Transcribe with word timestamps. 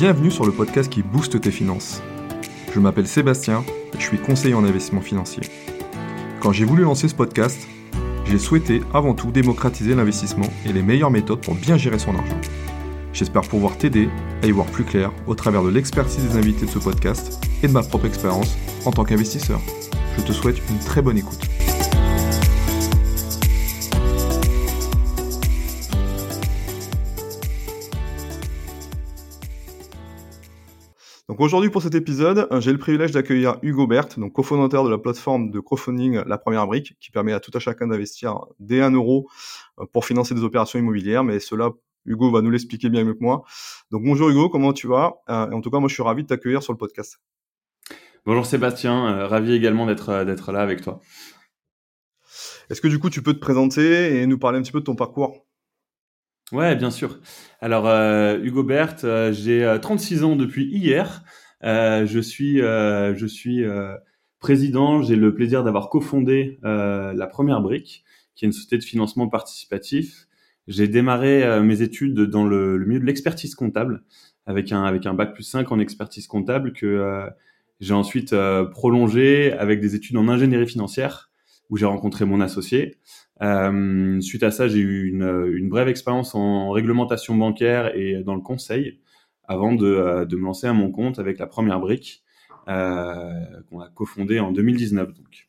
Bienvenue 0.00 0.30
sur 0.30 0.46
le 0.46 0.52
podcast 0.52 0.90
qui 0.90 1.02
booste 1.02 1.38
tes 1.42 1.50
finances. 1.50 2.00
Je 2.74 2.80
m'appelle 2.80 3.06
Sébastien 3.06 3.62
et 3.92 4.00
je 4.00 4.02
suis 4.02 4.16
conseiller 4.16 4.54
en 4.54 4.64
investissement 4.64 5.02
financier. 5.02 5.42
Quand 6.40 6.52
j'ai 6.52 6.64
voulu 6.64 6.84
lancer 6.84 7.06
ce 7.06 7.14
podcast, 7.14 7.68
j'ai 8.24 8.38
souhaité 8.38 8.80
avant 8.94 9.12
tout 9.12 9.30
démocratiser 9.30 9.94
l'investissement 9.94 10.48
et 10.64 10.72
les 10.72 10.80
meilleures 10.80 11.10
méthodes 11.10 11.42
pour 11.42 11.54
bien 11.54 11.76
gérer 11.76 11.98
son 11.98 12.14
argent. 12.16 12.40
J'espère 13.12 13.42
pouvoir 13.42 13.76
t'aider 13.76 14.08
à 14.42 14.46
y 14.46 14.52
voir 14.52 14.64
plus 14.68 14.84
clair 14.84 15.12
au 15.26 15.34
travers 15.34 15.62
de 15.62 15.68
l'expertise 15.68 16.26
des 16.26 16.38
invités 16.38 16.64
de 16.64 16.70
ce 16.70 16.78
podcast 16.78 17.38
et 17.62 17.68
de 17.68 17.72
ma 17.72 17.82
propre 17.82 18.06
expérience 18.06 18.56
en 18.86 18.92
tant 18.92 19.04
qu'investisseur. 19.04 19.60
Je 20.16 20.22
te 20.22 20.32
souhaite 20.32 20.62
une 20.70 20.78
très 20.78 21.02
bonne 21.02 21.18
écoute. 21.18 21.46
Donc 31.40 31.46
aujourd'hui 31.46 31.70
pour 31.70 31.80
cet 31.80 31.94
épisode, 31.94 32.46
euh, 32.52 32.60
j'ai 32.60 32.70
le 32.70 32.76
privilège 32.76 33.12
d'accueillir 33.12 33.56
Hugo 33.62 33.86
Berthe, 33.86 34.18
donc 34.18 34.34
cofondateur 34.34 34.84
de 34.84 34.90
la 34.90 34.98
plateforme 34.98 35.50
de 35.50 35.58
crowdfunding 35.58 36.22
La 36.26 36.36
Première 36.36 36.66
Brique, 36.66 36.98
qui 37.00 37.10
permet 37.10 37.32
à 37.32 37.40
tout 37.40 37.50
à 37.54 37.58
chacun 37.58 37.86
d'investir 37.86 38.40
dès 38.58 38.82
1 38.82 38.90
euro 38.90 39.26
euh, 39.78 39.86
pour 39.90 40.04
financer 40.04 40.34
des 40.34 40.42
opérations 40.42 40.78
immobilières. 40.78 41.24
Mais 41.24 41.40
cela, 41.40 41.70
Hugo 42.04 42.30
va 42.30 42.42
nous 42.42 42.50
l'expliquer 42.50 42.90
bien 42.90 43.04
mieux 43.04 43.14
que 43.14 43.22
moi. 43.22 43.42
Donc 43.90 44.04
bonjour 44.04 44.28
Hugo, 44.28 44.50
comment 44.50 44.74
tu 44.74 44.86
vas? 44.86 45.14
Euh, 45.30 45.50
En 45.50 45.62
tout 45.62 45.70
cas, 45.70 45.78
moi 45.78 45.88
je 45.88 45.94
suis 45.94 46.02
ravi 46.02 46.24
de 46.24 46.28
t'accueillir 46.28 46.62
sur 46.62 46.74
le 46.74 46.78
podcast. 46.78 47.18
Bonjour 48.26 48.44
Sébastien, 48.44 49.26
ravi 49.26 49.54
également 49.54 49.86
d'être 49.86 50.24
d'être 50.24 50.52
là 50.52 50.60
avec 50.60 50.82
toi. 50.82 51.00
Est-ce 52.68 52.82
que 52.82 52.88
du 52.88 52.98
coup 52.98 53.08
tu 53.08 53.22
peux 53.22 53.32
te 53.32 53.40
présenter 53.40 54.20
et 54.20 54.26
nous 54.26 54.38
parler 54.38 54.58
un 54.58 54.62
petit 54.62 54.72
peu 54.72 54.80
de 54.80 54.84
ton 54.84 54.94
parcours? 54.94 55.46
Ouais, 56.52 56.74
bien 56.74 56.90
sûr. 56.90 57.20
Alors, 57.60 57.86
euh, 57.86 58.38
Hugo 58.42 58.64
Berthe, 58.64 59.04
euh, 59.04 59.32
j'ai 59.32 59.78
36 59.80 60.22
euh, 60.22 60.26
ans 60.26 60.36
depuis 60.36 60.64
hier. 60.64 61.22
je 61.62 62.20
suis, 62.20 62.58
je 62.58 63.26
suis 63.26 63.64
président. 64.40 65.02
J'ai 65.02 65.16
le 65.16 65.34
plaisir 65.34 65.62
d'avoir 65.62 65.88
cofondé 65.90 66.58
la 66.62 67.26
Première 67.28 67.60
Brique, 67.60 68.04
qui 68.34 68.44
est 68.44 68.48
une 68.48 68.52
société 68.52 68.78
de 68.78 68.84
financement 68.84 69.28
participatif. 69.28 70.26
J'ai 70.66 70.88
démarré 70.88 71.60
mes 71.62 71.82
études 71.82 72.20
dans 72.20 72.44
le, 72.46 72.76
le 72.76 72.86
milieu 72.86 73.00
de 73.00 73.06
l'expertise 73.06 73.54
comptable, 73.54 74.02
avec 74.46 74.72
un 74.72 74.84
avec 74.84 75.06
un 75.06 75.14
bac 75.14 75.34
plus 75.34 75.44
5 75.44 75.70
en 75.72 75.78
expertise 75.78 76.26
comptable 76.26 76.72
que 76.72 77.28
j'ai 77.80 77.94
ensuite 77.94 78.34
prolongé 78.72 79.52
avec 79.52 79.80
des 79.80 79.94
études 79.94 80.16
en 80.16 80.28
ingénierie 80.28 80.66
financière, 80.66 81.30
où 81.68 81.76
j'ai 81.76 81.86
rencontré 81.86 82.24
mon 82.24 82.40
associé. 82.40 82.96
Euh, 83.42 84.20
suite 84.20 84.42
à 84.42 84.50
ça, 84.50 84.68
j'ai 84.68 84.80
eu 84.80 85.08
une, 85.08 85.52
une 85.54 85.68
brève 85.68 85.88
expérience 85.88 86.34
en 86.34 86.70
réglementation 86.70 87.34
bancaire 87.34 87.96
et 87.96 88.22
dans 88.22 88.34
le 88.34 88.40
conseil 88.42 89.00
avant 89.50 89.72
de, 89.72 89.86
euh, 89.86 90.24
de 90.24 90.36
me 90.36 90.44
lancer 90.44 90.68
à 90.68 90.72
mon 90.72 90.92
compte 90.92 91.18
avec 91.18 91.38
la 91.38 91.46
première 91.46 91.80
brique 91.80 92.22
euh, 92.68 93.32
qu'on 93.68 93.80
a 93.80 93.88
cofondée 93.88 94.38
en 94.38 94.52
2019. 94.52 95.08
Donc. 95.08 95.48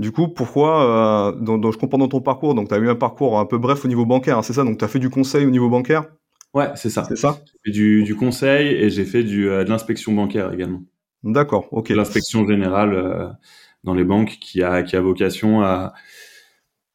Du 0.00 0.10
coup, 0.10 0.28
pourquoi, 0.28 1.30
euh, 1.30 1.32
dans, 1.40 1.58
dans, 1.58 1.70
je 1.70 1.78
comprends 1.78 1.98
dans 1.98 2.08
ton 2.08 2.20
parcours, 2.20 2.56
donc 2.56 2.68
tu 2.68 2.74
as 2.74 2.78
eu 2.78 2.88
un 2.88 2.96
parcours 2.96 3.38
un 3.38 3.46
peu 3.46 3.56
bref 3.56 3.84
au 3.84 3.88
niveau 3.88 4.04
bancaire, 4.04 4.38
hein, 4.38 4.42
c'est 4.42 4.52
ça? 4.52 4.64
Donc 4.64 4.78
tu 4.78 4.84
as 4.84 4.88
fait 4.88 4.98
du 4.98 5.10
conseil 5.10 5.46
au 5.46 5.50
niveau 5.50 5.68
bancaire? 5.68 6.06
Ouais, 6.54 6.70
c'est 6.74 6.90
ça. 6.90 7.04
C'est 7.04 7.16
ça? 7.16 7.38
J'ai 7.44 7.58
fait 7.66 7.78
du, 7.78 8.02
du, 8.02 8.16
conseil 8.16 8.68
et 8.68 8.90
j'ai 8.90 9.04
fait 9.04 9.22
du, 9.22 9.44
de 9.44 9.68
l'inspection 9.68 10.12
bancaire 10.12 10.52
également. 10.52 10.82
D'accord, 11.22 11.68
ok. 11.72 11.90
L'inspection 11.90 12.48
générale 12.48 13.36
dans 13.84 13.94
les 13.94 14.04
banques 14.04 14.38
qui 14.40 14.62
a, 14.62 14.82
qui 14.82 14.96
a 14.96 15.00
vocation 15.00 15.62
à, 15.62 15.92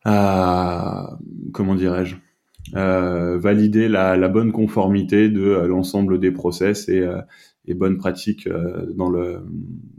à 0.06 1.18
comment 1.54 1.76
dirais-je 1.76 2.16
euh, 2.76 3.38
valider 3.38 3.88
la, 3.88 4.16
la, 4.16 4.30
bonne 4.30 4.52
conformité 4.52 5.30
de 5.30 5.42
euh, 5.42 5.68
l'ensemble 5.68 6.20
des 6.20 6.32
process 6.32 6.88
et, 6.90 7.00
euh, 7.00 7.22
et 7.66 7.74
bonnes 7.74 7.98
pratiques 7.98 8.48
euh, 8.48 8.88
dans 8.96 9.10
le 9.10 9.46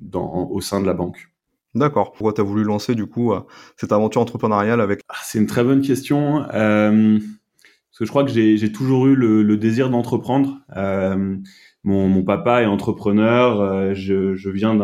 dans 0.00 0.48
au 0.50 0.60
sein 0.60 0.80
de 0.80 0.86
la 0.86 0.94
banque. 0.94 1.28
D'accord. 1.74 2.12
Pourquoi 2.12 2.32
tu 2.32 2.40
as 2.40 2.44
voulu 2.44 2.62
lancer 2.62 2.94
du 2.94 3.06
coup 3.06 3.32
cette 3.76 3.90
aventure 3.90 4.20
entrepreneuriale 4.20 4.80
avec 4.80 5.00
ah, 5.08 5.16
C'est 5.24 5.38
une 5.38 5.46
très 5.46 5.64
bonne 5.64 5.80
question. 5.82 6.44
Euh, 6.54 7.18
parce 7.18 7.98
que 7.98 8.04
je 8.04 8.10
crois 8.10 8.24
que 8.24 8.30
j'ai 8.30 8.72
toujours 8.72 9.08
eu 9.08 9.16
le, 9.16 9.42
le 9.42 9.56
désir 9.56 9.90
d'entreprendre. 9.90 10.60
Euh, 10.76 11.36
mon, 11.82 12.08
mon, 12.08 12.22
papa 12.22 12.62
est 12.62 12.66
entrepreneur. 12.66 13.92
je, 13.92 14.36
je 14.36 14.50
viens 14.50 14.76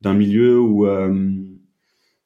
d'un 0.00 0.14
milieu 0.14 0.60
où 0.60 0.86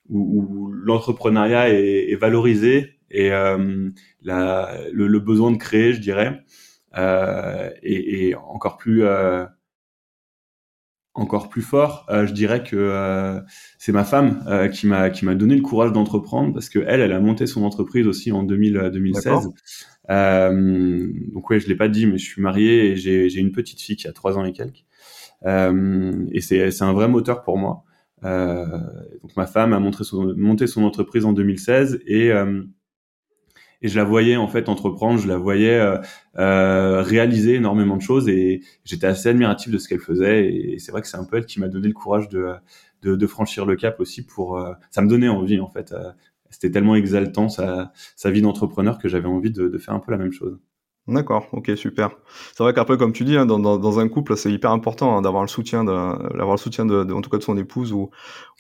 où, 0.09 0.73
l'entrepreneuriat 0.73 1.71
est, 1.71 2.11
est, 2.11 2.17
valorisé 2.17 2.99
et 3.11 3.33
euh, 3.33 3.91
la, 4.23 4.77
le, 4.93 5.07
le, 5.07 5.21
besoin 5.21 5.51
de 5.53 5.57
créer, 5.57 5.93
je 5.93 6.01
dirais, 6.01 6.43
euh, 6.97 7.71
est, 7.83 8.29
est, 8.31 8.35
encore 8.35 8.79
plus 8.79 9.05
euh, 9.05 9.47
encore 11.15 11.49
plus 11.49 11.63
fort. 11.63 12.07
Euh, 12.11 12.27
je 12.27 12.33
dirais 12.33 12.63
que 12.63 12.77
euh, 12.77 13.41
c'est 13.79 13.93
ma 13.93 14.05
femme 14.05 14.45
euh, 14.49 14.69
qui 14.69 14.87
m'a 14.87 15.11
qui 15.11 15.25
m'a 15.25 15.35
donné 15.35 15.55
le 15.55 15.63
courage 15.63 15.93
d'entreprendre 15.93 16.53
parce 16.55 16.69
que 16.69 16.79
elle, 16.87 17.01
elle 17.01 17.13
a 17.13 17.21
monté 17.21 17.47
son 17.47 17.65
entreprise 17.65 18.07
aussi 18.07 18.33
en 18.33 18.43
2000, 18.43 18.91
2016. 18.93 19.49
donc 20.09 21.51
ouais, 21.51 21.61
je 21.61 21.69
l'ai 21.69 21.77
pas 21.77 21.89
dit, 21.89 22.07
mais 22.07 22.19
je 22.19 22.25
suis 22.25 22.43
marié 22.43 22.93
et 22.93 22.97
j'ai 22.97 23.39
une 23.39 23.53
petite 23.53 23.81
fille 23.81 23.97
qui 23.97 24.09
a 24.09 24.13
trois 24.13 24.39
ans 24.39 24.45
et 24.45 24.53
quelques. 24.53 24.85
et 25.47 26.41
c'est 26.41 26.71
c'est 26.71 26.85
un 26.85 26.93
vrai 26.93 27.09
moteur 27.09 27.43
pour 27.43 27.59
moi. 27.59 27.85
Euh, 28.25 28.67
donc 29.23 29.37
ma 29.37 29.47
femme 29.47 29.73
a 29.73 29.81
montré 29.81 30.05
son, 30.05 30.35
monté 30.37 30.67
son 30.67 30.85
entreprise 30.85 31.25
en 31.25 31.33
2016 31.33 32.01
et 32.07 32.31
euh, 32.33 32.63
et 33.83 33.89
je 33.89 33.97
la 33.97 34.05
voyais 34.05 34.37
en 34.37 34.49
fait 34.49 34.69
entreprendre, 34.69 35.21
je 35.21 35.29
la 35.29 35.37
voyais 35.37 35.79
euh, 35.79 35.99
euh, 36.39 37.03
réaliser 37.03 37.55
énormément 37.55 37.97
de 37.97 38.03
choses 38.03 38.29
et 38.29 38.63
j'étais 38.85 39.07
assez 39.07 39.29
admiratif 39.29 39.73
de 39.73 39.79
ce 39.79 39.89
qu'elle 39.89 40.01
faisait 40.01 40.47
et 40.55 40.79
c'est 40.79 40.93
vrai 40.93 41.03
que 41.03 41.09
c'est 41.09 41.17
un 41.17 41.25
peu 41.25 41.37
elle 41.37 41.47
qui 41.47 41.61
m'a 41.61 41.69
donné 41.69 41.89
le 41.89 41.95
courage 41.95 42.29
de, 42.29 42.55
de, 43.03 43.17
de, 43.17 43.27
franchir 43.27 43.67
le 43.67 43.77
cap 43.77 43.99
aussi 44.01 44.25
pour 44.25 44.57
euh, 44.57 44.73
ça 44.91 45.03
me 45.03 45.09
donnait 45.09 45.29
envie 45.29 45.61
en 45.61 45.69
fait 45.69 45.95
c'était 46.49 46.71
tellement 46.71 46.95
exaltant 46.95 47.49
sa, 47.49 47.93
sa 48.15 48.31
vie 48.31 48.43
d'entrepreneur 48.43 48.99
que 48.99 49.09
j'avais 49.09 49.29
envie 49.29 49.51
de, 49.51 49.69
de, 49.69 49.79
faire 49.79 49.95
un 49.95 50.01
peu 50.01 50.13
la 50.13 50.19
même 50.19 50.33
chose. 50.33 50.59
D'accord, 51.09 51.49
ok, 51.51 51.73
super. 51.75 52.11
C'est 52.57 52.63
vrai 52.63 52.73
qu'après, 52.73 52.97
comme 52.97 53.13
tu 53.13 53.25
dis, 53.25 53.37
hein, 53.37 53.45
dans, 53.45 53.59
dans, 53.59 53.77
dans, 53.77 53.99
un 53.99 54.09
couple, 54.09 54.37
c'est 54.37 54.53
hyper 54.53 54.71
important 54.71 55.17
hein, 55.17 55.23
d'avoir 55.23 55.43
le 55.43 55.49
soutien, 55.49 55.83
d'avoir 55.83 56.53
le 56.53 56.57
soutien 56.59 56.87
de, 56.87 57.03
de, 57.03 57.13
en 57.13 57.21
tout 57.21 57.29
cas 57.29 57.39
de 57.39 57.43
son 57.43 57.57
épouse 57.57 57.93
ou, 57.93 58.11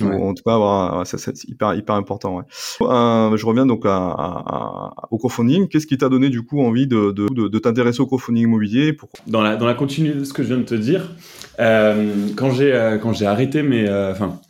ou 0.01 0.07
en 0.07 0.35
tout 0.35 0.43
cas 0.45 0.55
avoir, 0.55 1.07
c'est 1.07 1.45
hyper 1.45 1.75
hyper 1.75 1.95
important. 1.95 2.39
Ouais. 2.39 2.43
Euh, 2.81 3.37
je 3.37 3.47
reviens 3.47 3.65
donc 3.65 3.87
à, 3.87 3.97
à, 3.97 4.93
au 5.13 5.19
crowdfunding. 5.19 5.69
Qu'est-ce 5.69 5.87
qui 5.87 5.97
t'a 5.99 6.09
donné 6.09 6.31
du 6.31 6.43
coup 6.43 6.61
envie 6.61 6.89
de, 6.89 7.13
de, 7.13 7.29
de 7.49 7.59
t'intéresser 7.61 8.01
au 8.01 8.07
crowdfunding 8.07 8.43
immobilier 8.43 8.93
Pourquoi 8.93 9.21
Dans 9.29 9.41
la 9.41 9.55
dans 9.55 9.67
la 9.67 9.75
continuité 9.75 10.19
de 10.19 10.25
ce 10.25 10.33
que 10.33 10.43
je 10.43 10.49
viens 10.49 10.59
de 10.59 10.65
te 10.65 10.75
dire, 10.75 11.13
euh, 11.61 12.27
quand 12.37 12.51
j'ai 12.51 12.73
euh, 12.73 12.99
quand 12.99 13.13
j'ai 13.13 13.27
arrêté 13.27 13.63
mes, 13.63 13.89
euh, 13.89 14.11
enfin 14.11 14.41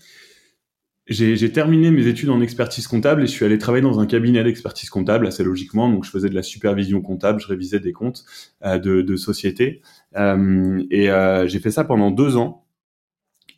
j'ai 1.13 1.53
terminé 1.53 1.91
mes 1.91 2.07
études 2.07 2.31
en 2.31 2.41
expertise 2.41 2.87
comptable 2.87 3.23
et 3.23 3.27
je 3.27 3.33
suis 3.33 3.45
allé 3.45 3.59
travailler 3.59 3.83
dans 3.83 4.01
un 4.01 4.07
cabinet 4.07 4.43
d'expertise 4.43 4.91
comptable 4.91 5.27
assez 5.27 5.45
logiquement. 5.45 5.89
Donc 5.89 6.05
je 6.05 6.11
faisais 6.11 6.29
de 6.29 6.35
la 6.35 6.43
supervision 6.43 7.01
comptable, 7.01 7.41
je 7.41 7.47
révisais 7.47 7.81
des 7.81 7.93
comptes 7.93 8.25
euh, 8.65 8.79
de, 8.79 9.03
de 9.03 9.17
sociétés 9.17 9.83
euh, 10.17 10.83
et 10.91 11.11
euh, 11.11 11.47
j'ai 11.47 11.61
fait 11.61 11.71
ça 11.71 11.85
pendant 11.85 12.11
deux 12.11 12.37
ans. 12.37 12.65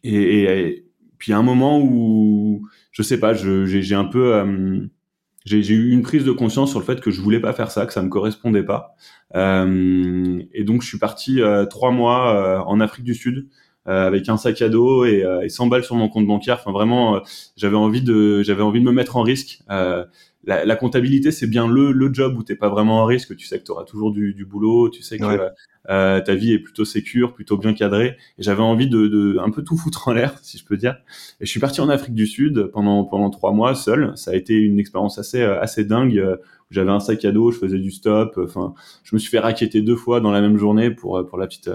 Et, 0.02 0.42
et, 0.42 0.86
puis 1.18 1.32
à 1.32 1.38
un 1.38 1.42
moment 1.42 1.80
où 1.80 2.66
je 2.90 3.02
sais 3.02 3.18
pas, 3.18 3.32
j'ai 3.34 3.94
un 3.94 4.04
peu 4.04 4.34
euh, 4.34 4.86
j'ai 5.44 5.74
eu 5.74 5.90
une 5.90 6.02
prise 6.02 6.24
de 6.24 6.32
conscience 6.32 6.70
sur 6.70 6.78
le 6.78 6.84
fait 6.84 7.00
que 7.00 7.10
je 7.10 7.20
voulais 7.20 7.40
pas 7.40 7.52
faire 7.52 7.70
ça, 7.70 7.86
que 7.86 7.92
ça 7.92 8.02
me 8.02 8.08
correspondait 8.08 8.62
pas. 8.62 8.94
Euh, 9.34 10.42
et 10.52 10.64
donc 10.64 10.82
je 10.82 10.88
suis 10.88 10.98
parti 10.98 11.40
trois 11.70 11.90
mois 11.90 12.66
en 12.66 12.80
Afrique 12.80 13.04
du 13.04 13.14
Sud 13.14 13.38
euh, 13.38 13.50
avec 13.86 14.28
un 14.28 14.36
sac 14.36 14.60
à 14.62 14.68
dos 14.68 15.04
et, 15.04 15.24
euh, 15.24 15.42
et 15.42 15.48
100 15.48 15.66
balles 15.66 15.84
sur 15.84 15.96
mon 15.96 16.08
compte 16.08 16.26
bancaire. 16.26 16.58
Enfin 16.60 16.72
vraiment, 16.72 17.16
euh, 17.16 17.20
j'avais 17.56 17.76
envie 17.76 18.02
de 18.02 18.42
j'avais 18.42 18.62
envie 18.62 18.80
de 18.80 18.84
me 18.84 18.92
mettre 18.92 19.16
en 19.16 19.22
risque. 19.22 19.60
La, 20.46 20.66
la, 20.66 20.76
comptabilité, 20.76 21.30
c'est 21.32 21.46
bien 21.46 21.66
le, 21.66 21.90
le 21.90 22.12
job 22.12 22.36
où 22.36 22.42
t'es 22.42 22.54
pas 22.54 22.68
vraiment 22.68 23.00
en 23.00 23.06
risque. 23.06 23.34
Tu 23.34 23.46
sais 23.46 23.58
que 23.58 23.64
tu 23.64 23.70
auras 23.70 23.84
toujours 23.84 24.12
du, 24.12 24.34
du, 24.34 24.44
boulot, 24.44 24.90
tu 24.90 25.02
sais 25.02 25.16
que 25.16 25.24
euh, 25.90 26.20
ta 26.20 26.34
vie 26.34 26.52
est 26.52 26.58
plutôt 26.58 26.84
sécure, 26.84 27.34
plutôt 27.34 27.56
bien 27.56 27.74
cadrée. 27.74 28.16
Et 28.38 28.42
j'avais 28.42 28.62
envie 28.62 28.88
de, 28.88 29.06
de, 29.06 29.38
un 29.38 29.50
peu 29.50 29.62
tout 29.62 29.76
foutre 29.76 30.08
en 30.08 30.12
l'air, 30.12 30.38
si 30.42 30.58
je 30.58 30.64
peux 30.64 30.76
dire. 30.76 30.96
Et 31.40 31.46
je 31.46 31.50
suis 31.50 31.60
parti 31.60 31.80
en 31.80 31.88
Afrique 31.88 32.14
du 32.14 32.26
Sud 32.26 32.70
pendant 32.72 33.04
pendant 33.04 33.30
trois 33.30 33.52
mois 33.52 33.74
seul. 33.74 34.12
Ça 34.16 34.32
a 34.32 34.34
été 34.34 34.54
une 34.54 34.78
expérience 34.78 35.18
assez 35.18 35.42
assez 35.42 35.84
dingue 35.84 36.38
j'avais 36.74 36.90
un 36.90 37.00
sac 37.00 37.24
à 37.24 37.32
dos, 37.32 37.50
je 37.52 37.58
faisais 37.58 37.78
du 37.78 37.90
stop. 37.90 38.38
Enfin, 38.42 38.74
je 39.04 39.14
me 39.14 39.18
suis 39.18 39.30
fait 39.30 39.38
raqueter 39.38 39.80
deux 39.80 39.96
fois 39.96 40.20
dans 40.20 40.32
la 40.32 40.40
même 40.40 40.58
journée 40.58 40.90
pour 40.90 41.24
pour 41.26 41.38
la 41.38 41.46
petite 41.46 41.70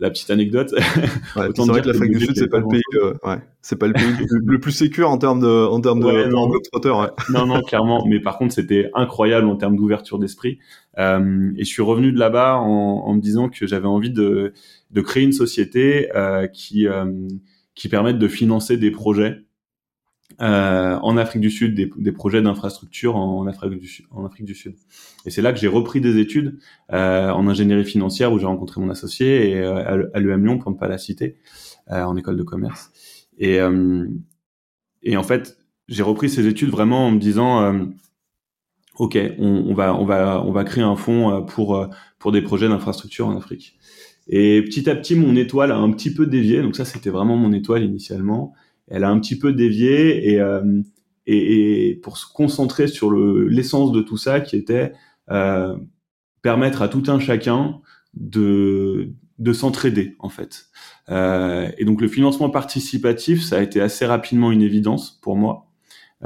la 0.00 0.10
petite 0.10 0.30
anecdote. 0.30 0.74
Ouais, 1.36 1.48
c'est 1.54 1.66
vrai 1.66 1.82
que 1.82 1.88
l'Afrique 1.88 2.12
du 2.12 2.20
Sud 2.24 2.36
c'est 2.36 2.48
pas 2.48 2.60
le 2.60 2.68
pays, 2.68 2.80
euh, 2.94 3.14
ouais, 3.24 3.38
c'est 3.60 3.76
pas 3.76 3.88
le 3.88 3.92
pays 3.92 4.26
le 4.30 4.58
plus 4.58 4.72
sécur 4.72 5.10
en 5.10 5.18
termes 5.18 5.40
de 5.40 5.66
en 5.66 5.80
termes 5.80 6.00
de 6.00 6.06
ouais, 6.06 6.28
non, 6.28 6.48
ouais. 6.48 7.08
non 7.30 7.46
non 7.46 7.60
clairement, 7.62 8.06
mais 8.06 8.20
par 8.20 8.38
contre 8.38 8.54
c'était 8.54 8.90
incroyable 8.94 9.46
en 9.48 9.56
termes 9.56 9.76
d'ouverture 9.76 10.18
d'esprit. 10.18 10.58
Euh, 10.98 11.52
et 11.56 11.64
je 11.64 11.68
suis 11.68 11.82
revenu 11.82 12.12
de 12.12 12.18
là-bas 12.18 12.56
en, 12.56 13.02
en, 13.06 13.14
me 13.14 13.20
disant 13.20 13.48
que 13.48 13.66
j'avais 13.66 13.86
envie 13.86 14.10
de 14.10 14.54
de 14.90 15.00
créer 15.00 15.24
une 15.24 15.32
société 15.32 16.08
euh, 16.16 16.46
qui 16.46 16.86
euh, 16.86 17.28
qui 17.74 17.88
permette 17.88 18.18
de 18.18 18.28
financer 18.28 18.78
des 18.78 18.90
projets 18.90 19.42
euh, 20.40 20.98
en 21.02 21.16
Afrique 21.16 21.42
du 21.42 21.50
Sud 21.50 21.74
des, 21.74 21.90
des 21.98 22.12
projets 22.12 22.40
d'infrastructure 22.40 23.16
en, 23.16 23.46
Afrique 23.46 23.78
du, 23.78 24.54
Sud. 24.54 24.74
Et 25.24 25.30
c'est 25.30 25.42
là 25.42 25.52
que 25.52 25.58
j'ai 25.58 25.68
repris 25.68 26.00
des 26.00 26.18
études 26.18 26.58
en 26.88 27.46
ingénierie 27.46 27.84
financière 27.84 28.32
où 28.32 28.38
j'ai 28.38 28.46
rencontré 28.46 28.80
mon 28.80 28.90
associé 28.90 29.50
et 29.50 29.60
euh, 29.60 30.08
à 30.12 30.20
l'EM 30.20 30.44
Lyon 30.44 30.58
pour 30.58 30.72
ne 30.72 30.76
pas 30.76 30.88
la 30.88 30.98
citer, 30.98 31.36
en 31.88 32.16
école 32.16 32.36
de 32.36 32.42
commerce. 32.42 32.90
Et, 33.38 33.58
et 35.02 35.16
en 35.16 35.22
fait, 35.22 35.58
j'ai 35.88 36.02
repris 36.02 36.28
ces 36.28 36.46
études 36.46 36.70
vraiment 36.70 37.06
en 37.06 37.12
me 37.12 37.18
disant 37.18 37.86
ok, 38.98 39.18
on, 39.38 39.64
on, 39.68 39.74
va 39.74 39.94
on 39.94 40.04
va 40.04 40.42
on 40.44 40.52
va 40.52 40.64
créer 40.64 40.84
un 40.84 40.96
fonds 40.96 41.44
pour 41.46 41.88
pour 42.18 42.32
des 42.32 42.42
projets 42.42 42.68
d'infrastructure 42.68 43.26
en 43.26 43.36
Afrique. 43.36 43.78
Et 44.28 44.62
petit 44.62 44.90
à 44.90 44.96
petit, 44.96 45.14
mon 45.14 45.36
étoile 45.36 45.70
a 45.70 45.76
un 45.76 45.90
petit 45.92 46.12
peu 46.12 46.26
dévié. 46.26 46.62
Donc 46.62 46.76
ça, 46.76 46.84
c'était 46.84 47.10
vraiment 47.10 47.36
mon 47.36 47.52
étoile 47.52 47.84
initialement 47.84 48.54
elle 48.88 49.04
a 49.04 49.10
un 49.10 49.18
petit 49.18 49.38
peu 49.38 49.52
dévié 49.52 50.40
euh, 50.40 50.82
et, 51.26 51.88
et, 51.88 51.94
pour 51.96 52.16
se 52.18 52.26
concentrer 52.32 52.86
sur 52.86 53.10
l'essence 53.10 53.92
de 53.92 54.00
tout 54.00 54.16
ça 54.16 54.40
qui 54.40 54.56
était 54.56 54.92
euh, 55.30 55.76
permettre 56.42 56.82
à 56.82 56.88
tout 56.88 57.02
un 57.08 57.18
chacun 57.18 57.80
de, 58.14 59.12
de 59.38 59.52
s'entraider 59.52 60.14
en 60.18 60.28
fait. 60.28 60.66
Euh, 61.08 61.68
et 61.78 61.84
donc 61.84 62.00
le 62.00 62.08
financement 62.08 62.50
participatif, 62.50 63.42
ça 63.42 63.58
a 63.58 63.62
été 63.62 63.80
assez 63.80 64.06
rapidement 64.06 64.52
une 64.52 64.62
évidence 64.62 65.18
pour 65.22 65.36
moi. 65.36 65.65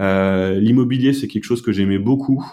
Euh, 0.00 0.58
L'immobilier, 0.58 1.12
c'est 1.12 1.28
quelque 1.28 1.44
chose 1.44 1.62
que 1.62 1.72
j'aimais 1.72 1.98
beaucoup. 1.98 2.44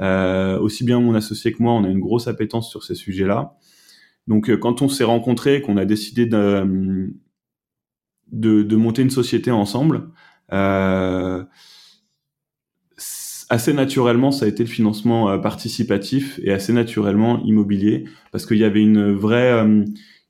Euh, 0.00 0.58
aussi 0.58 0.84
bien 0.84 1.00
mon 1.00 1.14
associé 1.14 1.52
que 1.52 1.62
moi, 1.62 1.72
on 1.72 1.84
a 1.84 1.88
une 1.88 2.00
grosse 2.00 2.28
appétence 2.28 2.68
sur 2.70 2.82
ces 2.84 2.94
sujets-là. 2.94 3.56
Donc 4.26 4.54
quand 4.58 4.82
on 4.82 4.88
s'est 4.88 5.04
rencontrés, 5.04 5.62
qu'on 5.62 5.78
a 5.78 5.86
décidé 5.86 6.26
de, 6.26 7.10
de, 8.32 8.62
de 8.62 8.76
monter 8.76 9.02
une 9.02 9.10
société 9.10 9.50
ensemble. 9.50 10.10
Euh, 10.52 11.44
assez 13.50 13.72
naturellement, 13.72 14.30
ça 14.30 14.44
a 14.44 14.48
été 14.48 14.62
le 14.62 14.68
financement 14.68 15.30
euh, 15.30 15.38
participatif 15.38 16.38
et 16.42 16.52
assez 16.52 16.72
naturellement 16.72 17.42
immobilier 17.44 18.04
parce 18.32 18.46
qu'il 18.46 18.58
y 18.58 18.64
avait 18.64 18.82
une 18.82 19.12
vraie, 19.12 19.52
euh, 19.52 19.84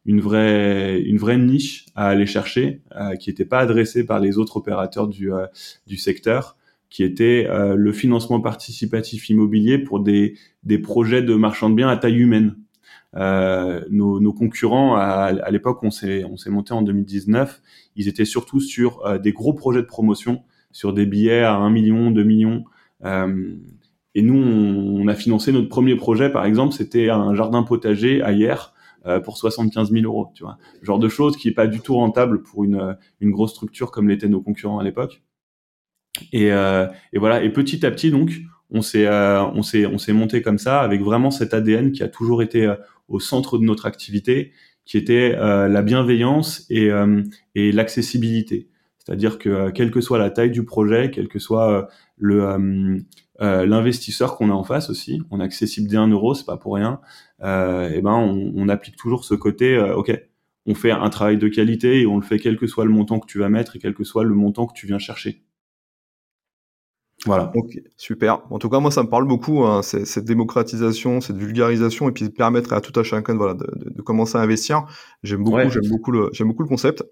une 0.07 0.21
vraie, 0.21 1.01
une 1.01 1.19
vraie 1.19 1.39
niche 1.39 1.87
à 1.95 2.09
aller 2.09 2.27
chercher 2.27 2.83
euh, 2.97 3.17
qui 3.17 3.31
n'était 3.31 3.45
pas 3.45 3.59
adressée 3.59 4.05
par 4.07 4.21
les 4.21 4.39
autres 4.39 4.57
opérateurs 4.57 5.09
du, 5.09 5.31
du 5.87 5.97
secteur, 5.97 6.57
qui 6.91 7.05
était 7.05 7.47
le 7.51 7.93
financement 7.93 8.41
participatif 8.41 9.29
immobilier 9.29 9.79
pour 9.79 10.01
des, 10.01 10.37
des 10.63 10.79
projets 10.79 11.23
de 11.23 11.35
marchand 11.35 11.69
de 11.69 11.75
biens 11.75 11.89
à 11.89 11.97
taille 11.97 12.17
humaine. 12.17 12.57
Euh, 13.17 13.85
nos, 13.91 14.21
nos, 14.21 14.33
concurrents, 14.33 14.97
à, 14.97 15.33
à 15.33 15.51
l'époque, 15.51 15.83
on 15.83 15.91
s'est 15.91 16.25
on 16.25 16.37
s'est 16.37 16.51
monté 16.51 16.75
en 16.75 16.83
2019, 16.83 17.63
ils 17.97 18.09
étaient 18.09 18.25
surtout 18.25 18.61
sur 18.61 19.05
euh, 19.07 19.19
des 19.19 19.33
gros 19.33 19.55
projets 19.55 19.81
de 19.81 19.87
promotion, 19.87 20.43
sur 20.73 20.93
des 20.93 21.07
billets 21.07 21.43
à 21.43 21.55
1 21.55 21.71
million, 21.71 22.11
2 22.11 22.23
millions. 22.23 22.65
Euh, 23.05 23.57
et 24.15 24.23
nous, 24.23 24.37
on, 24.37 25.03
on, 25.03 25.09
a 25.09 25.15
financé 25.15 25.53
notre 25.53 25.69
premier 25.69 25.97
projet, 25.97 26.31
par 26.31 26.45
exemple, 26.45 26.75
c'était 26.75 27.09
un 27.09 27.35
jardin 27.35 27.63
potager 27.63 28.21
à 28.23 28.33
hier 28.33 28.75
euh, 29.07 29.21
pour 29.21 29.39
75 29.39 29.91
000 29.91 30.05
euros. 30.05 30.31
Tu 30.35 30.43
vois, 30.43 30.59
genre 30.83 30.99
de 30.99 31.09
choses 31.09 31.37
qui 31.37 31.49
est 31.49 31.55
pas 31.55 31.67
du 31.67 31.81
tout 31.81 31.95
rentable 31.95 32.43
pour 32.43 32.65
une, 32.65 32.97
une 33.21 33.31
grosse 33.31 33.53
structure 33.53 33.91
comme 33.91 34.09
l'étaient 34.09 34.29
nos 34.29 34.43
concurrents 34.43 34.79
à 34.79 34.85
l'époque. 34.85 35.23
Et, 36.33 36.53
euh, 36.53 36.87
et, 37.13 37.19
voilà. 37.19 37.43
Et 37.43 37.51
petit 37.51 37.85
à 37.85 37.91
petit, 37.91 38.11
donc, 38.11 38.33
on 38.71 38.83
s'est 38.83 39.07
euh, 39.07 39.43
on 39.45 39.63
s'est 39.63 39.87
on 39.87 39.99
s'est 39.99 40.13
monté 40.13 40.43
comme 40.43 40.59
ça 40.59 40.81
avec 40.81 41.03
vraiment 41.03 41.31
cet 41.31 41.55
ADN 41.55 41.93
qui 41.93 42.03
a 42.03 42.09
toujours 42.09 42.43
été 42.43 42.73
au 43.09 43.21
centre 43.21 43.59
de 43.59 43.65
notre 43.65 43.87
activité, 43.87 44.53
qui 44.89 44.97
était 44.97 45.35
euh, 45.37 45.69
la 45.69 45.83
bienveillance 45.83 46.67
et, 46.71 46.91
euh, 46.91 47.23
et 47.55 47.73
l'accessibilité. 47.73 48.69
C'est-à-dire 48.99 49.39
que 49.39 49.49
euh, 49.49 49.71
quelle 49.71 49.91
que 49.91 50.01
soit 50.01 50.19
la 50.19 50.31
taille 50.31 50.51
du 50.51 50.65
projet, 50.65 51.11
quel 51.11 51.29
que 51.29 51.39
soit 51.39 51.89
le 52.17 53.05
l'investisseur 53.41 54.37
qu'on 54.37 54.51
a 54.51 54.53
en 54.53 54.65
face 54.65 54.91
aussi, 54.91 55.23
on 55.31 55.39
est 55.39 55.45
accessible 55.45 55.89
dès 55.89 55.97
un 55.97 56.09
euro, 56.09 56.35
c'est 56.35 56.45
pas 56.45 56.57
pour 56.57 56.75
rien. 56.75 57.01
et 57.41 58.01
ben 58.03 58.15
on, 58.15 58.53
on, 58.57 58.69
applique 58.69 58.97
toujours 58.97 59.25
ce 59.25 59.35
côté, 59.35 59.79
ok, 59.79 60.11
on 60.67 60.75
fait 60.75 60.91
un 60.91 61.09
travail 61.09 61.39
de 61.39 61.47
qualité 61.47 62.01
et 62.01 62.07
on 62.07 62.17
le 62.17 62.25
fait 62.25 62.41
quel 62.41 62.57
que 62.57 62.67
soit 62.67 62.85
le 62.85 62.91
montant 62.91 63.21
que 63.21 63.27
tu 63.27 63.39
vas 63.39 63.49
mettre 63.49 63.77
et 63.77 63.79
quel 63.79 63.95
que 63.95 64.03
soit 64.03 64.25
le 64.25 64.35
montant 64.35 64.67
que 64.67 64.73
tu 64.75 64.89
viens 64.89 64.99
chercher. 64.99 65.45
Voilà. 67.27 67.51
Ok, 67.55 67.81
super. 67.97 68.43
En 68.51 68.59
tout 68.59 68.69
cas, 68.69 68.79
moi, 68.79 68.93
ça 68.93 69.03
me 69.03 69.09
parle 69.09 69.27
beaucoup, 69.27 69.65
hein, 69.65 69.83
cette 69.83 70.25
démocratisation, 70.25 71.21
cette 71.21 71.37
vulgarisation, 71.37 72.09
et 72.09 72.13
puis 72.13 72.29
permettre 72.31 72.73
à 72.73 72.81
tout 72.81 72.99
à 72.99 73.03
chacun 73.03 73.35
de, 73.35 73.39
voilà, 73.39 73.55
de, 73.55 73.67
de, 73.91 74.03
commencer 74.03 74.39
à 74.39 74.41
investir. 74.41 74.85
J'aime 75.25 75.43
beaucoup, 75.43 75.69
j'aime 75.69 75.89
beaucoup 75.89 76.13
le, 76.13 76.31
j'aime 76.33 76.47
beaucoup 76.47 76.63
le 76.63 76.69
concept. 76.69 77.03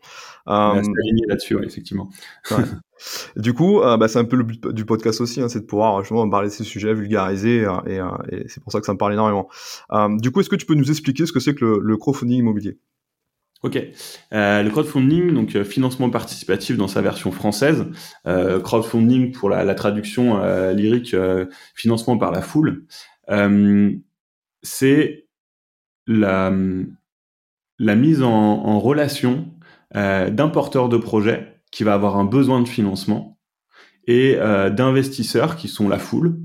Euh, 0.49 0.81
là-dessus, 1.27 1.57
ouais, 1.57 1.67
effectivement. 1.67 2.09
Ouais. 2.53 2.65
du 3.37 3.53
coup, 3.53 3.81
euh, 3.81 3.97
bah, 3.97 4.07
c'est 4.07 4.21
un 4.21 4.25
peu 4.25 4.37
le 4.37 4.45
but 4.45 4.69
du 4.69 4.85
podcast 4.85 5.21
aussi, 5.21 5.41
hein, 5.41 5.49
c'est 5.49 5.61
de 5.61 5.67
pouvoir 5.67 6.01
justement 6.03 6.29
parler 6.31 6.49
de 6.49 6.53
ces 6.53 6.65
sujets, 6.65 6.95
vulgariser, 6.95 7.65
euh, 7.65 7.73
et, 7.87 7.99
euh, 7.99 8.09
et 8.31 8.49
c'est 8.49 8.63
pour 8.63 8.71
ça 8.71 8.79
que 8.79 8.87
ça 8.87 8.93
me 8.93 8.99
parle 8.99 9.13
énormément. 9.13 9.49
Euh, 9.91 10.17
du 10.19 10.31
coup, 10.31 10.41
est-ce 10.41 10.51
que 10.51 10.57
tu 10.57 10.67
peux 10.67 10.75
nous 10.75 10.91
expliquer 10.91 11.27
ce 11.27 11.33
que 11.33 11.41
c'est 11.41 11.55
que 11.55 11.65
le, 11.65 11.81
le 11.83 11.97
crowdfunding 11.97 12.39
immobilier? 12.39 12.79
Ok. 13.63 13.79
Euh, 14.33 14.63
le 14.63 14.71
crowdfunding, 14.71 15.33
donc 15.33 15.57
euh, 15.57 15.65
financement 15.65 16.11
participatif 16.11 16.77
dans 16.77 16.89
sa 16.89 17.01
version 17.01 17.33
française, 17.33 17.87
euh, 18.27 18.61
crowdfunding 18.61 19.33
pour 19.33 19.49
la, 19.49 19.65
la 19.65 19.75
traduction 19.75 20.39
euh, 20.43 20.73
lyrique, 20.73 21.15
euh, 21.15 21.47
financement 21.75 22.19
par 22.19 22.33
la 22.33 22.43
foule, 22.43 22.85
euh, 23.31 23.91
c'est 24.63 25.27
la, 26.07 26.53
la 27.79 27.97
mise 27.97 28.23
en, 28.23 28.31
en 28.31 28.79
relation 28.79 29.53
d'un 29.95 30.49
porteur 30.49 30.89
de 30.89 30.99
projet 30.99 31.61
qui 31.71 31.83
va 31.83 31.95
avoir 31.95 32.17
un 32.17 32.25
besoin 32.25 32.61
de 32.61 32.69
financement 32.69 33.39
et 34.07 34.37
d'investisseurs 34.37 35.57
qui 35.57 35.69
sont 35.69 35.89
la 35.89 35.99
foule, 35.99 36.39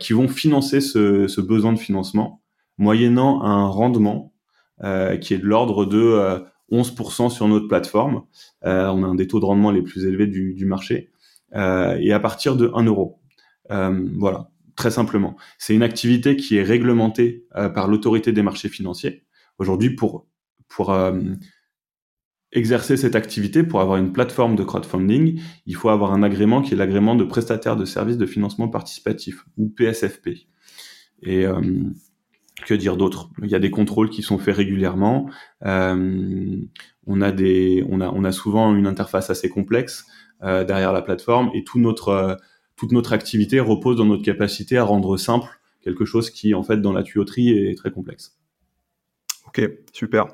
qui 0.00 0.12
vont 0.12 0.28
financer 0.28 0.80
ce, 0.80 1.28
ce 1.28 1.40
besoin 1.40 1.72
de 1.72 1.78
financement 1.78 2.42
moyennant 2.78 3.42
un 3.42 3.66
rendement 3.66 4.31
qui 5.20 5.34
est 5.34 5.38
de 5.38 5.46
l'ordre 5.46 5.84
de 5.84 6.44
11% 6.70 7.26
euh, 7.26 7.28
sur 7.28 7.48
notre 7.48 7.68
plateforme. 7.68 8.22
Euh, 8.64 8.88
on 8.88 9.02
a 9.02 9.06
un 9.06 9.14
des 9.14 9.26
taux 9.26 9.40
de 9.40 9.44
rendement 9.44 9.70
les 9.70 9.82
plus 9.82 10.04
élevés 10.04 10.26
du, 10.26 10.54
du 10.54 10.66
marché. 10.66 11.10
et 11.54 12.12
à 12.12 12.20
partir 12.20 12.56
de 12.56 12.70
1 12.74 12.84
euro. 12.84 13.20
voilà, 13.68 14.50
très 14.76 14.90
simplement. 14.90 15.36
C'est 15.58 15.74
une 15.74 15.82
activité 15.82 16.36
qui 16.36 16.56
est 16.56 16.62
réglementée 16.62 17.46
par 17.74 17.88
l'autorité 17.88 18.32
des 18.32 18.42
marchés 18.42 18.68
financiers. 18.68 19.24
Aujourd'hui, 19.58 19.90
pour, 19.90 20.26
pour 20.68 20.92
exercer 22.52 22.96
cette 22.96 23.16
activité, 23.16 23.62
pour 23.62 23.80
avoir 23.80 23.96
une 23.96 24.12
plateforme 24.12 24.56
de 24.56 24.62
crowdfunding, 24.62 25.40
il 25.66 25.74
faut 25.74 25.88
avoir 25.88 26.12
un 26.12 26.22
agrément 26.22 26.62
qui 26.62 26.74
est 26.74 26.76
l'agrément 26.76 27.14
de 27.14 27.24
prestataire 27.24 27.76
de 27.76 27.84
services 27.84 28.18
de 28.18 28.26
financement 28.26 28.68
participatif, 28.68 29.44
ou 29.56 29.68
PSFP. 29.68 30.46
Et 31.22 31.46
euh, 31.46 31.60
que 32.64 32.74
dire 32.74 32.96
d'autre? 32.96 33.30
Il 33.42 33.50
y 33.50 33.54
a 33.54 33.58
des 33.58 33.70
contrôles 33.70 34.10
qui 34.10 34.22
sont 34.22 34.38
faits 34.38 34.56
régulièrement. 34.56 35.28
Euh, 35.64 36.56
on 37.06 37.20
a 37.20 37.32
des, 37.32 37.84
on 37.88 38.00
a, 38.00 38.08
on 38.08 38.24
a 38.24 38.32
souvent 38.32 38.74
une 38.74 38.86
interface 38.86 39.30
assez 39.30 39.48
complexe 39.48 40.06
euh, 40.42 40.64
derrière 40.64 40.92
la 40.92 41.02
plateforme 41.02 41.50
et 41.54 41.64
tout 41.64 41.78
notre, 41.78 42.08
euh, 42.08 42.34
toute 42.76 42.92
notre 42.92 43.12
activité 43.12 43.60
repose 43.60 43.96
dans 43.96 44.04
notre 44.04 44.24
capacité 44.24 44.78
à 44.78 44.84
rendre 44.84 45.16
simple 45.16 45.48
quelque 45.82 46.04
chose 46.04 46.30
qui, 46.30 46.54
en 46.54 46.62
fait, 46.62 46.80
dans 46.80 46.92
la 46.92 47.02
tuyauterie 47.02 47.50
est 47.50 47.76
très 47.76 47.90
complexe. 47.90 48.38
Ok, 49.48 49.68
super. 49.92 50.28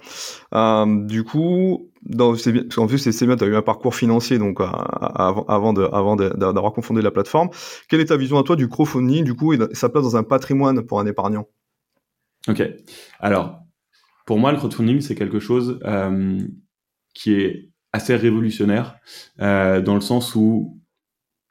Euh, 0.55 1.05
du 1.07 1.25
coup, 1.25 1.91
dans, 2.03 2.35
en 2.77 2.87
plus 2.87 2.99
c'est 2.99 3.27
bien, 3.27 3.37
tu 3.37 3.45
as 3.45 3.47
eu 3.49 3.57
un 3.57 3.63
parcours 3.63 3.95
financier 3.95 4.39
donc 4.39 4.61
euh, 4.61 4.67
avant, 4.67 5.45
avant 5.49 5.73
de, 5.73 5.83
avant 5.93 6.15
d'avoir 6.15 6.73
confondé 6.73 7.03
la 7.03 7.11
plateforme. 7.11 7.49
Quelle 7.89 8.01
est 8.01 8.07
ta 8.07 8.17
vision 8.17 8.39
à 8.39 8.45
toi 8.45 8.55
du 8.55 8.69
crowdfunding 8.69 9.25
du 9.25 9.35
coup 9.35 9.53
et 9.55 9.59
sa 9.73 9.89
place 9.89 10.05
dans 10.05 10.17
un 10.17 10.23
patrimoine 10.23 10.83
pour 10.83 11.01
un 11.01 11.07
épargnant? 11.07 11.49
Ok. 12.49 12.63
Alors, 13.21 13.61
pour 14.27 14.39
moi, 14.39 14.53
le 14.53 14.59
crowdfunding, 14.59 15.01
c'est 15.01 15.15
quelque 15.15 15.41
chose 15.41 15.81
euh, 15.85 16.39
qui 17.15 17.35
est 17.35 17.71
assez 17.93 18.15
révolutionnaire, 18.15 18.97
euh, 19.41 19.81
dans 19.81 19.95
le 19.95 20.01
sens 20.01 20.35
où 20.35 20.81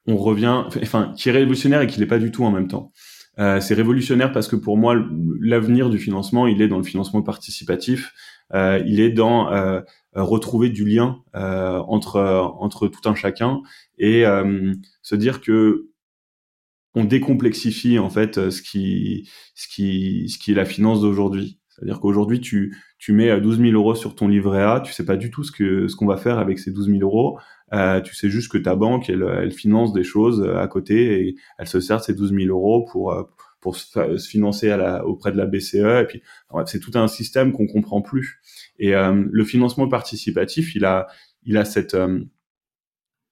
on 0.06 0.16
revient, 0.16 0.64
enfin, 0.82 1.14
qui 1.18 1.30
est 1.30 1.32
révolutionnaire 1.32 1.82
et 1.82 1.88
qui 1.88 2.00
n'est 2.00 2.06
pas 2.06 2.20
du 2.20 2.32
tout 2.32 2.46
en 2.46 2.52
même 2.52 2.68
temps. 2.68 2.92
Euh, 3.40 3.60
c'est 3.60 3.74
révolutionnaire 3.74 4.32
parce 4.32 4.48
que 4.48 4.56
pour 4.56 4.78
moi, 4.78 4.96
l'avenir 5.42 5.90
du 5.90 6.00
financement, 6.00 6.48
il 6.48 6.62
est 6.62 6.68
dans 6.68 6.78
le 6.78 6.84
financement 6.84 7.22
participatif, 7.22 8.14
euh, 8.54 8.82
il 8.86 9.00
est 9.00 9.10
dans 9.10 9.52
euh, 9.52 9.82
retrouver 10.14 10.70
du 10.70 10.86
lien 10.86 11.18
euh, 11.36 11.80
entre 11.88 12.20
entre 12.60 12.88
tout 12.88 13.08
un 13.10 13.16
chacun 13.16 13.62
et 13.98 14.24
se 15.02 15.16
dire 15.16 15.42
que 15.42 15.87
on 16.98 17.06
décomplexifie 17.06 18.00
en 18.00 18.10
fait 18.10 18.38
euh, 18.38 18.52
ce 18.52 18.62
qui, 18.62 19.30
ce 19.56 19.68
qui, 19.68 20.30
ce 20.30 20.38
qui 20.38 20.52
est 20.52 20.56
la 20.56 20.66
finance 20.66 21.02
d'aujourd'hui. 21.02 21.60
C'est-à-dire 21.70 22.00
qu'aujourd'hui, 22.00 22.42
tu, 22.42 22.76
tu 22.98 23.14
mets 23.14 23.40
12 23.40 23.60
000 23.60 23.72
euros 23.74 23.94
sur 23.94 24.16
ton 24.16 24.28
livret 24.28 24.64
A, 24.64 24.80
tu 24.80 24.92
sais 24.92 25.06
pas 25.06 25.16
du 25.16 25.30
tout 25.30 25.44
ce 25.44 25.52
que 25.52 25.88
ce 25.88 25.96
qu'on 25.96 26.08
va 26.08 26.18
faire 26.18 26.40
avec 26.40 26.58
ces 26.58 26.72
12 26.72 26.88
000 26.88 27.00
euros. 27.02 27.38
Euh, 27.74 28.02
tu 28.02 28.16
sais 28.16 28.30
juste 28.30 28.52
que 28.52 28.58
ta 28.58 28.76
banque, 28.76 29.10
elle, 29.10 29.52
finance 29.52 29.94
des 29.94 30.04
choses 30.04 30.42
euh, 30.42 30.58
à 30.58 30.68
côté 30.68 31.28
et 31.28 31.36
elle 31.60 31.68
se 31.68 31.80
sert 31.80 31.98
de 31.98 32.04
ces 32.04 32.14
12 32.16 32.34
000 32.34 32.46
euros 32.48 32.86
pour 32.92 33.12
euh, 33.12 33.24
pour 33.60 33.76
se, 33.76 34.18
financer 34.18 34.72
auprès 35.04 35.32
de 35.32 35.38
la 35.38 35.46
BCE. 35.46 35.76
Et 35.76 36.06
puis, 36.08 36.22
c'est 36.68 36.80
tout 36.80 36.92
un 36.96 37.08
système 37.08 37.52
qu'on 37.52 37.68
comprend 37.68 38.02
plus. 38.02 38.40
Et 38.80 38.96
euh, 38.96 39.26
le 39.30 39.46
financement 39.46 39.90
participatif, 39.90 40.76
il 40.76 40.86
a 40.86 41.08
il 41.44 41.58
a 41.58 41.66
cette 41.66 41.98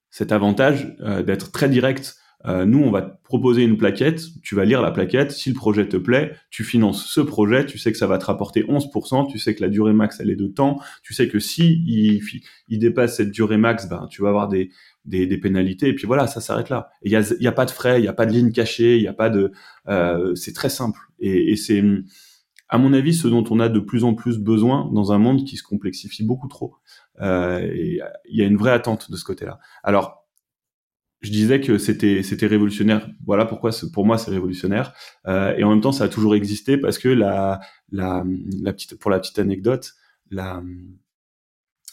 cet 0.10 0.32
avantage 0.32 0.96
d'être 1.26 1.52
très 1.52 1.70
direct 1.70 2.18
euh, 2.48 2.66
nous, 2.66 2.80
on 2.80 2.92
va 2.92 3.02
te 3.02 3.24
proposer 3.24 3.64
une 3.64 3.78
plaquette, 3.78 4.22
tu 4.44 4.56
vas 4.56 4.66
lire 4.66 4.82
la 4.82 4.92
plaquette, 4.92 5.32
si 5.32 5.50
le 5.50 5.56
projet 5.56 5.88
te 5.88 5.98
plaît, 5.98 6.36
tu 6.50 6.64
finances 6.64 7.06
ce 7.06 7.22
projet, 7.22 7.66
tu 7.66 7.78
sais 7.78 7.92
que 7.92 7.98
ça 7.98 8.08
va 8.08 8.18
te 8.18 8.26
rapporter 8.26 8.64
11%, 8.64 9.32
tu 9.32 9.40
sais 9.40 9.56
que 9.56 9.62
la 9.62 9.70
durée 9.70 9.94
max, 9.94 10.20
elle 10.20 10.30
est 10.30 10.36
de 10.36 10.48
temps, 10.48 10.80
tu 11.04 11.14
sais 11.14 11.28
que 11.28 11.40
si 11.40 11.84
il, 11.86 12.22
il 12.68 12.80
dépasse 12.80 13.18
cette 13.18 13.32
durée 13.32 13.58
max, 13.58 13.90
ben, 13.90 14.08
tu 14.10 14.22
vas 14.22 14.30
avoir 14.30 14.48
des, 14.48 14.70
des, 15.06 15.28
des 15.28 15.38
pénalités, 15.38 15.90
et 15.90 15.94
puis 15.94 16.08
voilà, 16.08 16.28
ça 16.28 16.42
s'arrête 16.42 16.70
là. 16.70 16.90
Il 17.04 17.10
n'y 17.10 17.18
a, 17.18 17.34
y 17.40 17.48
a 17.48 17.52
pas 17.52 17.66
de 17.66 17.72
frais, 17.72 18.00
il 18.00 18.04
n'y 18.04 18.08
a 18.08 18.14
pas 18.14 18.26
de 18.26 18.32
ligne 18.32 18.52
cachée, 18.52 18.98
il 18.98 19.02
n'y 19.02 19.08
a 19.08 19.14
pas 19.14 19.30
de... 19.30 19.52
Euh, 19.88 20.36
c'est 20.36 20.54
très 20.54 20.70
simple. 20.70 21.00
Et, 21.20 21.52
et 21.52 21.56
c'est, 21.56 21.84
à 22.70 22.78
mon 22.78 22.94
avis, 22.94 23.14
ce 23.14 23.28
dont 23.28 23.44
on 23.50 23.60
a 23.60 23.70
de 23.70 23.80
plus 23.80 24.04
en 24.04 24.14
plus 24.14 24.40
besoin 24.40 24.90
dans 24.94 25.12
un 25.12 25.18
monde 25.18 25.46
qui 25.46 25.58
se 25.58 25.64
complexifie 25.64 26.24
beaucoup 26.24 26.48
trop. 26.48 26.76
Euh, 27.22 27.72
il 27.74 28.36
y 28.38 28.42
a 28.42 28.46
une 28.46 28.58
vraie 28.58 28.72
attente 28.72 29.12
de 29.12 29.16
ce 29.16 29.24
côté-là. 29.24 29.60
Alors, 29.84 30.25
je 31.22 31.32
disais 31.32 31.60
que 31.62 31.78
c'était 31.78 32.24
c'était 32.24 32.48
révolutionnaire. 32.48 33.10
Voilà 33.26 33.46
pourquoi 33.46 33.72
pour 33.94 34.06
moi 34.06 34.18
c'est 34.18 34.32
révolutionnaire. 34.32 34.94
Euh, 35.28 35.56
et 35.58 35.64
en 35.64 35.70
même 35.70 35.82
temps, 35.82 35.92
ça 35.92 36.06
a 36.06 36.10
toujours 36.10 36.36
existé 36.36 36.78
parce 36.78 36.98
que 36.98 37.10
la 37.10 37.60
la 37.92 38.24
la 38.62 38.74
petite 38.74 39.00
pour 39.00 39.12
la 39.12 39.20
petite 39.20 39.40
anecdote, 39.40 39.94
la 40.30 40.62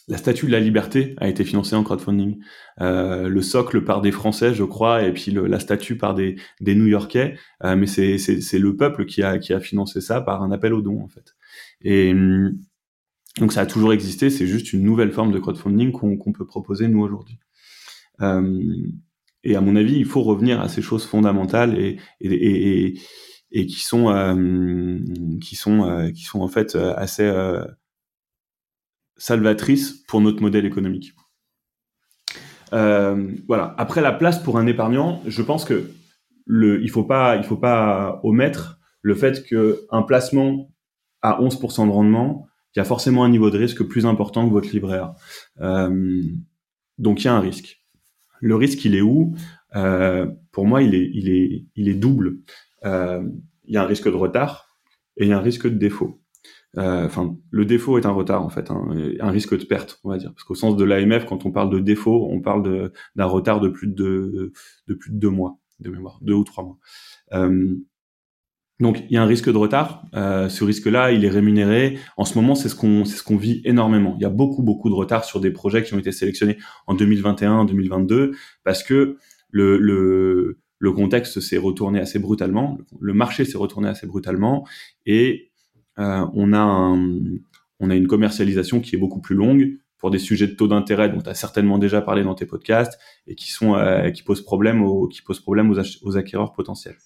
la 0.09 0.19
statue 0.19 0.47
de 0.47 0.53
la 0.53 0.61
liberté 0.61 1.15
a 1.19 1.29
été 1.29 1.45
financée 1.45 1.77
en 1.77 1.85
crowdfunding. 1.85 2.39
Euh, 2.81 3.29
le 3.29 3.43
socle 3.43 3.85
par 3.85 4.01
des 4.01 4.11
Français, 4.11 4.53
je 4.53 4.65
crois, 4.65 5.05
et 5.05 5.13
puis 5.13 5.31
le, 5.31 5.47
la 5.47 5.61
statue 5.61 5.97
par 5.97 6.15
des, 6.15 6.37
des 6.61 6.75
New-Yorkais. 6.75 7.39
Euh, 7.65 7.77
mais 7.77 7.87
c'est, 7.87 8.19
c'est, 8.19 8.41
c'est 8.41 8.59
le 8.59 8.77
peuple 8.77 9.07
qui 9.07 9.23
a, 9.23 9.39
qui 9.39 9.53
a 9.53 9.61
financé 9.61 10.01
ça 10.01 10.21
par 10.21 10.43
un 10.43 10.51
appel 10.51 10.75
aux 10.75 10.83
dons, 10.83 11.01
en 11.01 11.09
fait. 11.09 11.35
Et 11.83 12.13
donc 13.39 13.53
ça 13.53 13.63
a 13.63 13.67
toujours 13.67 13.93
existé. 13.93 14.29
C'est 14.29 14.47
juste 14.47 14.73
une 14.73 14.83
nouvelle 14.83 15.13
forme 15.13 15.33
de 15.33 15.39
crowdfunding 15.39 15.93
qu'on, 15.93 16.17
qu'on 16.17 16.33
peut 16.33 16.47
proposer 16.47 16.89
nous 16.89 17.01
aujourd'hui. 17.01 17.39
Euh, 18.21 18.61
et 19.45 19.57
à 19.57 19.61
mon 19.61 19.77
avis, 19.77 19.97
il 19.97 20.05
faut 20.05 20.23
revenir 20.23 20.61
à 20.61 20.69
ces 20.69 20.83
choses 20.83 21.05
fondamentales 21.05 21.77
et, 21.79 22.95
qui 23.51 23.81
sont 23.81 24.11
euh, 24.11 24.99
qui 25.41 25.57
sont 25.57 25.85
euh, 25.85 26.11
qui 26.11 26.23
sont 26.23 26.41
en 26.41 26.49
fait 26.49 26.75
euh, 26.77 26.95
assez 26.97 27.31
salvatrices 29.17 30.05
pour 30.07 30.21
notre 30.21 30.43
modèle 30.43 30.67
économique. 30.67 31.13
Voilà. 32.71 33.75
Après 33.77 34.01
la 34.01 34.13
place 34.13 34.43
pour 34.43 34.59
un 34.59 34.67
épargnant, 34.67 35.23
je 35.27 35.43
pense 35.43 35.65
que 35.65 35.91
le 36.47 36.83
il 36.83 36.91
faut 36.91 37.05
pas 37.05 37.37
il 37.37 37.45
faut 37.45 37.57
pas 37.57 38.21
omettre 38.23 38.79
le 39.03 39.15
fait 39.15 39.45
que 39.45 39.85
un 39.91 40.03
placement 40.03 40.71
à 41.21 41.41
11% 41.41 41.87
de 41.87 41.93
rendement, 41.93 42.47
il 42.75 42.79
y 42.79 42.83
a 42.83 42.85
forcément 42.85 43.25
un 43.25 43.29
niveau 43.29 43.51
de 43.51 43.59
risque 43.59 43.83
plus 43.83 44.07
important 44.07 44.49
que 44.49 44.53
votre 44.53 44.69
A. 45.59 45.89
donc 46.99 47.23
il 47.23 47.25
y 47.25 47.29
a 47.29 47.35
un 47.35 47.41
risque 47.41 47.82
le 48.43 48.57
risque, 48.57 48.85
il 48.85 48.95
est 48.95 49.01
où? 49.01 49.35
Euh, 49.77 50.27
Pour 50.51 50.67
moi, 50.67 50.83
il 50.83 50.95
est, 50.95 51.95
double. 51.95 52.41
Euh, 52.85 53.23
il 53.65 53.75
y 53.75 53.77
a 53.79 53.83
un 53.83 53.87
risque 53.87 54.11
de 54.11 54.17
retard 54.17 54.67
et 55.17 55.25
il 55.25 55.29
y 55.29 55.33
a 55.33 55.39
un 55.39 55.43
risque 55.43 55.67
de 55.67 55.79
défaut. 55.79 56.21
Euh, 56.77 57.07
enfin, 57.07 57.37
le 57.51 57.65
défaut 57.65 57.99
est 57.99 58.07
un 58.07 58.13
retard 58.13 58.43
en 58.43 58.49
fait, 58.49 58.71
hein, 58.71 58.89
un 59.21 59.31
risque 59.31 59.57
de 59.57 59.65
perte, 59.65 60.01
on 60.05 60.09
va 60.09 60.17
dire, 60.17 60.33
parce 60.33 60.43
qu'au 60.43 60.55
sens 60.55 60.75
de 60.75 60.85
l'AMF, 60.85 61.27
quand 61.27 61.45
on 61.45 61.53
parle 61.53 61.71
de 61.71 61.79
défaut, 61.79 62.29
on 62.31 62.41
parle 62.41 62.91
d'un 63.15 63.27
retard 63.27 63.61
de 63.61 63.69
plus 63.69 63.89
de, 63.89 64.53
de 64.89 64.95
plus 64.95 65.13
de 65.13 65.19
deux 65.19 65.31
mois 65.31 65.59
de 65.81 65.91
mémoire, 65.91 66.19
deux 66.23 66.35
ou 66.35 66.45
trois 66.45 66.65
mois. 66.65 66.79
Euh, 68.83 68.93
donc 68.93 69.05
il 69.09 69.15
y 69.15 69.17
a 69.17 69.23
un 69.23 69.27
risque 69.27 69.51
de 69.51 69.57
retard. 69.57 70.05
Euh, 70.15 70.49
ce 70.49 70.65
risque-là, 70.65 71.13
il 71.13 71.25
est 71.25 71.29
rémunéré. 71.29 71.99
En 72.17 72.25
ce 72.25 72.37
moment, 72.37 72.55
c'est 72.55 72.69
ce 72.69 72.75
qu'on 72.75 73.05
c'est 73.05 73.17
ce 73.17 73.23
qu'on 73.23 73.37
vit 73.37 73.63
énormément. 73.65 74.15
Il 74.19 74.23
y 74.23 74.27
a 74.27 74.31
beaucoup 74.31 74.63
beaucoup 74.63 74.89
de 74.89 74.95
retard 74.95 75.25
sur 75.25 75.41
des 75.41 75.51
projets 75.51 75.83
qui 75.83 75.95
ont 75.95 75.99
été 75.99 76.13
sélectionnés 76.13 76.59
en 76.87 76.95
2021, 76.95 77.53
en 77.53 77.65
2022, 77.65 78.33
parce 78.65 78.83
que 78.83 79.17
le 79.51 79.79
le, 79.79 80.59
le 80.79 80.93
contexte 80.93 81.41
s'est 81.41 81.59
retourné 81.59 82.01
assez 82.01 82.19
brutalement. 82.19 82.79
Le 83.01 83.15
marché 83.15 83.45
s'est 83.45 83.59
retourné 83.59 83.89
assez 83.89 84.07
brutalement 84.07 84.67
et 85.07 85.51
euh, 85.99 86.27
on 86.35 86.53
a 86.53 86.61
un, 86.61 87.19
on 87.81 87.91
a 87.91 87.95
une 87.95 88.07
commercialisation 88.07 88.81
qui 88.81 88.97
est 88.97 88.99
beaucoup 88.99 89.21
plus 89.21 89.37
longue 89.37 89.79
pour 89.99 90.11
des 90.11 90.19
sujets 90.19 90.49
de 90.49 90.55
taux 90.55 90.67
d'intérêt 90.67 91.09
dont 91.11 91.21
tu 91.21 91.29
as 91.29 91.35
certainement 91.35 91.79
déjà 91.79 92.01
parlé 92.01 92.25
dans 92.25 92.35
tes 92.35 92.47
podcasts 92.47 92.99
et 93.29 93.37
qui 93.37 93.53
sont 93.53 93.77
euh, 93.77 94.11
qui 94.11 94.23
posent 94.25 94.43
problème 94.43 94.83
aux 94.83 95.07
qui 95.07 95.23
posent 95.23 95.41
problème 95.41 95.71
aux, 95.71 95.79
aux 96.03 96.17
acquéreurs 96.17 96.53
potentiels. 96.53 96.97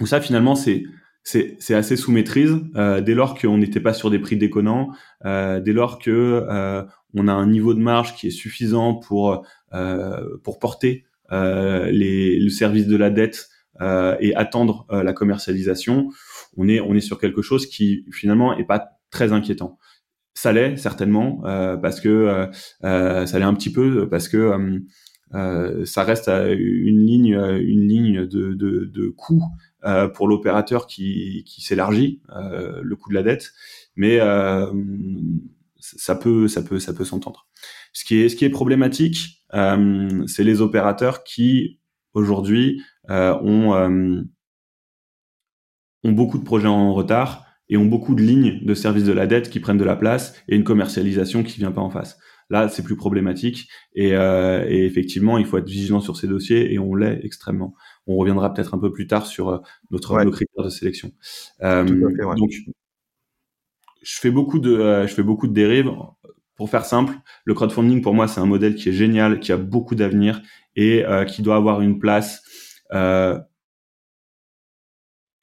Où 0.00 0.06
ça 0.06 0.20
finalement 0.20 0.54
c'est 0.54 0.84
c'est 1.28 1.74
assez 1.74 1.96
sous 1.96 2.12
maîtrise 2.12 2.56
euh, 2.76 3.00
dès 3.00 3.14
lors 3.14 3.36
qu'on 3.36 3.58
n'était 3.58 3.80
pas 3.80 3.92
sur 3.92 4.10
des 4.10 4.20
prix 4.20 4.36
déconnants, 4.36 4.90
euh, 5.24 5.58
dès 5.58 5.72
lors 5.72 5.98
que 5.98 6.46
euh, 6.48 6.84
on 7.14 7.26
a 7.26 7.32
un 7.32 7.48
niveau 7.48 7.74
de 7.74 7.80
marge 7.80 8.14
qui 8.14 8.28
est 8.28 8.30
suffisant 8.30 8.94
pour 8.94 9.44
euh, 9.74 10.38
pour 10.44 10.60
porter 10.60 11.04
euh, 11.32 11.90
les, 11.90 12.38
le 12.38 12.48
service 12.48 12.86
de 12.86 12.96
la 12.96 13.10
dette 13.10 13.48
euh, 13.80 14.16
et 14.20 14.36
attendre 14.36 14.86
la 14.90 15.12
commercialisation, 15.12 16.10
on 16.56 16.68
est 16.68 16.78
on 16.78 16.94
est 16.94 17.00
sur 17.00 17.18
quelque 17.18 17.42
chose 17.42 17.66
qui 17.66 18.04
finalement 18.12 18.56
est 18.56 18.64
pas 18.64 18.90
très 19.10 19.32
inquiétant. 19.32 19.78
Ça 20.34 20.52
l'est 20.52 20.76
certainement 20.76 21.40
parce 21.82 22.00
que 22.00 22.48
ça 22.82 23.24
l'est 23.38 23.42
un 23.44 23.54
petit 23.54 23.72
peu 23.72 24.08
parce 24.08 24.28
que 24.28 24.52
ça 25.32 26.04
reste 26.04 26.28
une 26.28 27.04
ligne 27.04 27.34
une 27.34 27.88
ligne 27.88 28.26
de 28.26 28.54
de, 28.54 28.84
de 28.84 29.08
coût 29.08 29.42
euh, 29.86 30.08
pour 30.08 30.28
l'opérateur 30.28 30.86
qui, 30.86 31.44
qui 31.46 31.62
s'élargit 31.62 32.20
euh, 32.36 32.80
le 32.82 32.96
coût 32.96 33.08
de 33.10 33.14
la 33.14 33.22
dette, 33.22 33.52
mais 33.94 34.18
euh, 34.20 34.72
ça 35.78 36.16
peut 36.16 36.48
ça 36.48 36.62
peut 36.62 36.78
ça 36.78 36.92
peut 36.92 37.04
s'entendre. 37.04 37.46
Ce 37.92 38.04
qui 38.04 38.16
est 38.16 38.28
ce 38.28 38.36
qui 38.36 38.44
est 38.44 38.50
problématique, 38.50 39.44
c'est 39.52 40.44
les 40.44 40.60
opérateurs 40.60 41.24
qui 41.24 41.80
aujourd'hui 42.12 42.82
ont 43.08 44.26
ont 46.06 46.12
beaucoup 46.12 46.38
de 46.38 46.44
projets 46.44 46.68
en 46.68 46.94
retard 46.94 47.44
et 47.68 47.76
ont 47.76 47.86
beaucoup 47.86 48.14
de 48.14 48.22
lignes 48.22 48.64
de 48.64 48.74
service 48.74 49.04
de 49.04 49.12
la 49.12 49.26
dette 49.26 49.50
qui 49.50 49.60
prennent 49.60 49.78
de 49.78 49.84
la 49.84 49.96
place 49.96 50.34
et 50.48 50.56
une 50.56 50.64
commercialisation 50.64 51.42
qui 51.42 51.58
vient 51.58 51.72
pas 51.72 51.80
en 51.80 51.90
face. 51.90 52.18
Là, 52.48 52.68
c'est 52.68 52.82
plus 52.82 52.96
problématique 52.96 53.68
et, 53.94 54.14
euh, 54.14 54.64
et, 54.68 54.84
effectivement, 54.84 55.36
il 55.36 55.46
faut 55.46 55.58
être 55.58 55.68
vigilant 55.68 56.00
sur 56.00 56.16
ces 56.16 56.28
dossiers 56.28 56.72
et 56.72 56.78
on 56.78 56.94
l'est 56.94 57.20
extrêmement. 57.24 57.74
On 58.06 58.16
reviendra 58.16 58.52
peut-être 58.52 58.74
un 58.74 58.78
peu 58.78 58.92
plus 58.92 59.06
tard 59.06 59.26
sur 59.26 59.48
euh, 59.48 59.58
notre 59.90 60.22
nos 60.22 60.30
critères 60.30 60.64
de 60.64 60.68
sélection. 60.68 61.12
Euh, 61.62 61.84
Donc, 61.84 62.52
je 64.02 64.18
fais 64.20 64.30
beaucoup 64.30 64.58
de 64.58 64.72
euh, 64.72 65.06
je 65.06 65.14
fais 65.14 65.22
beaucoup 65.22 65.48
de 65.48 65.52
dérives. 65.52 65.90
Pour 66.54 66.70
faire 66.70 66.86
simple, 66.86 67.12
le 67.44 67.52
crowdfunding 67.52 68.00
pour 68.00 68.14
moi 68.14 68.28
c'est 68.28 68.40
un 68.40 68.46
modèle 68.46 68.76
qui 68.76 68.88
est 68.88 68.92
génial, 68.92 69.40
qui 69.40 69.52
a 69.52 69.58
beaucoup 69.58 69.94
d'avenir 69.94 70.40
et 70.74 71.04
euh, 71.04 71.24
qui 71.24 71.42
doit 71.42 71.56
avoir 71.56 71.82
une 71.82 71.98
place 71.98 72.42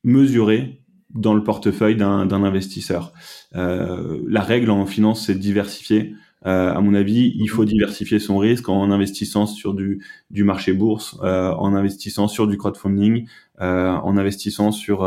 mesurée 0.03 0.81
dans 1.09 1.35
le 1.35 1.43
portefeuille 1.43 1.95
d'un 1.95 2.31
investisseur. 2.31 3.13
la 3.51 4.41
règle 4.41 4.71
en 4.71 4.85
finance, 4.85 5.27
c'est 5.27 5.35
de 5.35 5.39
diversifier. 5.39 6.15
Euh, 6.45 6.73
à 6.73 6.81
mon 6.81 6.93
avis, 6.93 7.33
il 7.35 7.47
faut 7.47 7.65
diversifier 7.65 8.19
son 8.19 8.37
risque 8.37 8.67
en 8.69 8.91
investissant 8.91 9.45
sur 9.45 9.73
du, 9.73 10.03
du 10.29 10.43
marché 10.43 10.73
bourse, 10.73 11.17
euh, 11.23 11.51
en 11.51 11.73
investissant 11.73 12.27
sur 12.27 12.47
du 12.47 12.57
crowdfunding, 12.57 13.27
euh, 13.61 13.89
en 13.89 14.17
investissant 14.17 14.71
sur 14.71 15.03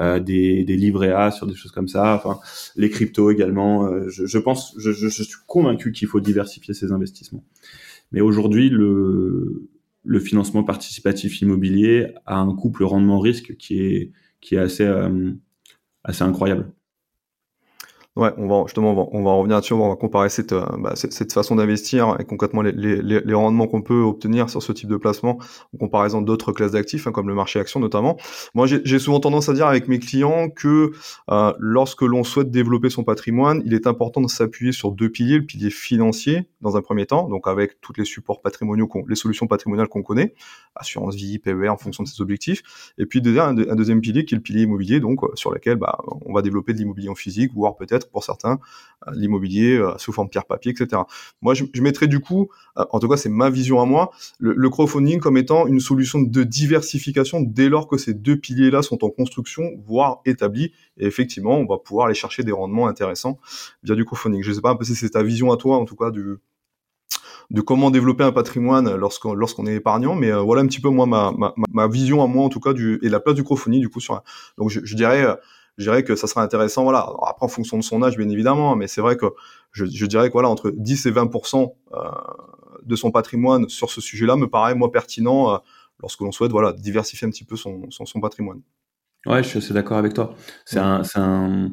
euh, 0.00 0.20
des, 0.20 0.64
des 0.64 0.76
livrets 0.76 1.12
A, 1.12 1.30
sur 1.30 1.46
des 1.46 1.54
choses 1.54 1.72
comme 1.72 1.88
ça. 1.88 2.14
Enfin, 2.14 2.38
les 2.76 2.90
cryptos 2.90 3.30
également. 3.30 4.08
Je, 4.08 4.26
je, 4.26 4.38
pense, 4.38 4.74
je, 4.78 4.92
je, 4.92 5.08
suis 5.08 5.38
convaincu 5.46 5.92
qu'il 5.92 6.08
faut 6.08 6.20
diversifier 6.20 6.74
ses 6.74 6.92
investissements. 6.92 7.44
Mais 8.12 8.20
aujourd'hui, 8.20 8.68
le, 8.70 9.68
le 10.04 10.20
financement 10.20 10.62
participatif 10.62 11.40
immobilier 11.40 12.14
a 12.26 12.38
un 12.38 12.54
couple 12.54 12.84
rendement-risque 12.84 13.56
qui 13.56 13.80
est, 13.80 14.12
qui 14.40 14.54
est 14.54 14.58
assez, 14.58 14.88
assez 16.04 16.22
incroyable. 16.22 16.70
Ouais, 18.16 18.30
on 18.38 18.48
va 18.48 18.64
justement 18.64 18.92
on 18.92 18.94
va, 18.94 19.08
on 19.12 19.22
va 19.22 19.32
revenir 19.32 19.56
là-dessus, 19.56 19.74
on 19.74 19.90
va 19.90 19.94
comparer 19.94 20.30
cette, 20.30 20.52
euh, 20.52 20.64
bah, 20.78 20.94
cette, 20.96 21.34
façon 21.34 21.56
d'investir 21.56 22.16
et 22.18 22.24
concrètement 22.24 22.62
les, 22.62 22.72
les, 22.72 23.02
les, 23.02 23.34
rendements 23.34 23.66
qu'on 23.66 23.82
peut 23.82 24.00
obtenir 24.00 24.48
sur 24.48 24.62
ce 24.62 24.72
type 24.72 24.88
de 24.88 24.96
placement 24.96 25.38
en 25.74 25.76
comparaison 25.76 26.22
d'autres 26.22 26.52
classes 26.52 26.72
d'actifs, 26.72 27.06
hein, 27.06 27.12
comme 27.12 27.28
le 27.28 27.34
marché 27.34 27.60
action 27.60 27.78
notamment. 27.78 28.16
Moi, 28.54 28.66
j'ai 28.66 28.98
souvent 28.98 29.20
tendance 29.20 29.50
à 29.50 29.52
dire 29.52 29.66
avec 29.66 29.86
mes 29.86 29.98
clients 29.98 30.48
que 30.48 30.92
euh, 31.30 31.52
lorsque 31.58 32.00
l'on 32.00 32.24
souhaite 32.24 32.50
développer 32.50 32.88
son 32.88 33.04
patrimoine, 33.04 33.60
il 33.66 33.74
est 33.74 33.86
important 33.86 34.22
de 34.22 34.28
s'appuyer 34.28 34.72
sur 34.72 34.92
deux 34.92 35.10
piliers, 35.10 35.36
le 35.36 35.44
pilier 35.44 35.68
financier 35.68 36.48
dans 36.62 36.78
un 36.78 36.80
premier 36.80 37.04
temps, 37.04 37.28
donc 37.28 37.46
avec 37.46 37.82
tous 37.82 37.92
les 37.98 38.06
supports 38.06 38.40
patrimoniaux, 38.40 38.88
les 39.10 39.14
solutions 39.14 39.46
patrimoniales 39.46 39.88
qu'on 39.88 40.02
connaît, 40.02 40.34
assurance 40.74 41.16
vie, 41.16 41.38
PER 41.38 41.68
en 41.68 41.76
fonction 41.76 42.02
de 42.02 42.08
ses 42.08 42.22
objectifs, 42.22 42.62
et 42.96 43.04
puis 43.04 43.20
un, 43.26 43.58
un 43.58 43.74
deuxième 43.74 44.00
pilier 44.00 44.24
qui 44.24 44.34
est 44.34 44.38
le 44.38 44.42
pilier 44.42 44.62
immobilier, 44.62 45.00
donc 45.00 45.22
euh, 45.22 45.28
sur 45.34 45.52
lequel 45.52 45.76
bah, 45.76 45.98
on 46.24 46.32
va 46.32 46.40
développer 46.40 46.72
de 46.72 46.78
l'immobilier 46.78 47.10
en 47.10 47.14
physique, 47.14 47.52
voire 47.52 47.76
peut-être 47.76 48.05
pour 48.10 48.24
certains, 48.24 48.58
euh, 49.06 49.12
l'immobilier 49.14 49.76
euh, 49.76 49.96
sous 49.98 50.10
forme 50.12 50.28
pierre-papier, 50.28 50.72
etc. 50.72 51.02
Moi, 51.42 51.52
je, 51.54 51.64
je, 51.72 51.82
mettrais 51.82 52.06
du 52.06 52.20
coup, 52.20 52.48
euh, 52.78 52.84
en 52.90 52.98
tout 52.98 53.08
cas 53.08 53.16
c'est 53.18 53.28
ma 53.28 53.50
vision 53.50 53.80
à 53.80 53.84
moi, 53.84 54.10
le, 54.38 54.70
crowdfunding 54.70 55.20
comme 55.20 55.36
étant 55.36 55.66
une 55.66 55.80
solution 55.80 56.20
de 56.20 56.42
diversification 56.44 57.40
dès 57.40 57.68
lors 57.68 57.88
que 57.88 57.98
ces 57.98 58.14
deux 58.14 58.36
piliers-là 58.36 58.82
sont 58.82 59.04
en 59.04 59.10
construction, 59.10 59.64
voire 59.84 60.20
établis, 60.24 60.72
et 60.96 61.06
effectivement, 61.06 61.58
on 61.58 61.66
va 61.66 61.76
pouvoir 61.78 62.06
aller 62.06 62.14
chercher 62.14 62.42
des 62.42 62.52
rendements 62.52 62.88
intéressants 62.88 63.38
via 63.82 63.94
du 63.94 64.04
crowdfunding. 64.04 64.42
Je 64.42 64.50
ne 64.50 64.54
sais 64.54 64.62
pas 64.62 64.70
un 64.70 64.76
peu 64.76 64.84
si 64.84 64.94
c'est 64.94 65.10
ta 65.10 65.22
vision 65.22 65.52
à 65.52 65.58
toi, 65.58 65.76
en 65.76 65.84
tout 65.84 65.96
cas, 65.96 66.10
de 66.10 66.40
comment 67.60 67.90
développer 67.90 68.24
un 68.24 68.32
patrimoine 68.32 68.94
lorsqu'on 68.96 69.66
est 69.66 69.74
épargnant. 69.74 70.14
Mais 70.14 70.32
voilà 70.32 70.62
un 70.62 70.66
petit 70.66 70.80
peu 70.80 70.88
moi 70.88 71.06
ma, 71.06 71.88
vision 71.88 72.22
à 72.22 72.26
moi 72.26 72.44
en 72.44 72.48
tout 72.48 72.60
cas 72.60 72.72
et 72.74 73.08
la 73.08 73.20
place 73.20 73.34
du 73.34 73.44
crowdfunding 73.44 73.80
du 73.80 73.88
coup 73.88 74.00
sur. 74.00 74.22
Donc 74.58 74.70
je, 74.70 74.80
je 74.82 74.96
dirais 74.96 75.36
je 75.76 75.84
dirais 75.84 76.04
que 76.04 76.16
ça 76.16 76.26
serait 76.26 76.40
intéressant. 76.40 76.82
Voilà, 76.84 77.10
après 77.26 77.44
en 77.46 77.48
fonction 77.48 77.76
de 77.76 77.82
son 77.82 78.02
âge 78.02 78.16
bien 78.16 78.28
évidemment, 78.28 78.76
mais 78.76 78.86
c'est 78.86 79.00
vrai 79.00 79.16
que 79.16 79.26
je, 79.72 79.84
je, 79.86 80.06
dirais 80.06 80.28
que 80.28 80.32
voilà 80.32 80.48
entre 80.48 80.70
10 80.70 81.06
et 81.06 81.10
20 81.10 81.30
euh, 81.34 81.98
de 82.84 82.96
son 82.96 83.10
patrimoine 83.10 83.68
sur 83.68 83.90
ce 83.90 84.00
sujet-là 84.00 84.36
me 84.36 84.48
paraît 84.48 84.74
moi 84.74 84.90
pertinent 84.90 85.54
euh, 85.54 85.58
lorsque 86.00 86.20
l'on 86.20 86.32
souhaite 86.32 86.50
voilà 86.50 86.72
diversifier 86.72 87.26
un 87.26 87.30
petit 87.30 87.44
peu 87.44 87.56
son, 87.56 87.90
son, 87.90 88.06
son 88.06 88.20
patrimoine. 88.20 88.60
Ouais, 89.26 89.42
je 89.42 89.48
suis 89.48 89.58
assez 89.58 89.74
d'accord 89.74 89.98
avec 89.98 90.14
toi. 90.14 90.34
C'est 90.64 90.78
un, 90.78 91.02
c'est 91.02 91.18
un, 91.18 91.72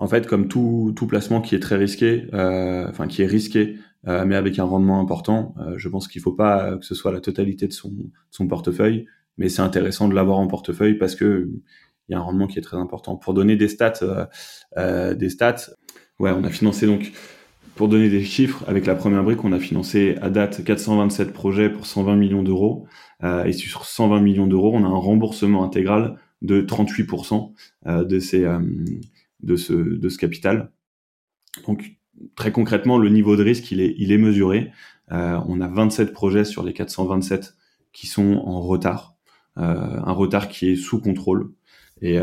en 0.00 0.06
fait, 0.06 0.26
comme 0.26 0.48
tout, 0.48 0.92
tout 0.96 1.06
placement 1.06 1.42
qui 1.42 1.54
est 1.54 1.60
très 1.60 1.76
risqué, 1.76 2.26
euh, 2.32 2.86
enfin 2.88 3.06
qui 3.06 3.22
est 3.22 3.26
risqué, 3.26 3.76
euh, 4.08 4.24
mais 4.24 4.34
avec 4.34 4.58
un 4.58 4.64
rendement 4.64 4.98
important, 4.98 5.54
euh, 5.60 5.74
je 5.76 5.88
pense 5.90 6.08
qu'il 6.08 6.22
faut 6.22 6.32
pas 6.32 6.76
que 6.78 6.84
ce 6.86 6.94
soit 6.94 7.12
la 7.12 7.20
totalité 7.20 7.68
de 7.68 7.72
son, 7.72 7.90
de 7.90 8.10
son 8.30 8.48
portefeuille, 8.48 9.06
mais 9.36 9.50
c'est 9.50 9.60
intéressant 9.60 10.08
de 10.08 10.14
l'avoir 10.14 10.38
en 10.38 10.46
portefeuille 10.46 10.94
parce 10.94 11.14
que 11.14 11.50
il 12.10 12.14
y 12.14 12.16
a 12.16 12.18
un 12.18 12.22
rendement 12.22 12.48
qui 12.48 12.58
est 12.58 12.62
très 12.62 12.76
important. 12.76 13.16
Pour 13.16 13.34
donner 13.34 13.54
des 13.56 13.68
stats, 13.68 14.02
euh, 14.02 14.26
euh, 14.76 15.14
des 15.14 15.30
stats, 15.30 15.70
ouais, 16.18 16.32
on 16.32 16.42
a 16.42 16.50
financé 16.50 16.86
donc 16.86 17.12
pour 17.76 17.88
donner 17.88 18.10
des 18.10 18.24
chiffres, 18.24 18.64
avec 18.66 18.84
la 18.84 18.96
première 18.96 19.22
brique, 19.22 19.44
on 19.44 19.52
a 19.52 19.60
financé 19.60 20.16
à 20.20 20.28
date 20.28 20.64
427 20.64 21.32
projets 21.32 21.70
pour 21.70 21.86
120 21.86 22.16
millions 22.16 22.42
d'euros. 22.42 22.86
Euh, 23.22 23.44
et 23.44 23.52
sur 23.52 23.84
120 23.84 24.20
millions 24.20 24.46
d'euros, 24.48 24.72
on 24.74 24.84
a 24.84 24.88
un 24.88 24.98
remboursement 24.98 25.64
intégral 25.64 26.18
de 26.42 26.60
38% 26.60 27.52
euh, 27.86 28.04
de, 28.04 28.18
ces, 28.18 28.44
de, 29.42 29.56
ce, 29.56 29.72
de 29.72 30.08
ce 30.08 30.18
capital. 30.18 30.72
Donc 31.66 31.96
très 32.34 32.50
concrètement, 32.50 32.98
le 32.98 33.08
niveau 33.08 33.36
de 33.36 33.44
risque, 33.44 33.70
il 33.70 33.80
est, 33.80 33.94
il 33.96 34.10
est 34.10 34.18
mesuré. 34.18 34.72
On 35.10 35.60
a 35.60 35.68
27 35.68 36.12
projets 36.12 36.44
sur 36.44 36.62
les 36.64 36.72
427 36.72 37.54
qui 37.92 38.06
sont 38.06 38.42
en 38.44 38.60
retard. 38.60 39.16
un 39.56 40.12
retard 40.12 40.48
qui 40.48 40.70
est 40.70 40.76
sous 40.76 41.00
contrôle. 41.00 41.52
Et 42.02 42.18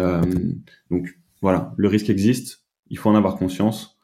donc 0.89 1.17
voilà, 1.41 1.73
le 1.77 1.87
risque 1.87 2.09
existe, 2.09 2.63
il 2.89 2.97
faut 2.97 3.09
en 3.09 3.15
avoir 3.15 3.35
conscience, 3.35 3.99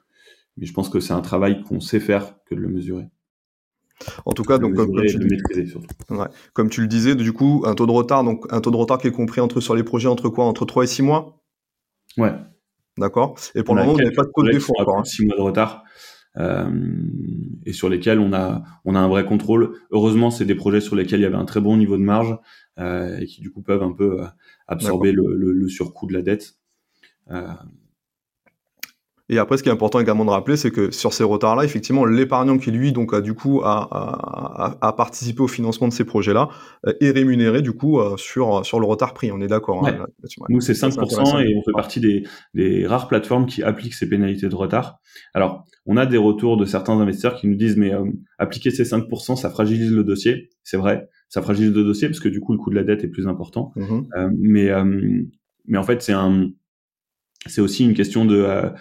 mais 0.57 0.65
je 0.65 0.73
pense 0.73 0.89
que 0.89 0.99
c'est 0.99 1.13
un 1.13 1.21
travail 1.21 1.63
qu'on 1.63 1.79
sait 1.79 1.99
faire 1.99 2.35
que 2.45 2.55
de 2.55 2.59
le 2.59 2.69
mesurer. 2.69 3.07
En 4.25 4.33
tout 4.33 4.43
cas, 4.43 4.57
donc 4.57 4.75
comme, 4.75 4.91
tu 5.05 5.17
ouais. 6.09 6.27
comme, 6.53 6.69
tu 6.69 6.81
le 6.81 6.87
disais, 6.87 7.15
du 7.15 7.31
coup, 7.31 7.63
un 7.65 7.73
taux 7.73 7.85
de 7.85 7.91
retard, 7.91 8.23
donc 8.23 8.45
un 8.51 8.59
taux 8.59 8.71
de 8.71 8.75
retard 8.75 8.97
qui 8.97 9.07
est 9.07 9.11
compris 9.11 9.39
entre 9.39 9.61
sur 9.61 9.75
les 9.75 9.83
projets 9.83 10.09
entre 10.09 10.29
quoi, 10.29 10.45
entre 10.45 10.65
3 10.65 10.83
et 10.83 10.87
6 10.87 11.03
mois? 11.03 11.41
Ouais. 12.17 12.33
D'accord? 12.97 13.35
Et 13.55 13.63
pour 13.63 13.75
le 13.75 13.81
moment, 13.81 13.93
vous 13.93 13.99
n'avez 13.99 14.13
pas 14.13 14.23
de 14.23 14.31
taux 14.35 14.43
de 14.43 14.51
défaut 14.51 14.73
encore. 14.77 15.05
6 15.05 15.21
hein. 15.21 15.25
mois 15.27 15.37
de 15.37 15.41
retard. 15.41 15.83
Euh, 16.37 16.67
et 17.67 17.73
sur 17.73 17.89
lesquels 17.89 18.19
on 18.19 18.33
a 18.33 18.63
on 18.85 18.95
a 18.95 18.99
un 18.99 19.07
vrai 19.07 19.23
contrôle. 19.23 19.75
Heureusement, 19.91 20.31
c'est 20.31 20.45
des 20.45 20.55
projets 20.55 20.81
sur 20.81 20.95
lesquels 20.95 21.19
il 21.19 21.23
y 21.23 21.27
avait 21.27 21.35
un 21.35 21.45
très 21.45 21.61
bon 21.61 21.77
niveau 21.77 21.95
de 21.95 22.01
marge 22.01 22.31
euh, 22.31 22.37
et 22.77 23.25
qui 23.25 23.41
du 23.41 23.51
coup 23.51 23.61
peuvent 23.61 23.83
un 23.83 23.93
peu 23.93 24.21
euh, 24.21 24.25
absorber 24.67 25.11
le, 25.11 25.35
le, 25.35 25.51
le, 25.51 25.67
surcoût 25.67 26.07
de 26.07 26.13
la 26.13 26.21
dette. 26.21 26.55
Euh, 27.31 27.47
et 29.29 29.37
après, 29.37 29.57
ce 29.57 29.63
qui 29.63 29.69
est 29.69 29.71
important 29.71 29.99
également 29.99 30.25
de 30.25 30.29
rappeler, 30.29 30.57
c'est 30.57 30.69
que 30.69 30.91
sur 30.91 31.13
ces 31.13 31.23
retards-là, 31.23 31.63
effectivement, 31.63 32.03
l'épargnant 32.03 32.57
qui 32.57 32.71
lui 32.71 32.91
donc 32.91 33.13
a 33.13 33.21
du 33.21 33.33
coup 33.33 33.61
participé 34.97 35.41
au 35.41 35.47
financement 35.47 35.87
de 35.87 35.93
ces 35.93 36.03
projets-là 36.03 36.49
euh, 36.85 36.93
est 36.99 37.11
rémunéré 37.11 37.61
du 37.61 37.71
coup 37.71 37.99
euh, 37.99 38.17
sur 38.17 38.65
sur 38.65 38.81
le 38.81 38.85
retard 38.85 39.13
pris. 39.13 39.31
On 39.31 39.39
est 39.39 39.47
d'accord. 39.47 39.87
Hein, 39.87 40.05
Nous, 40.49 40.59
c'est 40.59 40.73
5% 40.73 41.41
et 41.41 41.55
on 41.55 41.63
fait 41.63 41.71
partie 41.73 42.01
des, 42.01 42.23
des 42.53 42.85
rares 42.85 43.07
plateformes 43.07 43.45
qui 43.45 43.63
appliquent 43.63 43.93
ces 43.93 44.09
pénalités 44.09 44.49
de 44.49 44.55
retard. 44.55 44.99
Alors, 45.33 45.63
on 45.85 45.95
a 45.95 46.05
des 46.05 46.17
retours 46.17 46.57
de 46.57 46.65
certains 46.65 46.99
investisseurs 46.99 47.35
qui 47.35 47.47
nous 47.47 47.55
disent 47.55 47.77
mais 47.77 47.93
euh, 47.93 48.03
appliquer 48.37 48.71
ces 48.71 48.83
5%, 48.83 49.37
ça 49.37 49.49
fragilise 49.49 49.91
le 49.91 50.03
dossier. 50.03 50.49
C'est 50.63 50.77
vrai, 50.77 51.07
ça 51.33 51.41
fragilise 51.41 51.73
le 51.73 51.83
dossier 51.83 52.07
parce 52.09 52.19
que 52.19 52.29
du 52.29 52.39
coup 52.39 52.51
le 52.51 52.59
coût 52.59 52.69
de 52.69 52.75
la 52.75 52.83
dette 52.83 53.03
est 53.03 53.07
plus 53.07 53.27
important. 53.27 53.71
Mmh 53.75 54.01
euh, 54.15 54.29
mais 54.37 54.69
mais 55.65 55.79
en 55.79 55.83
fait, 55.83 56.03
c'est 56.03 56.13
un 56.13 56.51
c'est 57.47 57.59
aussi 57.59 57.83
une 57.83 57.95
question 57.95 58.23
de 58.25 58.71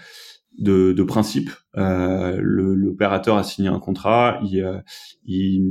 de, 0.58 0.92
de 0.92 1.02
principe. 1.02 1.48
Euh, 1.78 2.38
L'opérateur 2.42 3.38
a 3.38 3.42
signé 3.42 3.70
un 3.70 3.78
contrat, 3.78 4.38
il, 4.44 4.60
euh, 4.62 4.80
il, 5.24 5.64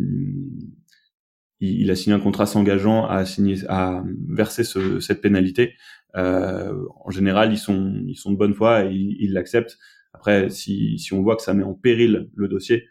il, 1.59 1.91
a 1.91 1.95
signé 1.95 2.15
un 2.15 2.19
contrat 2.19 2.47
s'engageant 2.47 3.05
à 3.05 3.23
signer, 3.25 3.57
à 3.69 4.03
verser 4.27 4.63
ce, 4.63 4.99
cette 4.99 5.21
pénalité. 5.21 5.75
Euh, 6.15 6.73
en 7.05 7.11
général, 7.11 7.53
ils 7.53 7.59
sont, 7.59 7.93
ils 8.07 8.15
sont 8.15 8.31
de 8.31 8.37
bonne 8.37 8.55
foi 8.55 8.85
et 8.85 8.95
ils 8.95 9.33
l'acceptent. 9.33 9.77
Après, 10.13 10.49
si, 10.49 10.97
si 10.97 11.13
on 11.13 11.21
voit 11.21 11.35
que 11.35 11.43
ça 11.43 11.53
met 11.53 11.63
en 11.63 11.75
péril 11.75 12.31
le 12.33 12.47
dossier, 12.47 12.77
euh, 12.77 12.87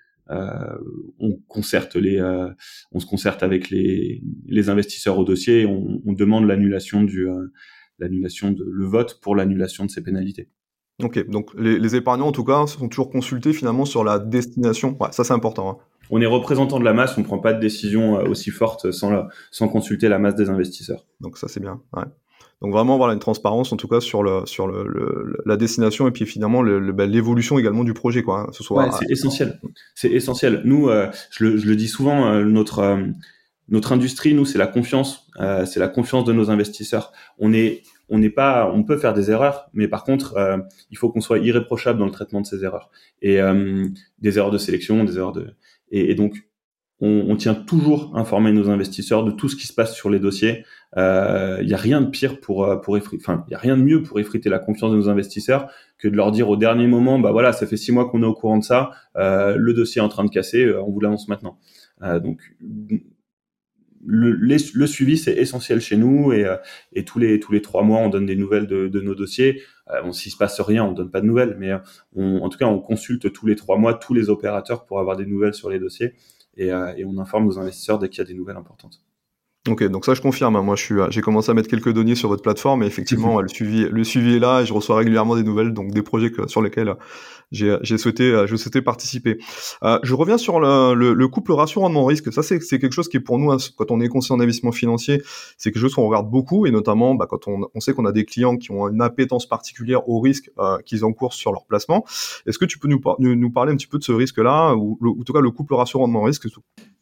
on 1.19 1.37
concerte 1.49 1.97
les, 1.97 2.19
euh, 2.19 2.49
on 2.93 3.01
se 3.01 3.07
concerte 3.07 3.43
avec 3.43 3.71
les, 3.71 4.23
les 4.47 4.69
investisseurs 4.71 5.19
au 5.19 5.25
dossier, 5.25 5.63
et 5.63 5.67
on, 5.67 6.01
on 6.07 6.13
demande 6.13 6.47
l'annulation 6.47 7.03
du, 7.03 7.29
euh, 7.29 7.53
l'annulation 7.99 8.53
de 8.53 8.65
le 8.65 8.87
vote 8.87 9.21
pour 9.21 9.35
l'annulation 9.35 9.85
de 9.85 9.91
ces 9.91 10.03
pénalités. 10.03 10.49
Ok, 11.03 11.27
donc 11.29 11.51
les, 11.59 11.79
les, 11.79 11.97
épargnants 11.97 12.29
en 12.29 12.33
tout 12.33 12.45
cas 12.45 12.67
sont 12.67 12.89
toujours 12.89 13.11
consultés 13.11 13.53
finalement 13.53 13.85
sur 13.87 14.05
la 14.05 14.19
destination. 14.19 14.97
Ouais, 15.01 15.09
ça 15.13 15.25
c'est 15.25 15.33
important. 15.33 15.71
Hein. 15.71 15.77
On 16.11 16.21
est 16.21 16.27
représentant 16.27 16.79
de 16.79 16.85
la 16.85 16.93
masse, 16.93 17.17
on 17.17 17.21
ne 17.21 17.27
prend 17.27 17.39
pas 17.39 17.53
de 17.53 17.61
décision 17.61 18.19
euh, 18.19 18.25
aussi 18.29 18.51
forte 18.51 18.91
sans, 18.91 19.11
la, 19.11 19.29
sans 19.51 19.69
consulter 19.69 20.09
la 20.09 20.19
masse 20.19 20.35
des 20.35 20.51
investisseurs. 20.51 21.07
Donc 21.21 21.39
ça 21.39 21.49
c'est 21.49 21.61
bien. 21.61 21.81
Ouais. 21.95 22.05
Donc 22.63 22.73
vraiment 22.73 22.99
voilà 22.99 23.15
une 23.15 23.21
transparence 23.21 23.73
en 23.73 23.77
tout 23.77 23.89
cas 23.89 24.01
sur 24.01 24.23
le 24.23 24.43
sur 24.45 24.67
le, 24.67 24.85
le 24.87 25.39
la 25.47 25.57
destination 25.57 26.07
et 26.07 26.11
puis 26.11 26.27
finalement 26.27 26.63
ben, 26.63 27.11
l'évolution 27.11 27.59
également 27.59 27.85
du 27.85 27.95
projet 27.95 28.23
quoi. 28.23 28.41
Hein, 28.41 28.47
ce. 28.53 28.73
Ouais, 28.73 28.91
c'est 28.99 29.11
essentiel. 29.11 29.61
C'est 29.95 30.11
essentiel. 30.11 30.61
Nous, 30.65 30.89
euh, 30.89 31.09
je, 31.31 31.45
le, 31.45 31.57
je, 31.57 31.67
le, 31.67 31.75
dis 31.75 31.89
souvent, 31.89 32.27
euh, 32.27 32.45
notre 32.45 32.81
euh, 32.81 33.07
notre 33.71 33.93
industrie, 33.93 34.35
nous, 34.35 34.45
c'est 34.45 34.59
la 34.59 34.67
confiance. 34.67 35.29
Euh, 35.39 35.65
c'est 35.65 35.81
la 35.81 35.89
confiance 35.89 36.25
de 36.25 36.33
nos 36.33 36.51
investisseurs. 36.51 37.13
On 37.39 37.53
est 37.53 37.83
on 38.13 38.19
n'est 38.19 38.31
pas, 38.31 38.69
on 38.75 38.83
peut 38.83 38.97
faire 38.97 39.15
des 39.15 39.31
erreurs, 39.31 39.71
mais 39.73 39.87
par 39.87 40.03
contre, 40.03 40.37
euh, 40.37 40.59
il 40.91 40.99
faut 40.99 41.11
qu'on 41.11 41.21
soit 41.21 41.39
irréprochable 41.39 42.01
dans 42.01 42.07
le 42.07 42.11
traitement 42.11 42.41
de 42.41 42.47
ces 42.47 42.65
erreurs 42.65 42.91
et 43.23 43.41
euh, 43.41 43.87
des 44.19 44.37
erreurs 44.37 44.51
de 44.51 44.59
sélection, 44.59 45.05
des 45.05 45.17
erreurs 45.17 45.31
de, 45.31 45.55
et, 45.93 46.11
et 46.11 46.15
donc 46.17 46.45
on, 47.01 47.27
on, 47.29 47.37
tient 47.37 47.55
toujours 47.55 48.17
informer 48.17 48.51
nos 48.51 48.69
investisseurs 48.69 49.25
de 49.25 49.31
tout 49.31 49.49
ce 49.49 49.55
qui 49.55 49.69
se 49.69 49.73
passe 49.73 49.95
sur 49.95 50.11
les 50.11 50.19
dossiers. 50.19 50.65
Il 50.97 51.01
euh, 51.01 51.63
n'y 51.63 51.73
a 51.73 51.77
rien 51.77 52.01
de 52.01 52.11
pire 52.11 52.41
pour 52.41 52.65
euh, 52.65 52.77
pour 52.77 52.99
enfin 53.17 53.45
il 53.47 53.53
y 53.53 53.55
a 53.55 53.59
rien 53.59 53.77
de 53.77 53.83
mieux 53.83 54.03
pour 54.03 54.19
effriter 54.19 54.49
la 54.49 54.59
confiance 54.59 54.91
de 54.91 54.97
nos 54.97 55.09
investisseurs 55.09 55.71
que 55.99 56.09
de 56.09 56.17
leur 56.17 56.33
dire 56.33 56.49
au 56.49 56.57
dernier 56.57 56.89
moment, 56.89 57.19
bah 57.19 57.31
voilà, 57.31 57.53
ça 57.53 57.67
fait 57.67 57.77
six 57.77 57.93
mois 57.93 58.09
qu'on 58.09 58.23
est 58.23 58.27
au 58.27 58.35
courant 58.35 58.59
de 58.59 58.65
ça, 58.65 58.91
euh, 59.17 59.55
le 59.57 59.73
dossier 59.75 60.01
est 60.01 60.05
en 60.05 60.09
train 60.09 60.25
de 60.25 60.31
casser, 60.31 60.73
on 60.75 60.91
vous 60.91 61.01
l'annonce 61.01 61.29
maintenant. 61.29 61.59
donc 62.01 62.41
le, 64.05 64.33
le, 64.33 64.87
suivi 64.87 65.19
c'est 65.19 65.35
essentiel 65.35 65.81
chez 65.81 65.97
nous 65.97 66.33
et, 66.33 66.45
euh, 66.45 66.57
et, 66.93 67.05
tous 67.05 67.19
les 67.19 67.39
tous 67.39 67.53
les 67.53 67.63
trois 67.63 67.83
mois 67.83 67.99
on 67.99 68.09
donne 68.09 68.27
des 68.27 68.37
nouvelles 68.37 68.67
de, 68.67 68.89
de 68.89 69.01
nos 69.01 69.15
dossiers. 69.15 69.63
Euh, 69.91 70.03
bon, 70.03 70.13
s'il 70.13 70.33
se 70.33 70.37
passe 70.37 70.61
rien, 70.61 70.85
on 70.85 70.93
donne 70.93 71.11
pas 71.11 71.21
de 71.21 71.27
nouvelles, 71.27 71.57
mais 71.59 71.71
euh, 71.71 71.79
on, 72.15 72.39
en 72.39 72.49
tout 72.49 72.59
cas 72.59 72.67
on 72.67 72.79
consulte 72.79 73.33
tous 73.33 73.47
les 73.47 73.57
trois 73.57 73.77
mois 73.77 73.95
tous 73.95 74.15
les 74.15 74.31
opérateurs 74.31 74.85
pour 74.87 75.01
avoir 75.01 75.17
des 75.17 75.27
nouvelles 75.27 75.55
sur 75.55 75.71
les 75.71 75.79
dossiers 75.79 76.15
et, 76.57 76.73
euh, 76.73 76.95
et 76.97 77.05
on 77.05 77.19
informe 77.19 77.45
nos 77.45 77.59
investisseurs 77.59 77.99
dès 77.99 78.09
qu'il 78.09 78.19
y 78.19 78.23
a 78.23 78.25
des 78.25 78.35
nouvelles 78.35 78.57
importantes. 78.57 79.03
Ok, 79.69 79.85
donc 79.85 80.07
ça 80.07 80.15
je 80.15 80.23
confirme. 80.23 80.57
Hein. 80.57 80.63
Moi, 80.63 80.75
je 80.75 80.83
suis, 80.83 80.95
j'ai 81.11 81.21
commencé 81.21 81.51
à 81.51 81.55
mettre 81.55 81.69
quelques 81.69 81.93
données 81.93 82.15
sur 82.15 82.31
votre 82.31 82.43
plateforme 82.43 82.83
et 82.83 82.87
effectivement, 82.87 83.41
le 83.43 83.49
suivi, 83.49 83.87
le 83.91 84.05
suivi 84.05 84.37
est 84.37 84.39
là 84.39 84.63
et 84.63 84.67
je 84.67 84.73
reçois 84.73 84.97
régulièrement 84.97 85.37
des 85.37 85.43
nouvelles, 85.43 85.75
donc 85.75 85.93
des 85.93 86.03
projets 86.03 86.31
que, 86.31 86.49
sur 86.49 86.63
lesquels 86.63 86.95
j'ai, 87.51 87.99
souhaité, 87.99 88.47
souhaitais 88.47 88.83
participer. 88.83 89.39
Euh, 89.83 89.99
je 90.03 90.15
reviens 90.15 90.39
sur 90.39 90.61
le, 90.61 90.95
le, 90.95 91.15
le 91.15 91.29
couple 91.29 91.53
ratio 91.53 91.81
rendement 91.81 92.05
risque. 92.05 92.33
Ça, 92.33 92.43
c'est, 92.43 92.59
quelque 92.61 92.93
chose 92.93 93.09
qui 93.09 93.17
est 93.17 93.21
pour 93.21 93.39
nous, 93.39 93.51
hein, 93.51 93.57
quand 93.77 93.91
on 93.91 94.01
est 94.01 94.09
conseiller 94.09 94.37
en 94.37 94.41
investissement 94.41 94.73
financier, 94.73 95.23
c'est 95.57 95.71
quelque 95.71 95.83
chose 95.83 95.95
qu'on 95.95 96.07
regarde 96.07 96.31
beaucoup 96.31 96.67
et 96.67 96.71
notamment, 96.71 97.15
bah, 97.15 97.27
quand 97.29 97.49
on, 97.49 97.81
sait 97.81 97.93
qu'on 97.93 98.07
a 98.07 98.13
des 98.13 98.25
clients 98.25 98.57
qui 98.57 98.71
ont 98.71 98.89
une 98.89 99.03
appétence 99.03 99.47
particulière 99.47 100.09
au 100.09 100.21
risque 100.21 100.51
euh, 100.59 100.79
qu'ils 100.85 101.05
encourent 101.05 101.35
sur 101.35 101.53
leur 101.53 101.65
placement. 101.67 102.05
Est-ce 102.47 102.59
que 102.59 102.65
tu 102.65 102.79
peux 102.79 102.89
nous, 102.89 103.01
parler 103.51 103.73
un 103.73 103.77
petit 103.77 103.87
peu 103.87 103.99
de 103.99 104.05
ce 104.05 104.13
risque-là 104.13 104.75
ou, 104.75 104.99
en 105.03 105.23
tout 105.25 105.33
cas 105.33 105.41
le 105.41 105.51
couple 105.51 105.75
ratio 105.75 105.99
rendement 105.99 106.23
risque 106.23 106.47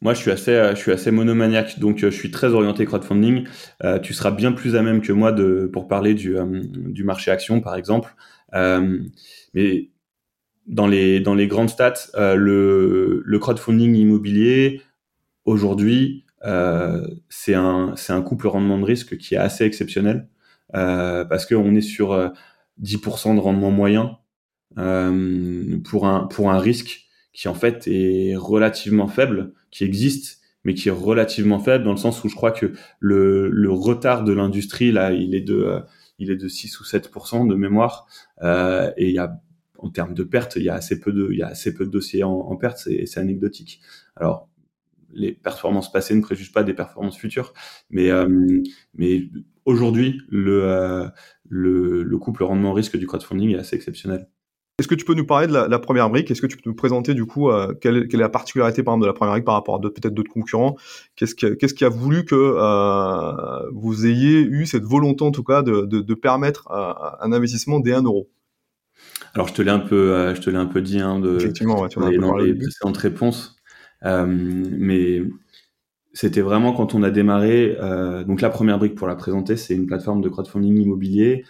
Moi, 0.01 0.13
je 0.13 0.19
suis 0.19 0.31
assez, 0.31 0.71
je 0.71 0.79
suis 0.79 0.91
assez 0.91 1.11
monomaniaque, 1.11 1.79
donc 1.79 1.99
je 1.99 2.07
suis 2.07 2.31
très 2.31 2.53
orienté 2.53 2.85
crowdfunding, 2.85 3.45
euh, 3.83 3.99
tu 3.99 4.13
seras 4.13 4.31
bien 4.31 4.51
plus 4.51 4.75
à 4.75 4.81
même 4.81 5.01
que 5.01 5.13
moi 5.13 5.31
de, 5.31 5.69
pour 5.71 5.87
parler 5.87 6.13
du, 6.13 6.37
euh, 6.37 6.45
du 6.63 7.03
marché 7.03 7.31
action, 7.31 7.61
par 7.61 7.75
exemple. 7.75 8.15
Euh, 8.53 8.99
mais 9.53 9.89
dans 10.69 10.87
les, 10.87 11.47
grandes 11.47 11.69
stats, 11.69 12.07
le, 12.15 13.21
le 13.25 13.39
crowdfunding 13.39 13.95
immobilier, 13.95 14.81
aujourd'hui, 15.45 16.25
c'est 17.29 17.53
un, 17.53 18.21
couple 18.25 18.47
rendement 18.47 18.77
de 18.77 18.85
risque 18.85 19.17
qui 19.17 19.35
est 19.35 19.39
assez 19.39 19.65
exceptionnel 19.65 20.29
parce 20.71 21.45
qu'on 21.45 21.75
est 21.75 21.81
sur 21.81 22.31
10% 22.81 23.35
de 23.35 23.39
rendement 23.39 23.71
moyen 23.71 24.17
pour, 24.75 26.05
un, 26.07 26.59
risque 26.59 27.07
qui 27.33 27.47
en 27.47 27.53
fait 27.53 27.87
est 27.87 28.35
relativement 28.35 29.07
faible, 29.07 29.53
qui 29.71 29.83
existe 29.83 30.39
mais 30.65 30.73
qui 30.73 30.89
est 30.89 30.93
relativement 30.93 31.59
faible 31.59 31.85
dans 31.85 31.91
le 31.91 31.97
sens 31.97 32.23
où 32.23 32.29
je 32.29 32.35
crois 32.35 32.51
que 32.51 32.73
le, 32.99 33.71
retard 33.71 34.23
de 34.23 34.33
l'industrie 34.33 34.91
là, 34.91 35.13
il 35.13 35.33
est 35.35 35.41
de 35.41 35.55
euh, 35.55 35.79
il 36.19 36.31
est 36.31 36.35
de 36.35 36.49
6 36.49 36.81
ou 36.81 36.83
7 36.83 37.09
de 37.47 37.55
mémoire 37.55 38.05
euh, 38.41 38.91
et 38.97 39.07
il 39.07 39.13
y 39.13 39.19
a 39.19 39.39
en 39.81 39.89
termes 39.89 40.13
de 40.13 40.23
pertes, 40.23 40.55
il 40.55 40.63
y 40.63 40.69
a 40.69 40.75
assez 40.75 40.99
peu 40.99 41.11
de, 41.11 41.85
dossiers 41.85 42.23
en, 42.23 42.31
en 42.31 42.55
pertes, 42.55 42.77
c'est 42.77 43.17
anecdotique. 43.17 43.81
Alors, 44.15 44.49
les 45.11 45.33
performances 45.33 45.91
passées 45.91 46.15
ne 46.15 46.21
préjugent 46.21 46.53
pas 46.53 46.63
des 46.63 46.73
performances 46.73 47.17
futures, 47.17 47.53
mais, 47.89 48.09
euh, 48.09 48.61
aujourd'hui, 49.65 50.21
le, 50.29 51.09
le, 51.47 52.17
couple 52.17 52.43
rendement-risque 52.43 52.97
du 52.97 53.07
crowdfunding 53.07 53.51
est 53.51 53.59
assez 53.59 53.75
exceptionnel. 53.75 54.27
Est-ce 54.79 54.87
que 54.87 54.95
tu 54.95 55.03
peux 55.03 55.13
nous 55.13 55.25
parler 55.25 55.47
de 55.47 55.51
la, 55.51 55.79
première 55.79 56.09
brique? 56.09 56.31
Est-ce 56.31 56.41
que 56.41 56.47
tu 56.47 56.55
peux 56.55 56.69
nous 56.69 56.75
présenter 56.75 57.13
du 57.13 57.25
coup 57.25 57.49
euh, 57.49 57.73
quelle, 57.81 57.97
est 57.97 58.13
la 58.13 58.29
particularité 58.29 58.81
par 58.81 58.93
exemple 58.93 59.03
de 59.03 59.07
la 59.07 59.13
première 59.13 59.33
brique 59.33 59.43
par 59.43 59.55
rapport 59.55 59.75
à 59.75 59.81
peut-être 59.81 60.13
d'autres 60.13 60.31
concurrents? 60.31 60.77
Qu'est-ce 61.17 61.35
qui, 61.35 61.83
a 61.83 61.89
voulu 61.89 62.23
que 62.23 62.35
euh, 62.35 63.69
vous 63.73 64.05
ayez 64.05 64.39
eu 64.39 64.65
cette 64.65 64.85
volonté 64.85 65.25
en 65.25 65.31
tout 65.31 65.43
cas 65.43 65.63
de, 65.63 66.13
permettre 66.13 66.71
euh, 66.71 66.93
un 67.19 67.33
investissement 67.33 67.81
des 67.81 67.91
1 67.91 68.03
euro? 68.03 68.29
Alors 69.35 69.47
je 69.47 69.53
te 69.53 69.61
l'ai 69.61 69.71
un 69.71 69.79
peu, 69.79 70.13
euh, 70.13 70.35
je 70.35 70.41
te 70.41 70.49
l'ai 70.49 70.57
un 70.57 70.65
peu 70.65 70.81
dit 70.81 70.99
hein, 70.99 71.19
de, 71.19 71.37
Effectivement, 71.37 71.81
ouais, 71.81 71.89
tu 71.89 71.99
dans, 71.99 72.11
dans 72.11 72.37
les 72.37 72.53
précédentes 72.53 72.97
réponses, 72.97 73.55
euh, 74.05 74.25
mais 74.27 75.21
c'était 76.13 76.41
vraiment 76.41 76.73
quand 76.73 76.95
on 76.95 77.03
a 77.03 77.11
démarré. 77.11 77.77
donc 78.27 78.41
la 78.41 78.49
première 78.49 78.79
brique 78.79 78.95
pour 78.95 79.07
la 79.07 79.15
présenter, 79.15 79.55
c'est 79.57 79.75
une 79.75 79.85
plateforme 79.85 80.21
de 80.21 80.29
crowdfunding 80.29 80.77
immobilier 80.81 81.45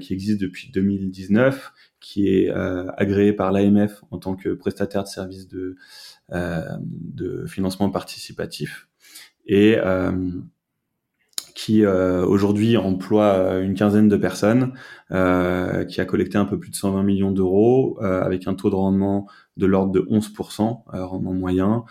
qui 0.00 0.12
existe 0.12 0.40
depuis 0.40 0.70
2019 0.72 1.72
qui 2.04 2.28
est 2.28 2.50
euh, 2.50 2.90
agréé 2.98 3.32
par 3.32 3.50
l'AMF 3.50 4.04
en 4.10 4.18
tant 4.18 4.36
que 4.36 4.50
prestataire 4.50 5.04
de 5.04 5.08
services 5.08 5.48
de, 5.48 5.76
euh, 6.32 6.60
de 6.80 7.46
financement 7.46 7.88
participatif 7.88 8.88
et 9.46 9.76
euh, 11.54 11.54
qui 11.54 11.86
aujourd'hui 11.86 12.76
emploie 12.76 13.58
une 13.58 13.74
quinzaine 13.74 14.08
de 14.08 14.16
personnes, 14.16 14.72
qui 15.10 16.00
a 16.00 16.04
collecté 16.06 16.38
un 16.38 16.44
peu 16.44 16.58
plus 16.58 16.70
de 16.70 16.76
120 16.76 17.02
millions 17.02 17.30
d'euros 17.30 17.98
avec 18.00 18.46
un 18.46 18.54
taux 18.54 18.70
de 18.70 18.74
rendement 18.74 19.28
de 19.56 19.66
l'ordre 19.66 19.92
de 19.92 20.00
11%, 20.00 20.82
rendement 20.88 21.32
moyen, 21.32 21.84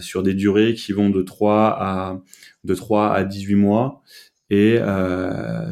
sur 0.00 0.22
des 0.22 0.34
durées 0.34 0.74
qui 0.74 0.92
vont 0.92 1.10
de 1.10 1.22
3 1.22 1.76
à, 1.78 2.20
de 2.64 2.74
3 2.74 3.12
à 3.12 3.24
18 3.24 3.54
mois 3.54 4.02
et 4.50 4.78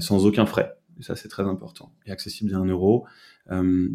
sans 0.00 0.26
aucun 0.26 0.46
frais. 0.46 0.74
Ça, 1.00 1.16
c'est 1.16 1.28
très 1.28 1.44
important. 1.44 1.92
Et 2.06 2.10
accessible 2.10 2.54
à 2.54 2.58
1 2.58 2.66
euro. 2.66 3.06
Euh, 3.50 3.88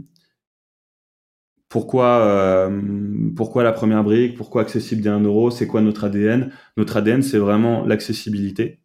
pourquoi, 1.69 2.19
euh, 2.25 3.29
pourquoi 3.36 3.63
la 3.63 3.71
première 3.71 4.03
brique? 4.03 4.38
Pourquoi 4.38 4.62
accessible 4.62 5.01
dès 5.01 5.10
1 5.10 5.21
euro? 5.21 5.51
C'est 5.51 5.67
quoi 5.67 5.81
notre 5.81 6.05
ADN 6.05 6.51
Notre 6.77 6.97
ADN, 6.97 7.21
c'est 7.21 7.38
vraiment 7.38 7.86
l'accessibilité 7.86 8.79
euh, 8.79 8.85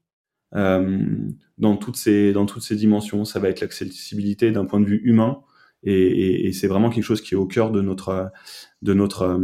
dans 0.52 1.76
toutes 1.76 1.96
ces 1.96 2.32
dans 2.32 2.46
toutes 2.46 2.62
ces 2.62 2.76
dimensions. 2.76 3.24
Ça 3.24 3.38
va 3.38 3.48
être 3.48 3.60
l'accessibilité 3.60 4.50
d'un 4.50 4.64
point 4.64 4.80
de 4.80 4.86
vue 4.86 5.00
humain, 5.04 5.40
et, 5.82 5.92
et, 5.92 6.46
et 6.48 6.52
c'est 6.52 6.66
vraiment 6.68 6.90
quelque 6.90 7.04
chose 7.04 7.20
qui 7.20 7.34
est 7.34 7.38
au 7.38 7.46
cœur 7.46 7.70
de 7.70 7.80
notre 7.80 8.30
de 8.82 8.94
notre 8.94 9.40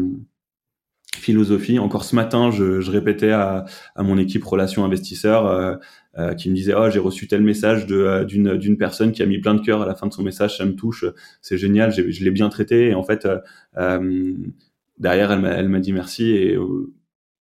philosophie. 1.16 1.78
Encore 1.78 2.04
ce 2.04 2.14
matin, 2.14 2.50
je, 2.50 2.80
je 2.80 2.90
répétais 2.90 3.30
à, 3.30 3.64
à, 3.94 4.02
mon 4.02 4.18
équipe 4.18 4.44
relations 4.44 4.84
investisseurs 4.84 5.46
euh, 5.46 5.74
euh, 6.18 6.34
qui 6.34 6.50
me 6.50 6.54
disait 6.54 6.74
oh 6.76 6.90
j'ai 6.90 6.98
reçu 6.98 7.26
tel 7.26 7.42
message 7.42 7.86
euh, 7.90 8.24
d'une 8.24 8.56
d'une 8.56 8.76
personne 8.78 9.12
qui 9.12 9.22
a 9.22 9.26
mis 9.26 9.38
plein 9.38 9.54
de 9.54 9.60
cœur 9.60 9.82
à 9.82 9.86
la 9.86 9.94
fin 9.94 10.06
de 10.06 10.12
son 10.12 10.22
message, 10.22 10.56
ça 10.58 10.64
me 10.64 10.74
touche, 10.74 11.04
c'est 11.42 11.58
génial, 11.58 11.92
je 11.92 12.24
l'ai 12.24 12.30
bien 12.30 12.48
traité 12.48 12.88
et 12.88 12.94
en 12.94 13.02
fait 13.02 13.26
euh, 13.76 14.34
derrière 14.98 15.32
elle 15.32 15.40
m'a 15.40 15.50
elle 15.50 15.68
m'a 15.68 15.80
dit 15.80 15.92
merci 15.92 16.30
et 16.30 16.56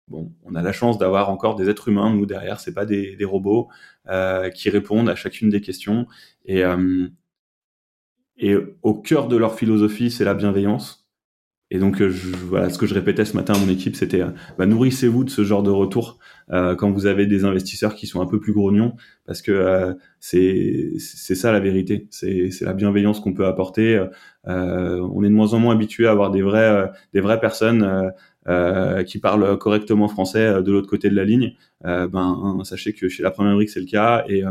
bon 0.08 0.32
on 0.44 0.56
a 0.56 0.62
la 0.62 0.72
chance 0.72 0.98
d'avoir 0.98 1.30
encore 1.30 1.56
des 1.56 1.70
êtres 1.70 1.90
humains 1.90 2.14
nous 2.14 2.26
derrière, 2.26 2.60
c'est 2.60 2.74
pas 2.74 2.86
des, 2.86 3.16
des 3.16 3.26
robots 3.26 3.70
qui 4.54 4.70
répondent 4.70 5.10
à 5.10 5.16
chacune 5.16 5.50
des 5.50 5.62
questions 5.62 6.08
et 6.46 6.64
et 8.38 8.56
au 8.84 8.94
cœur 8.94 9.28
de 9.28 9.38
leur 9.38 9.56
philosophie 9.56 10.12
c'est 10.12 10.26
la 10.26 10.34
bienveillance 10.34 11.06
et 11.72 11.80
donc, 11.80 12.00
euh, 12.00 12.10
je, 12.12 12.30
voilà, 12.36 12.70
ce 12.70 12.78
que 12.78 12.86
je 12.86 12.94
répétais 12.94 13.26
ce 13.26 13.36
matin 13.36 13.54
à 13.56 13.58
mon 13.58 13.70
équipe, 13.70 13.96
c'était 13.96 14.22
euh, 14.22 14.30
bah, 14.58 14.68
nourrissez-vous 14.68 15.24
de 15.24 15.32
ce 15.32 15.44
genre 15.44 15.64
de 15.64 15.72
retour 15.72 16.20
euh, 16.52 16.76
quand 16.76 16.92
vous 16.92 17.08
avez 17.08 17.26
des 17.26 17.44
investisseurs 17.44 17.96
qui 17.96 18.06
sont 18.06 18.22
un 18.22 18.28
peu 18.28 18.40
plus 18.40 18.54
grognons, 18.54 18.96
parce 19.26 19.42
que 19.42 19.52
euh, 19.52 19.94
c'est 20.20 20.94
c'est 21.00 21.34
ça 21.34 21.52
la 21.52 21.60
vérité. 21.60 22.08
C'est 22.12 22.52
la 22.62 22.74
bienveillance 22.74 23.20
qu'on 23.20 23.34
peut 23.34 23.48
apporter. 23.48 24.00
on 24.46 25.24
est 25.24 25.30
de 25.30 25.34
moins 25.34 25.54
en 25.54 25.60
moins 25.60 25.74
habitué 25.74 26.06
à 26.08 26.12
avoir 26.12 26.30
des 26.30 26.44
vrais 26.44 26.92
des 27.14 27.22
vraies 27.22 27.40
personnes 27.40 28.12
euh, 28.48 29.04
qui 29.04 29.20
parlent 29.20 29.58
correctement 29.58 30.08
français 30.08 30.62
de 30.62 30.72
l'autre 30.72 30.90
côté 30.90 31.10
de 31.10 31.16
la 31.16 31.26
ligne, 31.26 31.54
euh, 31.86 32.08
ben 32.08 32.62
sachez 32.64 32.94
que 32.94 33.10
chez 33.10 33.24
la 33.24 33.32
première 33.32 33.56
brique 33.56 33.70
c'est 33.70 33.80
le 33.80 33.86
cas 33.86 34.24
et 34.28 34.44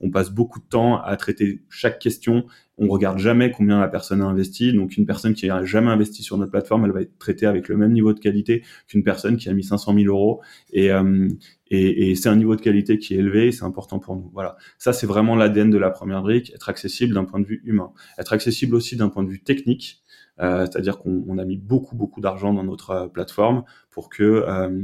on 0.00 0.10
passe 0.10 0.30
beaucoup 0.30 0.60
de 0.60 0.66
temps 0.66 1.00
à 1.00 1.16
traiter 1.16 1.62
chaque 1.68 1.98
question 1.98 2.44
on 2.80 2.88
regarde 2.88 3.18
jamais 3.18 3.50
combien 3.50 3.78
la 3.78 3.88
personne 3.88 4.22
a 4.22 4.24
investi. 4.24 4.72
Donc 4.72 4.96
une 4.96 5.04
personne 5.04 5.34
qui 5.34 5.48
a 5.50 5.62
jamais 5.64 5.90
investi 5.90 6.22
sur 6.22 6.38
notre 6.38 6.50
plateforme, 6.50 6.86
elle 6.86 6.92
va 6.92 7.02
être 7.02 7.18
traitée 7.18 7.44
avec 7.44 7.68
le 7.68 7.76
même 7.76 7.92
niveau 7.92 8.14
de 8.14 8.18
qualité 8.18 8.64
qu'une 8.88 9.04
personne 9.04 9.36
qui 9.36 9.50
a 9.50 9.52
mis 9.52 9.62
500 9.62 9.94
000 9.94 10.06
euros. 10.06 10.40
Euh, 10.76 11.28
et, 11.70 12.10
et 12.10 12.14
c'est 12.14 12.30
un 12.30 12.36
niveau 12.36 12.56
de 12.56 12.62
qualité 12.62 12.98
qui 12.98 13.14
est 13.14 13.18
élevé 13.18 13.48
et 13.48 13.52
c'est 13.52 13.64
important 13.64 13.98
pour 13.98 14.16
nous. 14.16 14.30
Voilà, 14.32 14.56
ça 14.78 14.94
c'est 14.94 15.06
vraiment 15.06 15.36
l'ADN 15.36 15.70
de 15.70 15.76
la 15.76 15.90
première 15.90 16.22
brique, 16.22 16.52
être 16.54 16.70
accessible 16.70 17.14
d'un 17.14 17.24
point 17.24 17.38
de 17.38 17.46
vue 17.46 17.60
humain, 17.64 17.92
être 18.18 18.32
accessible 18.32 18.74
aussi 18.74 18.96
d'un 18.96 19.10
point 19.10 19.22
de 19.22 19.28
vue 19.28 19.42
technique. 19.42 19.99
Euh, 20.40 20.60
c'est-à-dire 20.60 20.98
qu'on 20.98 21.38
a 21.38 21.44
mis 21.44 21.58
beaucoup 21.58 21.96
beaucoup 21.96 22.20
d'argent 22.20 22.54
dans 22.54 22.64
notre 22.64 22.90
euh, 22.90 23.08
plateforme 23.08 23.64
pour 23.90 24.08
que 24.08 24.22
euh, 24.22 24.82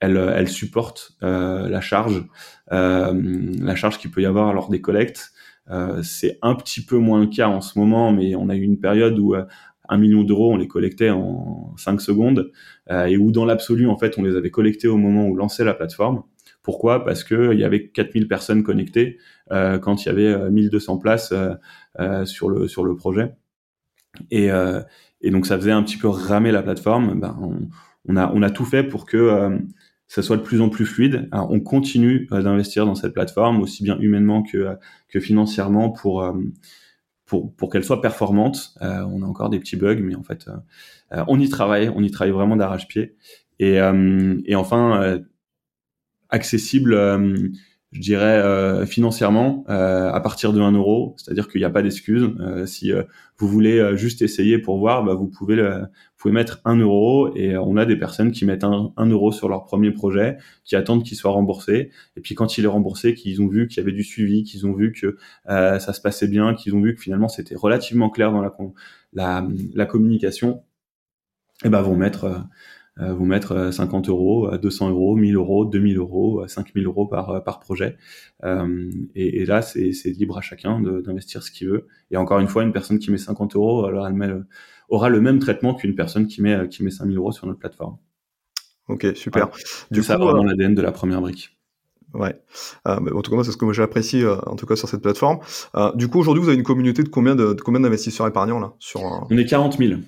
elle, 0.00 0.16
elle, 0.16 0.48
supporte 0.48 1.16
la 1.20 1.80
charge, 1.80 2.24
la 2.70 3.74
charge 3.74 3.98
qu'il 3.98 4.12
peut 4.12 4.22
y 4.22 4.26
avoir 4.26 4.54
lors 4.54 4.70
des 4.70 4.80
collectes, 4.80 5.32
c'est 6.04 6.38
un 6.40 6.54
petit 6.54 6.84
peu 6.84 6.98
moins 6.98 7.20
le 7.20 7.26
cas 7.26 7.48
en 7.48 7.60
ce 7.60 7.76
moment, 7.80 8.12
mais 8.12 8.36
on 8.36 8.48
a 8.48 8.54
eu 8.54 8.60
une 8.60 8.78
période 8.78 9.18
où 9.18 9.34
un 9.34 9.98
million 9.98 10.22
d'euros, 10.22 10.52
on 10.52 10.56
les 10.56 10.68
collectait 10.68 11.10
en 11.10 11.74
5 11.78 12.00
secondes, 12.00 12.52
et 12.88 13.16
où 13.16 13.32
dans 13.32 13.44
l'absolu, 13.44 13.88
en 13.88 13.98
fait, 13.98 14.18
on 14.18 14.22
les 14.22 14.36
avait 14.36 14.52
collectés 14.52 14.86
au 14.86 14.98
moment 14.98 15.26
où 15.26 15.34
lançait 15.34 15.64
la 15.64 15.74
plateforme. 15.74 16.22
Pourquoi? 16.62 17.04
Parce 17.04 17.24
que 17.24 17.52
il 17.52 17.58
y 17.58 17.64
avait 17.64 17.88
4000 17.88 18.28
personnes 18.28 18.62
connectées 18.62 19.18
quand 19.50 20.04
il 20.04 20.06
y 20.06 20.10
avait 20.10 20.48
1200 20.48 20.98
places 20.98 21.34
sur 22.24 22.48
le 22.50 22.68
sur 22.68 22.84
le 22.84 22.94
projet. 22.94 23.32
Et, 24.30 24.50
et 25.20 25.30
donc 25.30 25.46
ça 25.46 25.56
faisait 25.56 25.72
un 25.72 25.82
petit 25.82 25.96
peu 25.96 26.08
ramer 26.08 26.52
la 26.52 26.62
plateforme. 26.62 27.18
Ben, 27.20 27.36
on, 28.06 28.16
a 28.16 28.32
on 28.34 28.42
a 28.42 28.50
tout 28.50 28.64
fait 28.64 28.82
pour 28.82 29.06
que 29.06 29.58
ça 30.08 30.22
soit 30.22 30.38
de 30.38 30.42
plus 30.42 30.60
en 30.60 30.70
plus 30.70 30.86
fluide. 30.86 31.28
Alors, 31.30 31.50
on 31.52 31.60
continue 31.60 32.26
euh, 32.32 32.42
d'investir 32.42 32.86
dans 32.86 32.94
cette 32.94 33.12
plateforme, 33.12 33.60
aussi 33.60 33.84
bien 33.84 33.98
humainement 34.00 34.42
que, 34.42 34.56
euh, 34.56 34.74
que 35.08 35.20
financièrement, 35.20 35.90
pour, 35.90 36.22
euh, 36.22 36.32
pour, 37.26 37.54
pour 37.54 37.70
qu'elle 37.70 37.84
soit 37.84 38.00
performante. 38.00 38.74
on 38.80 39.22
a 39.22 39.26
encore 39.26 39.50
des 39.50 39.60
petits 39.60 39.76
bugs, 39.76 40.00
mais 40.00 40.14
en 40.14 40.22
fait, 40.22 40.48
on 41.10 41.38
y 41.38 41.48
travaille, 41.50 41.90
on 41.94 42.02
y 42.02 42.10
travaille 42.10 42.32
vraiment 42.32 42.56
d'arrache-pied. 42.56 43.16
Et, 43.58 43.74
et 44.46 44.54
enfin, 44.54 45.20
accessible 46.30 46.96
je 47.92 48.00
dirais 48.00 48.38
euh, 48.38 48.84
financièrement 48.84 49.64
euh, 49.70 50.12
à 50.12 50.20
partir 50.20 50.52
de 50.52 50.60
1 50.60 50.72
euro, 50.72 51.14
c'est-à-dire 51.16 51.48
qu'il 51.48 51.60
n'y 51.60 51.64
a 51.64 51.70
pas 51.70 51.80
d'excuse. 51.80 52.30
Euh, 52.38 52.66
si 52.66 52.92
vous 53.38 53.48
voulez 53.48 53.96
juste 53.96 54.20
essayer 54.20 54.58
pour 54.58 54.78
voir, 54.78 55.04
bah, 55.04 55.14
vous 55.14 55.26
pouvez 55.26 55.56
le, 55.56 55.70
vous 55.80 56.18
pouvez 56.18 56.34
mettre 56.34 56.60
1 56.64 56.76
euro 56.76 57.34
et 57.34 57.56
on 57.56 57.76
a 57.76 57.86
des 57.86 57.96
personnes 57.96 58.30
qui 58.30 58.44
mettent 58.44 58.64
1, 58.64 58.92
euro 59.06 59.32
sur 59.32 59.48
leur 59.48 59.64
premier 59.64 59.90
projet, 59.90 60.36
qui 60.64 60.76
attendent 60.76 61.04
qu'il 61.04 61.16
soit 61.16 61.30
remboursé 61.30 61.90
et 62.16 62.20
puis 62.20 62.34
quand 62.34 62.58
il 62.58 62.64
est 62.64 62.68
remboursé, 62.68 63.14
qu'ils 63.14 63.40
ont 63.40 63.48
vu 63.48 63.68
qu'il 63.68 63.78
y 63.78 63.80
avait 63.80 63.92
du 63.92 64.04
suivi, 64.04 64.44
qu'ils 64.44 64.66
ont 64.66 64.74
vu 64.74 64.92
que 64.92 65.16
ça 65.46 65.92
se 65.92 66.00
passait 66.00 66.28
bien, 66.28 66.54
qu'ils 66.54 66.74
ont 66.74 66.82
vu 66.82 66.94
que 66.94 67.00
finalement 67.00 67.28
c'était 67.28 67.56
relativement 67.56 68.10
clair 68.10 68.32
dans 68.32 68.42
la, 68.42 68.54
la, 69.14 69.48
la 69.74 69.86
communication, 69.86 70.62
et 71.64 71.68
ben 71.68 71.82
vont 71.82 71.96
mettre 71.96 72.24
euh, 72.24 72.38
vous 72.98 73.24
mettre 73.24 73.72
50 73.72 74.08
euh, 74.08 74.12
euros, 74.12 74.56
200 74.56 74.90
euros, 74.90 75.16
1000 75.16 75.36
euros, 75.36 75.64
2000 75.64 75.98
euros, 75.98 76.46
5000 76.46 76.86
euros 76.86 77.06
par, 77.06 77.30
euh, 77.30 77.40
par 77.40 77.60
projet. 77.60 77.96
Et, 79.14 79.40
et, 79.40 79.46
là, 79.46 79.62
c'est 79.62 80.10
libre 80.10 80.38
à 80.38 80.40
chacun 80.40 80.80
d'investir 80.80 81.42
ce 81.42 81.50
qu'il 81.50 81.68
veut. 81.68 81.86
Et 82.10 82.16
encore 82.16 82.40
une 82.40 82.48
fois, 82.48 82.62
une 82.62 82.72
personne 82.72 82.98
qui 82.98 83.10
met 83.10 83.18
50 83.18 83.56
euros, 83.56 83.84
alors 83.84 84.06
elle 84.06 84.14
met, 84.14 84.30
aura 84.88 85.08
le 85.08 85.20
même 85.20 85.38
traitement 85.38 85.74
qu'une 85.74 85.94
personne 85.94 86.26
qui 86.26 86.42
met, 86.42 86.68
qui 86.68 86.82
met 86.82 86.90
5000 86.90 87.16
euros 87.16 87.32
sur 87.32 87.46
notre 87.46 87.58
plateforme. 87.58 87.96
Ok, 88.88 89.06
super. 89.14 89.48
Du 89.90 90.00
coup, 90.00 90.06
ça 90.06 90.16
vraiment 90.16 90.42
l'ADN 90.42 90.74
de 90.74 90.82
la 90.82 90.92
première 90.92 91.20
brique. 91.20 91.58
Ouais. 92.14 92.40
Euh, 92.86 92.96
en 93.14 93.20
tout 93.20 93.30
cas, 93.30 93.44
c'est 93.44 93.52
ce 93.52 93.58
que 93.58 93.66
moi 93.66 93.74
j'apprécie 93.74 94.24
en 94.24 94.56
tout 94.56 94.66
cas 94.66 94.76
sur 94.76 94.88
cette 94.88 95.02
plateforme. 95.02 95.40
Euh, 95.74 95.92
du 95.94 96.08
coup, 96.08 96.18
aujourd'hui, 96.18 96.42
vous 96.42 96.48
avez 96.48 96.56
une 96.56 96.64
communauté 96.64 97.02
de 97.02 97.08
combien 97.08 97.36
de, 97.36 97.52
de 97.52 97.60
combien 97.60 97.80
d'investisseurs 97.80 98.26
épargnants 98.26 98.60
là 98.60 98.72
sur 98.78 99.02
On 99.02 99.36
est 99.36 99.44
40 99.44 99.76
000. 99.76 100.00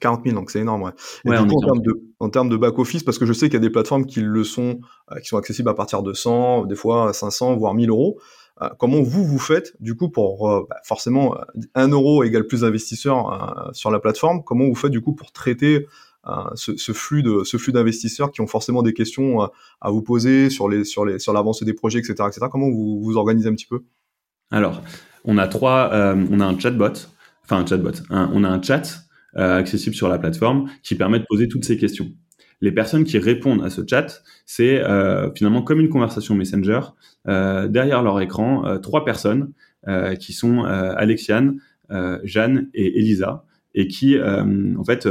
40 0.00 0.24
000, 0.24 0.36
donc 0.36 0.50
c'est 0.50 0.60
énorme. 0.60 0.82
Ouais. 0.82 0.92
Et 1.24 1.30
du 1.30 1.46
coup, 1.46 1.56
en 1.56 1.66
termes, 1.66 1.82
de, 1.82 2.02
en 2.20 2.30
termes 2.30 2.48
de 2.48 2.56
back-office, 2.56 3.02
parce 3.02 3.18
que 3.18 3.26
je 3.26 3.32
sais 3.32 3.46
qu'il 3.46 3.54
y 3.54 3.56
a 3.56 3.60
des 3.60 3.70
plateformes 3.70 4.06
qui 4.06 4.20
le 4.20 4.44
sont, 4.44 4.80
euh, 5.12 5.20
qui 5.20 5.28
sont 5.28 5.36
accessibles 5.36 5.68
à 5.68 5.74
partir 5.74 6.02
de 6.02 6.12
100, 6.12 6.66
des 6.66 6.76
fois 6.76 7.12
500, 7.12 7.56
voire 7.56 7.74
1000 7.74 7.90
euros. 7.90 8.18
Euh, 8.62 8.68
comment 8.78 9.02
vous, 9.02 9.24
vous 9.24 9.38
faites, 9.38 9.74
du 9.80 9.96
coup, 9.96 10.10
pour 10.10 10.48
euh, 10.48 10.66
bah, 10.68 10.76
forcément 10.84 11.36
1 11.74 11.88
euro 11.88 12.22
égale 12.22 12.46
plus 12.46 12.60
d'investisseurs 12.60 13.70
sur 13.72 13.90
la 13.90 13.98
plateforme, 13.98 14.44
comment 14.44 14.66
vous 14.66 14.74
faites, 14.74 14.92
du 14.92 15.00
coup, 15.00 15.14
pour 15.14 15.32
traiter 15.32 15.86
ce, 16.54 16.92
flux 16.94 17.22
ce 17.44 17.58
flux 17.58 17.72
d'investisseurs 17.72 18.32
qui 18.32 18.40
ont 18.40 18.46
forcément 18.46 18.82
des 18.82 18.94
questions 18.94 19.42
à 19.82 19.90
vous 19.90 20.00
poser 20.00 20.48
sur 20.48 20.70
les 20.70 20.84
sur 20.84 21.04
les 21.04 21.18
sur 21.18 21.34
l'avancée 21.34 21.66
des 21.66 21.74
projets 21.74 21.98
etc 21.98 22.14
etc 22.26 22.46
comment 22.50 22.70
vous 22.70 22.98
vous 23.02 23.18
organisez 23.18 23.46
un 23.46 23.52
petit 23.52 23.66
peu? 23.66 23.84
Alors 24.50 24.80
on 25.26 25.36
a 25.36 25.46
trois 25.48 25.90
on 25.92 26.40
a 26.40 26.46
un 26.46 26.58
chatbot 26.58 26.94
enfin 27.42 27.58
un 27.58 27.66
chatbot, 27.66 27.90
on 28.08 28.42
a 28.42 28.48
un 28.48 28.62
chat 28.62 29.03
accessible 29.36 29.94
sur 29.94 30.08
la 30.08 30.18
plateforme 30.18 30.70
qui 30.82 30.94
permet 30.94 31.18
de 31.18 31.24
poser 31.28 31.48
toutes 31.48 31.64
ces 31.64 31.76
questions. 31.76 32.10
Les 32.60 32.72
personnes 32.72 33.04
qui 33.04 33.18
répondent 33.18 33.64
à 33.64 33.70
ce 33.70 33.82
chat, 33.88 34.22
c'est 34.46 34.82
finalement 35.34 35.62
comme 35.62 35.80
une 35.80 35.88
conversation 35.88 36.34
Messenger. 36.34 36.80
derrière 37.26 38.02
leur 38.02 38.20
écran, 38.20 38.78
trois 38.80 39.04
personnes 39.04 39.52
qui 40.20 40.32
sont 40.32 40.64
Alexiane, 40.64 41.58
Jeanne 42.22 42.68
et 42.72 42.98
Elisa, 42.98 43.44
et 43.74 43.88
qui 43.88 44.16
en 44.20 44.84
fait 44.84 45.06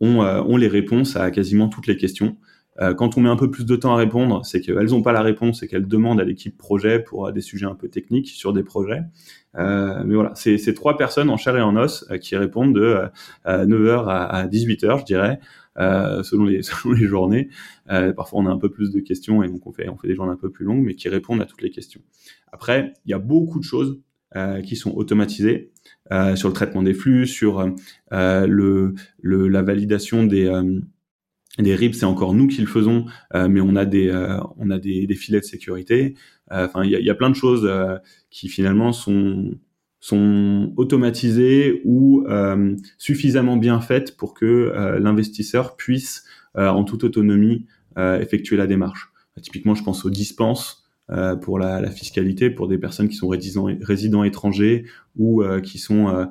ont, 0.00 0.20
ont 0.20 0.56
les 0.56 0.68
réponses 0.68 1.16
à 1.16 1.30
quasiment 1.30 1.68
toutes 1.68 1.86
les 1.86 1.96
questions. 1.96 2.36
Euh, 2.80 2.94
quand 2.94 3.16
on 3.16 3.20
met 3.20 3.28
un 3.28 3.36
peu 3.36 3.50
plus 3.50 3.64
de 3.64 3.76
temps 3.76 3.94
à 3.94 3.96
répondre, 3.96 4.44
c'est 4.44 4.60
qu'elles 4.60 4.90
n'ont 4.90 5.02
pas 5.02 5.12
la 5.12 5.22
réponse 5.22 5.62
et 5.62 5.68
qu'elles 5.68 5.86
demandent 5.86 6.20
à 6.20 6.24
l'équipe 6.24 6.56
projet 6.56 7.00
pour 7.00 7.32
des 7.32 7.40
sujets 7.40 7.66
un 7.66 7.74
peu 7.74 7.88
techniques 7.88 8.28
sur 8.28 8.52
des 8.52 8.62
projets. 8.62 9.02
Euh, 9.56 10.02
mais 10.04 10.14
voilà, 10.14 10.32
c'est 10.34 10.58
ces 10.58 10.74
trois 10.74 10.96
personnes 10.96 11.30
en 11.30 11.36
chair 11.36 11.56
et 11.56 11.62
en 11.62 11.76
os 11.76 12.06
euh, 12.10 12.18
qui 12.18 12.36
répondent 12.36 12.74
de 12.74 12.98
9h 13.46 14.04
à, 14.08 14.46
18h, 14.46 15.00
je 15.00 15.04
dirais, 15.04 15.40
selon, 15.76 16.44
les, 16.44 16.62
selon 16.62 16.94
les 16.94 17.06
journées. 17.06 17.48
parfois, 17.86 18.40
on 18.40 18.46
a 18.46 18.50
un 18.50 18.58
peu 18.58 18.70
plus 18.70 18.90
de 18.90 19.00
questions 19.00 19.42
et 19.42 19.48
donc 19.48 19.66
on 19.66 19.72
fait, 19.72 19.88
on 19.88 19.96
fait 19.96 20.08
des 20.08 20.14
journées 20.14 20.32
un 20.32 20.36
peu 20.36 20.50
plus 20.50 20.64
longues, 20.64 20.84
mais 20.84 20.94
qui 20.94 21.08
répondent 21.08 21.40
à 21.40 21.46
toutes 21.46 21.62
les 21.62 21.70
questions. 21.70 22.00
Après, 22.52 22.92
il 23.04 23.10
y 23.10 23.14
a 23.14 23.18
beaucoup 23.18 23.58
de 23.58 23.64
choses 23.64 24.00
qui 24.64 24.76
sont 24.76 24.92
automatisées. 24.92 25.72
sur 26.34 26.48
le 26.48 26.52
traitement 26.52 26.82
des 26.82 26.92
flux, 26.92 27.26
sur 27.26 27.72
le, 28.10 28.94
le, 29.22 29.48
la 29.48 29.62
validation 29.62 30.24
des, 30.24 30.50
des 31.62 31.74
RIP, 31.74 31.94
c'est 31.94 32.06
encore 32.06 32.34
nous 32.34 32.46
qui 32.46 32.60
le 32.60 32.66
faisons, 32.66 33.06
euh, 33.34 33.48
mais 33.48 33.60
on 33.60 33.76
a 33.76 33.84
des 33.84 34.08
euh, 34.08 34.38
on 34.58 34.70
a 34.70 34.78
des, 34.78 35.06
des, 35.06 35.14
filets 35.14 35.40
de 35.40 35.44
sécurité. 35.44 36.14
Euh, 36.52 36.66
enfin, 36.66 36.84
il 36.84 36.90
y 36.90 36.96
a, 36.96 37.00
y 37.00 37.10
a, 37.10 37.14
plein 37.14 37.30
de 37.30 37.34
choses 37.34 37.68
qui 38.30 38.48
finalement 38.48 38.92
sont 38.92 39.52
sont 39.98 40.72
automatisées 40.76 41.80
ou 41.84 42.24
suffisamment 42.98 43.56
bien 43.56 43.80
faites 43.80 44.16
pour 44.16 44.34
que 44.34 44.96
l'investisseur 45.00 45.76
puisse 45.76 46.24
en 46.54 46.84
toute 46.84 47.02
autonomie 47.02 47.66
effectuer 47.96 48.56
la 48.56 48.68
démarche. 48.68 49.10
Typiquement, 49.42 49.74
je 49.74 49.82
pense 49.82 50.04
aux 50.04 50.10
dispenses 50.10 50.84
pour 51.42 51.58
la, 51.58 51.80
la, 51.80 51.90
fiscalité 51.90 52.50
pour 52.50 52.68
des 52.68 52.78
personnes 52.78 53.08
qui 53.08 53.16
sont 53.16 53.28
résidents, 53.28 53.68
résidents 53.80 54.22
étrangers 54.22 54.84
ou 55.16 55.42
qui 55.64 55.78
sont 55.78 56.28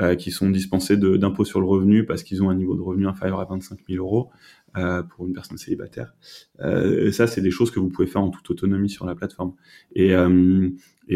euh, 0.00 0.16
qui 0.16 0.32
sont 0.32 0.50
dispensés 0.50 0.96
d'impôt 0.96 1.44
sur 1.44 1.60
le 1.60 1.66
revenu 1.66 2.04
parce 2.04 2.24
qu'ils 2.24 2.42
ont 2.42 2.50
un 2.50 2.54
niveau 2.56 2.74
de 2.74 2.82
revenu 2.82 3.06
inférieur 3.06 3.38
à 3.38 3.44
25 3.44 3.78
000 3.88 4.04
euros 4.04 4.30
euh, 4.76 5.04
pour 5.04 5.26
une 5.26 5.32
personne 5.32 5.56
célibataire. 5.56 6.14
Euh, 6.60 7.12
ça, 7.12 7.28
c'est 7.28 7.40
des 7.40 7.52
choses 7.52 7.70
que 7.70 7.78
vous 7.78 7.90
pouvez 7.90 8.08
faire 8.08 8.22
en 8.22 8.30
toute 8.30 8.50
autonomie 8.50 8.90
sur 8.90 9.06
la 9.06 9.14
plateforme. 9.14 9.54
Et, 9.94 10.12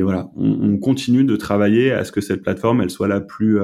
voilà, 0.00 0.30
on, 0.36 0.74
on, 0.74 0.78
continue 0.78 1.24
de 1.24 1.34
travailler 1.34 1.90
à 1.90 2.04
ce 2.04 2.12
que 2.12 2.20
cette 2.20 2.42
plateforme, 2.42 2.80
elle 2.80 2.90
soit 2.90 3.08
la 3.08 3.20
plus, 3.20 3.58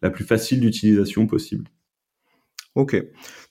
la 0.00 0.10
plus 0.10 0.24
facile 0.24 0.60
d'utilisation 0.60 1.26
possible. 1.26 1.66
Ok. 2.74 3.00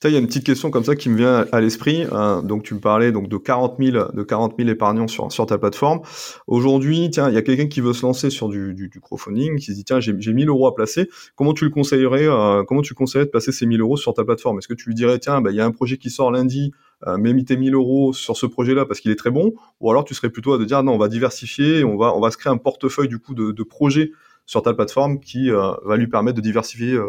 Il 0.04 0.12
y 0.12 0.18
a 0.18 0.20
une 0.20 0.28
petite 0.28 0.46
question 0.46 0.70
comme 0.70 0.84
ça 0.84 0.98
qui 0.98 1.08
me 1.08 1.16
vient 1.16 1.46
à 1.54 1.62
l'esprit. 1.62 2.06
Hein. 2.12 2.44
donc, 2.44 2.64
tu 2.64 2.74
me 2.74 2.82
parlais 2.82 3.14
donc 3.14 3.30
de 3.30 3.38
40 3.38 3.78
000, 3.80 4.12
de 4.14 4.22
40 4.22 4.56
000 4.58 4.70
épargnants 4.70 5.08
sur, 5.08 5.32
sur 5.32 5.46
ta 5.46 5.58
plateforme. 5.58 6.02
Aujourd'hui, 6.46 7.10
tiens, 7.10 7.30
il 7.30 7.36
y 7.36 7.38
a 7.38 7.42
quelqu'un 7.42 7.68
qui 7.68 7.80
veut 7.80 7.94
se 7.94 8.06
lancer 8.06 8.30
sur 8.30 8.50
du, 8.50 8.74
du, 8.74 8.90
du 8.90 9.00
crowdfunding, 9.00 9.58
qui 9.60 9.68
se 9.68 9.72
dit 9.72 9.86
tiens, 9.86 10.02
j'ai 10.02 10.14
1000 10.14 10.50
euros 10.50 10.68
à 10.68 10.76
placer. 10.76 11.10
Comment 11.38 11.54
tu 11.54 11.64
le 11.64 11.70
conseillerais 11.70 12.28
euh, 12.28 12.66
Comment 12.66 12.82
tu 12.82 12.96
conseillerais 12.96 13.28
de 13.28 13.32
placer 13.32 13.54
ces 13.54 13.66
1000 13.66 13.80
euros 13.80 13.96
sur 13.96 14.14
ta 14.14 14.26
plateforme? 14.26 14.58
Est-ce 14.58 14.68
que 14.68 14.74
tu 14.74 14.90
lui 14.90 14.96
dirais 14.96 15.20
tiens, 15.20 15.40
bah, 15.40 15.52
il 15.52 15.56
y 15.56 15.62
a 15.62 15.66
un 15.66 15.72
projet 15.72 15.96
qui 15.96 16.10
sort 16.10 16.30
lundi, 16.30 16.74
euh, 17.08 17.18
mets 17.18 17.42
tes 17.46 17.56
1000 17.56 17.76
euros 17.76 18.12
sur 18.12 18.36
ce 18.36 18.46
projet-là 18.46 18.86
parce 18.86 19.00
qu'il 19.00 19.12
est 19.12 19.16
très 19.16 19.32
bon? 19.32 19.54
Ou 19.80 19.90
alors 19.90 20.04
tu 20.04 20.14
serais 20.16 20.32
plutôt 20.32 20.52
à 20.52 20.58
de 20.58 20.66
dire 20.66 20.84
non, 20.84 20.96
on 20.96 20.98
va 20.98 21.08
diversifier, 21.08 21.86
on 21.86 21.96
va 21.96 22.14
on 22.14 22.20
va 22.20 22.30
se 22.30 22.36
créer 22.36 22.52
un 22.52 22.58
portefeuille 22.58 23.08
du 23.08 23.20
coup 23.20 23.36
de, 23.36 23.52
de 23.52 23.64
projets 23.64 24.12
sur 24.46 24.62
ta 24.62 24.74
plateforme 24.74 25.22
qui 25.22 25.50
euh, 25.50 25.72
va 25.86 25.96
lui 25.96 26.08
permettre 26.08 26.36
de 26.36 26.42
diversifier 26.42 26.94
euh, 26.94 27.08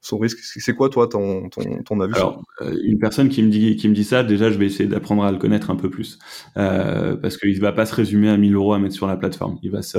son 0.00 0.18
risque 0.18 0.38
C'est 0.38 0.74
quoi, 0.74 0.88
toi, 0.88 1.08
ton, 1.08 1.48
ton, 1.48 1.82
ton 1.82 2.00
avis 2.00 2.14
Alors, 2.14 2.42
euh, 2.62 2.74
une 2.84 2.98
personne 2.98 3.28
qui 3.28 3.42
me 3.42 3.48
dit 3.50 3.76
qui 3.76 3.88
me 3.88 3.94
dit 3.94 4.04
ça, 4.04 4.22
déjà, 4.24 4.50
je 4.50 4.58
vais 4.58 4.66
essayer 4.66 4.88
d'apprendre 4.88 5.24
à 5.24 5.32
le 5.32 5.38
connaître 5.38 5.70
un 5.70 5.76
peu 5.76 5.90
plus, 5.90 6.18
euh, 6.56 7.16
parce 7.16 7.36
qu'il 7.36 7.60
va 7.60 7.72
pas 7.72 7.86
se 7.86 7.94
résumer 7.94 8.28
à 8.30 8.36
1000 8.36 8.54
euros 8.54 8.72
à 8.72 8.78
mettre 8.78 8.94
sur 8.94 9.06
la 9.06 9.16
plateforme. 9.16 9.58
Il 9.62 9.70
va 9.70 9.82
se, 9.82 9.98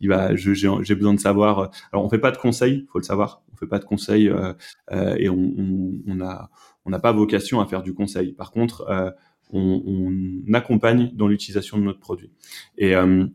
il 0.00 0.08
va, 0.08 0.34
j'ai 0.36 0.94
besoin 0.94 1.14
de 1.14 1.20
savoir. 1.20 1.70
Alors, 1.92 2.04
on 2.04 2.08
fait 2.08 2.18
pas 2.18 2.30
de 2.30 2.38
conseils, 2.38 2.86
faut 2.92 2.98
le 2.98 3.04
savoir. 3.04 3.42
On 3.52 3.56
fait 3.56 3.66
pas 3.66 3.78
de 3.78 3.84
conseils 3.84 4.28
euh, 4.28 4.52
euh, 4.92 5.14
et 5.18 5.28
on, 5.28 5.36
on, 5.36 5.92
on 6.06 6.20
a, 6.20 6.50
on 6.84 6.90
n'a 6.90 6.98
pas 6.98 7.12
vocation 7.12 7.60
à 7.60 7.66
faire 7.66 7.82
du 7.82 7.94
conseil. 7.94 8.32
Par 8.32 8.50
contre, 8.50 8.86
euh, 8.88 9.10
on, 9.52 9.82
on, 9.86 10.54
accompagne 10.54 11.10
dans 11.14 11.28
l'utilisation 11.28 11.78
de 11.78 11.82
notre 11.82 12.00
produit. 12.00 12.32
Et 12.78 12.94
euh, 12.94 13.26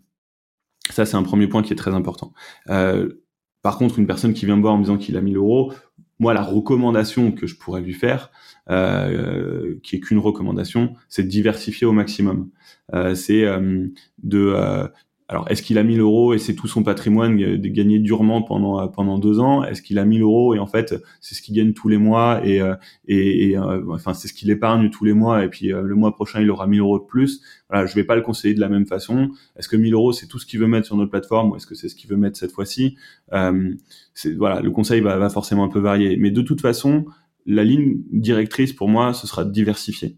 ça, 0.89 1.05
c'est 1.05 1.15
un 1.15 1.23
premier 1.23 1.47
point 1.47 1.61
qui 1.61 1.73
est 1.73 1.77
très 1.77 1.93
important. 1.93 2.33
par 2.67 3.77
contre, 3.77 3.97
une 3.99 4.07
personne 4.07 4.33
qui 4.33 4.45
vient 4.45 4.55
me 4.55 4.61
voir 4.61 4.75
en 4.75 4.77
me 4.77 4.83
disant 4.83 4.97
qu'il 4.97 5.17
a 5.17 5.21
1000 5.21 5.37
euros, 5.37 5.73
moi, 6.19 6.33
la 6.33 6.41
recommandation 6.41 7.31
que 7.31 7.47
je 7.47 7.55
pourrais 7.55 7.81
lui 7.81 7.93
faire, 7.93 8.31
euh, 8.69 9.75
qui 9.83 9.97
est 9.97 9.99
qu'une 9.99 10.19
recommandation, 10.19 10.95
c'est 11.09 11.23
de 11.23 11.27
diversifier 11.27 11.85
au 11.85 11.91
maximum. 11.91 12.49
Euh, 12.93 13.15
c'est 13.15 13.43
euh, 13.43 13.87
de 14.23 14.53
euh, 14.55 14.87
alors, 15.27 15.49
est-ce 15.49 15.63
qu'il 15.63 15.79
a 15.79 15.83
1000 15.83 16.01
euros 16.01 16.35
et 16.35 16.37
c'est 16.37 16.53
tout 16.53 16.67
son 16.67 16.83
patrimoine 16.83 17.35
de 17.35 17.67
gagner 17.69 17.97
durement 17.97 18.43
pendant 18.43 18.87
pendant 18.89 19.17
deux 19.17 19.39
ans? 19.39 19.63
Est-ce 19.63 19.81
qu'il 19.81 19.97
a 19.97 20.05
1000 20.05 20.21
euros 20.21 20.53
et 20.53 20.59
en 20.59 20.67
fait 20.67 20.93
c'est 21.19 21.33
ce 21.33 21.41
qu'il 21.41 21.55
gagne 21.55 21.73
tous 21.73 21.87
les 21.87 21.97
mois 21.97 22.45
et 22.45 22.61
et, 23.07 23.49
et 23.49 23.57
enfin 23.57 24.13
c'est 24.13 24.27
ce 24.27 24.33
qu'il 24.33 24.51
épargne 24.51 24.91
tous 24.91 25.03
les 25.03 25.13
mois 25.13 25.43
et 25.43 25.49
puis 25.49 25.69
le 25.69 25.95
mois 25.95 26.13
prochain 26.13 26.41
il 26.41 26.51
aura 26.51 26.67
1000 26.67 26.79
euros 26.79 26.99
de 26.99 27.05
plus? 27.05 27.41
Voilà, 27.69 27.87
je 27.87 27.95
vais 27.95 28.03
pas 28.03 28.15
le 28.15 28.21
conseiller 28.21 28.53
de 28.53 28.59
la 28.59 28.69
même 28.69 28.85
façon. 28.85 29.29
Est-ce 29.57 29.67
que 29.67 29.75
1000 29.75 29.95
euros 29.95 30.13
c'est 30.13 30.27
tout 30.27 30.37
ce 30.37 30.45
qu'il 30.45 30.59
veut 30.59 30.67
mettre 30.67 30.85
sur 30.85 30.95
notre 30.95 31.09
plateforme 31.09 31.51
ou 31.51 31.55
est-ce 31.55 31.65
que 31.65 31.73
c'est 31.73 31.89
ce 31.89 31.95
qu'il 31.95 32.09
veut 32.09 32.17
mettre 32.17 32.37
cette 32.37 32.51
fois-ci? 32.51 32.95
Voilà, 33.31 34.61
le 34.61 34.71
conseil 34.71 35.01
va, 35.01 35.17
va, 35.17 35.29
forcément 35.29 35.63
un 35.63 35.69
peu 35.69 35.79
varier. 35.79 36.17
Mais 36.17 36.31
de 36.31 36.41
toute 36.41 36.61
façon, 36.61 37.05
la 37.45 37.63
ligne 37.63 37.97
directrice 38.11 38.73
pour 38.73 38.89
moi, 38.89 39.13
ce 39.13 39.27
sera 39.27 39.43
de 39.43 39.51
diversifier. 39.51 40.17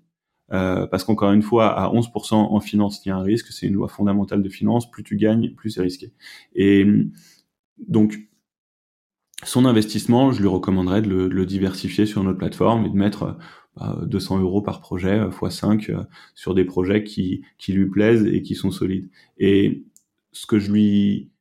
Euh, 0.53 0.88
parce 0.88 1.03
qu'encore 1.03 1.31
une 1.31 1.41
fois, 1.41 1.67
à 1.67 1.91
11% 1.91 2.33
en 2.36 2.60
finance, 2.60 3.01
il 3.05 3.10
y 3.10 3.12
a 3.12 3.17
un 3.17 3.23
risque. 3.23 3.47
C'est 3.51 3.67
une 3.67 3.73
loi 3.73 3.88
fondamentale 3.88 4.41
de 4.41 4.49
finance. 4.49 4.89
Plus 4.89 5.03
tu 5.03 5.17
gagnes, 5.17 5.53
plus 5.55 5.71
c'est 5.71 5.81
risqué. 5.81 6.13
Et 6.55 6.86
donc, 7.88 8.19
son 9.43 9.65
investissement, 9.65 10.31
je 10.31 10.41
lui 10.41 10.47
recommanderais 10.47 11.01
de 11.01 11.10
le, 11.10 11.29
de 11.29 11.33
le 11.33 11.45
diversifier 11.45 12.05
sur 12.05 12.23
notre 12.23 12.38
plateforme 12.38 12.86
et 12.86 12.89
de 12.89 12.95
mettre 12.95 13.38
bah, 13.75 13.99
200 14.05 14.39
euros 14.39 14.62
par 14.62 14.81
projet 14.81 15.21
x 15.27 15.55
5 15.55 15.89
euh, 15.89 16.03
sur 16.33 16.55
des 16.55 16.65
projets 16.65 17.03
qui, 17.03 17.43
qui 17.57 17.73
lui 17.73 17.88
plaisent 17.88 18.25
et 18.25 18.41
qui 18.41 18.55
sont 18.55 18.71
solides. 18.71 19.10
Et 19.38 19.86
ce 20.31 20.47
que 20.47 20.60
je 20.60 20.71
lui 20.71 21.31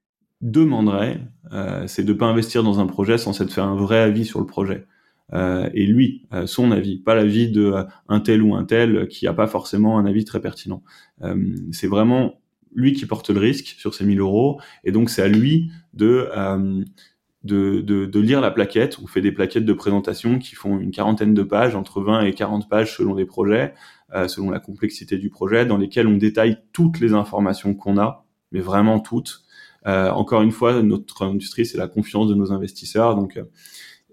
demanderait, 0.43 1.21
euh, 1.53 1.87
c'est 1.87 2.05
de 2.05 2.13
pas 2.13 2.27
investir 2.27 2.63
dans 2.63 2.81
un 2.81 2.87
projet 2.87 3.19
sans 3.19 3.33
s'être 3.33 3.53
fait 3.53 3.63
un 3.63 3.77
vrai 3.77 3.99
avis 3.99 4.27
sur 4.27 4.41
le 4.41 4.47
projet. 4.47 4.87
Euh, 5.33 5.69
et 5.75 5.87
lui, 5.87 6.27
euh, 6.33 6.47
son 6.47 6.71
avis, 6.71 6.99
pas 6.99 7.15
l'avis 7.15 7.51
de 7.51 7.65
euh, 7.65 7.85
un 8.09 8.21
tel 8.21 8.43
ou 8.43 8.55
un 8.55 8.65
tel 8.65 9.09
qui 9.09 9.27
a 9.27 9.33
pas 9.33 9.47
forcément 9.47 9.99
un 9.99 10.07
avis 10.07 10.25
très 10.25 10.41
pertinent. 10.41 10.83
Euh, 11.23 11.55
c'est 11.73 11.89
vraiment 11.89 12.41
lui 12.75 12.93
qui 12.93 13.07
porte 13.07 13.31
le 13.31 13.41
risque 13.41 13.75
sur 13.79 13.95
ces 13.95 14.05
1000 14.05 14.21
euros, 14.21 14.61
et 14.85 14.93
donc 14.93 15.09
c'est 15.11 15.23
à 15.23 15.29
lui 15.29 15.71
de, 15.95 16.29
de, 17.43 17.81
de, 17.81 18.05
de, 18.05 18.21
lire 18.21 18.43
la 18.43 18.51
plaquette. 18.51 18.99
On 19.03 19.07
fait 19.07 19.23
des 19.23 19.33
plaquettes 19.33 19.65
de 19.65 19.73
présentation 19.73 20.39
qui 20.39 20.55
font 20.55 20.79
une 20.79 20.91
quarantaine 20.91 21.33
de 21.33 21.43
pages, 21.43 21.75
entre 21.75 22.03
20 22.03 22.27
et 22.27 22.35
40 22.35 22.69
pages 22.69 22.95
selon 22.95 23.15
les 23.15 23.25
projets, 23.25 23.73
selon 24.27 24.51
la 24.51 24.61
complexité 24.61 25.17
du 25.17 25.31
projet, 25.31 25.65
dans 25.65 25.79
lesquelles 25.79 26.07
on 26.07 26.19
détaille 26.19 26.59
toutes 26.75 27.01
les 27.01 27.15
informations 27.15 27.75
qu'on 27.75 27.97
a, 27.97 28.27
mais 28.53 28.61
vraiment 28.61 29.01
toutes, 29.01 29.47
euh, 29.87 30.11
encore 30.11 30.43
une 30.43 30.51
fois, 30.51 30.83
notre 30.83 31.25
industrie, 31.25 31.65
c'est 31.65 31.79
la 31.79 31.89
confiance 31.89 32.29
de 32.29 32.35
nos 32.35 32.53
investisseurs. 32.53 33.15
Donc, 33.15 33.37
euh, 33.37 33.45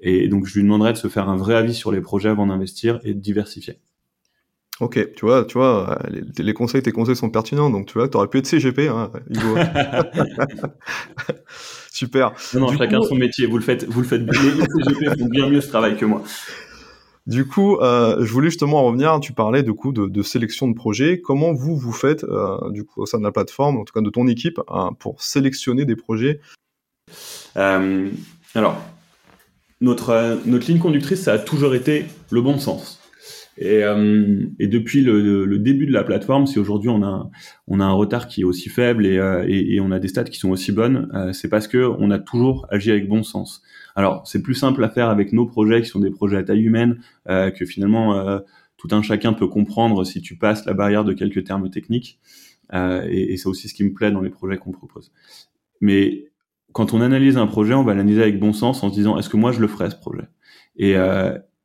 et 0.03 0.27
donc, 0.27 0.45
je 0.45 0.55
lui 0.55 0.63
demanderais 0.63 0.93
de 0.93 0.97
se 0.97 1.07
faire 1.07 1.29
un 1.29 1.37
vrai 1.37 1.55
avis 1.55 1.73
sur 1.73 1.91
les 1.91 2.01
projets 2.01 2.29
avant 2.29 2.47
d'investir 2.47 2.99
et 3.03 3.13
de 3.13 3.19
diversifier. 3.19 3.79
Ok, 4.79 5.13
tu 5.15 5.25
vois, 5.25 5.45
tu 5.45 5.57
vois, 5.57 5.99
les, 6.09 6.43
les, 6.43 6.53
conseils, 6.53 6.81
tes 6.81 6.91
conseils 6.91 7.15
sont 7.15 7.29
pertinents, 7.29 7.69
donc 7.69 7.85
tu 7.85 7.93
vois, 7.93 8.09
tu 8.09 8.17
aurais 8.17 8.27
pu 8.27 8.39
être 8.39 8.47
CGP, 8.47 8.87
hein, 8.87 9.11
Hugo. 9.29 9.55
Super. 11.91 12.33
Non, 12.55 12.61
non 12.61 12.77
chacun 12.77 13.01
son 13.03 13.15
métier. 13.15 13.45
Vous 13.45 13.57
le 13.57 13.63
faites, 13.63 13.85
vous 13.85 14.01
le 14.01 14.07
faites 14.07 14.25
bien. 14.25 14.41
Les 14.41 14.83
CGP 14.83 15.19
font 15.19 15.27
bien 15.27 15.47
mieux 15.47 15.61
ce 15.61 15.69
travail 15.69 15.95
que 15.95 16.05
moi. 16.05 16.23
Du 17.27 17.45
coup, 17.45 17.77
euh, 17.77 18.25
je 18.25 18.33
voulais 18.33 18.49
justement 18.49 18.83
revenir. 18.83 19.19
Tu 19.19 19.31
parlais 19.31 19.61
du 19.61 19.73
coup 19.73 19.93
de, 19.93 20.07
de 20.07 20.21
sélection 20.23 20.67
de 20.67 20.73
projets. 20.73 21.21
Comment 21.21 21.53
vous 21.53 21.77
vous 21.77 21.93
faites 21.93 22.23
euh, 22.23 22.71
du 22.71 22.83
coup 22.83 23.01
au 23.01 23.05
sein 23.05 23.19
de 23.19 23.23
la 23.23 23.31
plateforme, 23.31 23.77
en 23.77 23.85
tout 23.85 23.93
cas 23.93 24.01
de 24.01 24.09
ton 24.09 24.27
équipe, 24.27 24.59
hein, 24.67 24.89
pour 24.99 25.21
sélectionner 25.21 25.85
des 25.85 25.95
projets? 25.95 26.41
Euh, 27.57 28.09
Alors, 28.55 28.75
notre 29.83 30.39
notre 30.45 30.67
ligne 30.67 30.79
conductrice, 30.79 31.21
ça 31.21 31.33
a 31.33 31.39
toujours 31.39 31.75
été 31.75 32.05
le 32.31 32.41
bon 32.41 32.57
sens. 32.57 32.99
Et, 33.57 33.83
euh, 33.83 34.45
et 34.57 34.67
depuis 34.67 35.01
le, 35.01 35.45
le, 35.45 35.59
début 35.59 35.85
de 35.85 35.91
la 35.91 36.03
plateforme, 36.03 36.47
si 36.47 36.57
aujourd'hui 36.57 36.89
on 36.89 37.03
a 37.03 37.29
on 37.67 37.79
a 37.79 37.85
un 37.85 37.91
retard 37.91 38.27
qui 38.27 38.41
est 38.41 38.43
aussi 38.43 38.69
faible 38.69 39.05
et, 39.05 39.19
euh, 39.19 39.45
et, 39.47 39.79
on 39.79 39.91
a 39.91 39.99
des 39.99 40.07
stats 40.07 40.23
qui 40.23 40.39
sont 40.39 40.49
aussi 40.49 40.71
bonnes, 40.71 41.11
euh, 41.13 41.33
c'est 41.33 41.49
parce 41.49 41.67
que 41.67 41.77
on 41.99 42.09
a 42.09 42.17
toujours 42.17 42.65
agi 42.71 42.89
avec 42.89 43.07
bon 43.07 43.21
sens. 43.21 43.61
Alors 43.95 44.25
c'est 44.25 44.41
plus 44.41 44.55
simple 44.55 44.83
à 44.83 44.89
faire 44.89 45.09
avec 45.09 45.33
nos 45.33 45.45
projets 45.45 45.83
qui 45.83 45.87
sont 45.87 45.99
des 45.99 46.09
projets 46.09 46.37
à 46.37 46.43
taille 46.43 46.63
humaine 46.63 46.99
euh, 47.29 47.51
que 47.51 47.65
finalement 47.65 48.17
euh, 48.17 48.39
tout 48.77 48.87
un 48.91 49.03
chacun 49.03 49.33
peut 49.33 49.47
comprendre 49.47 50.03
si 50.03 50.21
tu 50.21 50.35
passes 50.35 50.65
la 50.65 50.73
barrière 50.73 51.03
de 51.03 51.13
quelques 51.13 51.43
termes 51.43 51.69
techniques. 51.69 52.19
et 52.73 53.37
c'est 53.37 53.47
aussi 53.47 53.69
ce 53.69 53.75
qui 53.75 53.83
me 53.83 53.93
plaît 53.93 54.11
dans 54.11 54.21
les 54.21 54.31
projets 54.31 54.57
qu'on 54.57 54.71
propose. 54.71 55.11
Mais 55.79 56.31
quand 56.73 56.93
on 56.93 57.01
analyse 57.01 57.37
un 57.37 57.47
projet, 57.47 57.73
on 57.73 57.83
va 57.83 57.93
l'analyser 57.93 58.21
avec 58.21 58.39
bon 58.39 58.53
sens 58.53 58.83
en 58.83 58.89
se 58.89 58.95
disant 58.95 59.17
est-ce 59.17 59.29
que 59.29 59.37
moi 59.37 59.51
je 59.51 59.61
le 59.61 59.67
ferais 59.67 59.89
ce 59.89 59.95
projet? 59.95 60.27
Et 60.75 60.95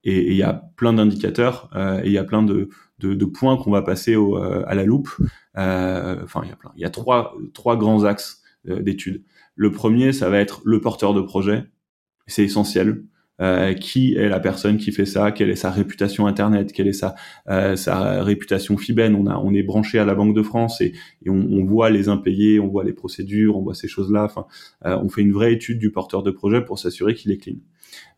et 0.05 0.31
il 0.31 0.37
y 0.37 0.43
a 0.43 0.71
plein 0.77 0.93
d'indicateurs 0.93 1.71
et 2.03 2.07
il 2.07 2.13
y 2.13 2.19
a 2.19 2.25
plein 2.25 2.43
de, 2.43 2.69
de, 3.01 3.15
de 3.15 3.25
points 3.25 3.57
qu'on 3.57 3.71
va 3.71 3.83
passer 3.83 4.17
au, 4.17 4.37
à 4.37 4.75
la 4.75 4.85
loupe. 4.85 5.11
Enfin, 5.55 6.43
il 6.45 6.49
y 6.49 6.53
a 6.53 6.57
plein. 6.57 6.73
Il 6.77 6.83
y 6.83 6.85
a 6.85 6.91
trois 6.91 7.35
trois 7.53 7.77
grands 7.77 8.05
axes 8.05 8.43
d'études. 8.65 9.25
Le 9.57 9.73
premier, 9.73 10.13
ça 10.13 10.31
va 10.31 10.39
être 10.39 10.61
le 10.65 10.81
porteur 10.81 11.15
de 11.15 11.21
projet. 11.21 11.65
C'est 12.27 12.45
essentiel. 12.45 13.05
Euh, 13.41 13.73
qui 13.73 14.17
est 14.17 14.29
la 14.29 14.41
personne 14.41 14.79
qui 14.79 14.91
fait 14.91 15.05
ça, 15.05 15.31
quelle 15.31 15.49
est 15.49 15.55
sa 15.55 15.71
réputation 15.71 16.27
internet, 16.27 16.73
quelle 16.73 16.89
est 16.89 16.93
sa 16.93 17.15
euh, 17.49 17.77
sa 17.77 18.25
réputation 18.25 18.77
FIBEN. 18.77 19.15
On 19.15 19.29
a 19.29 19.37
on 19.37 19.55
est 19.55 19.63
branché 19.63 20.01
à 20.01 20.05
la 20.05 20.17
Banque 20.17 20.35
de 20.35 20.43
France 20.43 20.81
et, 20.81 20.93
et 21.25 21.31
on, 21.31 21.47
on, 21.53 21.65
voit 21.65 21.89
les 21.91 22.09
impayés, 22.09 22.59
on 22.59 22.67
voit 22.67 22.83
les 22.83 22.93
procédures, 22.93 23.57
on 23.57 23.63
voit 23.63 23.75
ces 23.75 23.87
choses-là. 23.87 24.25
Enfin, 24.25 24.47
euh, 24.87 24.99
on 25.01 25.09
fait 25.09 25.21
une 25.23 25.31
vraie 25.31 25.53
étude 25.53 25.79
du 25.79 25.93
porteur 25.93 26.25
de 26.25 26.33
projet 26.33 26.65
pour 26.65 26.81
s'assurer 26.81 27.15
qu'il 27.15 27.31
est 27.31 27.37
clean. 27.37 27.59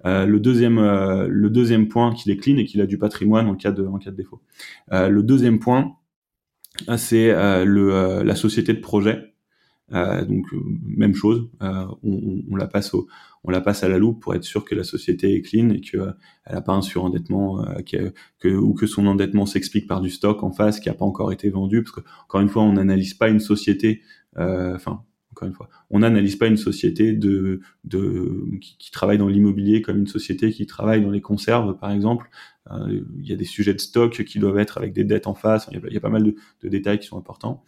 Euh, 0.06 0.24
le 0.24 0.40
deuxième 0.40 0.80
le 0.80 1.50
deuxième 1.50 1.88
point 1.88 2.14
qu'il 2.14 2.32
est 2.32 2.38
clean 2.38 2.56
et 2.56 2.64
qu'il 2.64 2.80
a 2.80 2.86
du 2.86 2.96
patrimoine 2.96 3.46
en 3.46 3.56
cas 3.56 3.72
de 3.72 3.84
en 3.84 3.98
cas 3.98 4.12
de 4.12 4.16
défaut. 4.16 4.40
le 4.90 5.20
deuxième 5.20 5.58
point 5.58 5.96
c'est 6.96 7.30
le 7.64 8.22
la 8.22 8.34
société 8.36 8.72
de 8.72 8.80
projet. 8.80 9.29
Donc 9.90 10.46
même 10.84 11.14
chose, 11.14 11.48
on, 11.60 12.42
on, 12.50 12.56
la 12.56 12.66
passe 12.66 12.94
on 13.44 13.50
la 13.50 13.60
passe 13.60 13.82
à 13.82 13.88
la 13.88 13.98
loupe 13.98 14.20
pour 14.20 14.34
être 14.34 14.44
sûr 14.44 14.64
que 14.64 14.74
la 14.74 14.84
société 14.84 15.34
est 15.34 15.42
clean 15.42 15.70
et 15.70 15.80
qu'elle 15.80 16.00
euh, 16.00 16.12
n'a 16.50 16.60
pas 16.60 16.74
un 16.74 16.82
surendettement 16.82 17.64
euh, 17.64 17.80
que, 18.38 18.48
ou 18.48 18.74
que 18.74 18.86
son 18.86 19.06
endettement 19.06 19.46
s'explique 19.46 19.86
par 19.86 20.00
du 20.00 20.10
stock 20.10 20.42
en 20.42 20.52
face 20.52 20.80
qui 20.80 20.88
n'a 20.88 20.94
pas 20.94 21.04
encore 21.04 21.32
été 21.32 21.48
vendu. 21.48 21.82
Parce 21.82 21.96
que 21.96 22.00
encore 22.24 22.40
une 22.40 22.48
fois, 22.48 22.62
on 22.62 22.74
n'analyse 22.74 23.14
pas 23.14 23.28
une 23.28 23.40
société, 23.40 24.02
euh, 24.38 24.74
enfin 24.74 25.02
on 25.90 25.98
n'analyse 26.00 26.36
pas 26.36 26.46
une 26.46 26.56
société 26.56 27.18
qui, 27.18 28.90
travaille 28.90 29.18
dans 29.18 29.28
l'immobilier 29.28 29.82
comme 29.82 29.98
une 29.98 30.06
société 30.06 30.50
qui 30.50 30.66
travaille 30.66 31.02
dans 31.02 31.10
les 31.10 31.20
conserves, 31.20 31.76
par 31.78 31.90
exemple. 31.90 32.28
il 32.70 33.04
y 33.26 33.32
a 33.32 33.36
des 33.36 33.44
sujets 33.44 33.74
de 33.74 33.80
stock 33.80 34.24
qui 34.24 34.38
doivent 34.38 34.58
être 34.58 34.78
avec 34.78 34.92
des 34.92 35.04
dettes 35.04 35.26
en 35.26 35.34
face. 35.34 35.68
Il 35.72 35.92
y 35.92 35.96
a, 35.96 36.00
pas 36.00 36.10
mal 36.10 36.22
de, 36.22 36.34
de, 36.62 36.68
détails 36.68 36.98
qui 36.98 37.06
sont 37.06 37.18
importants. 37.18 37.64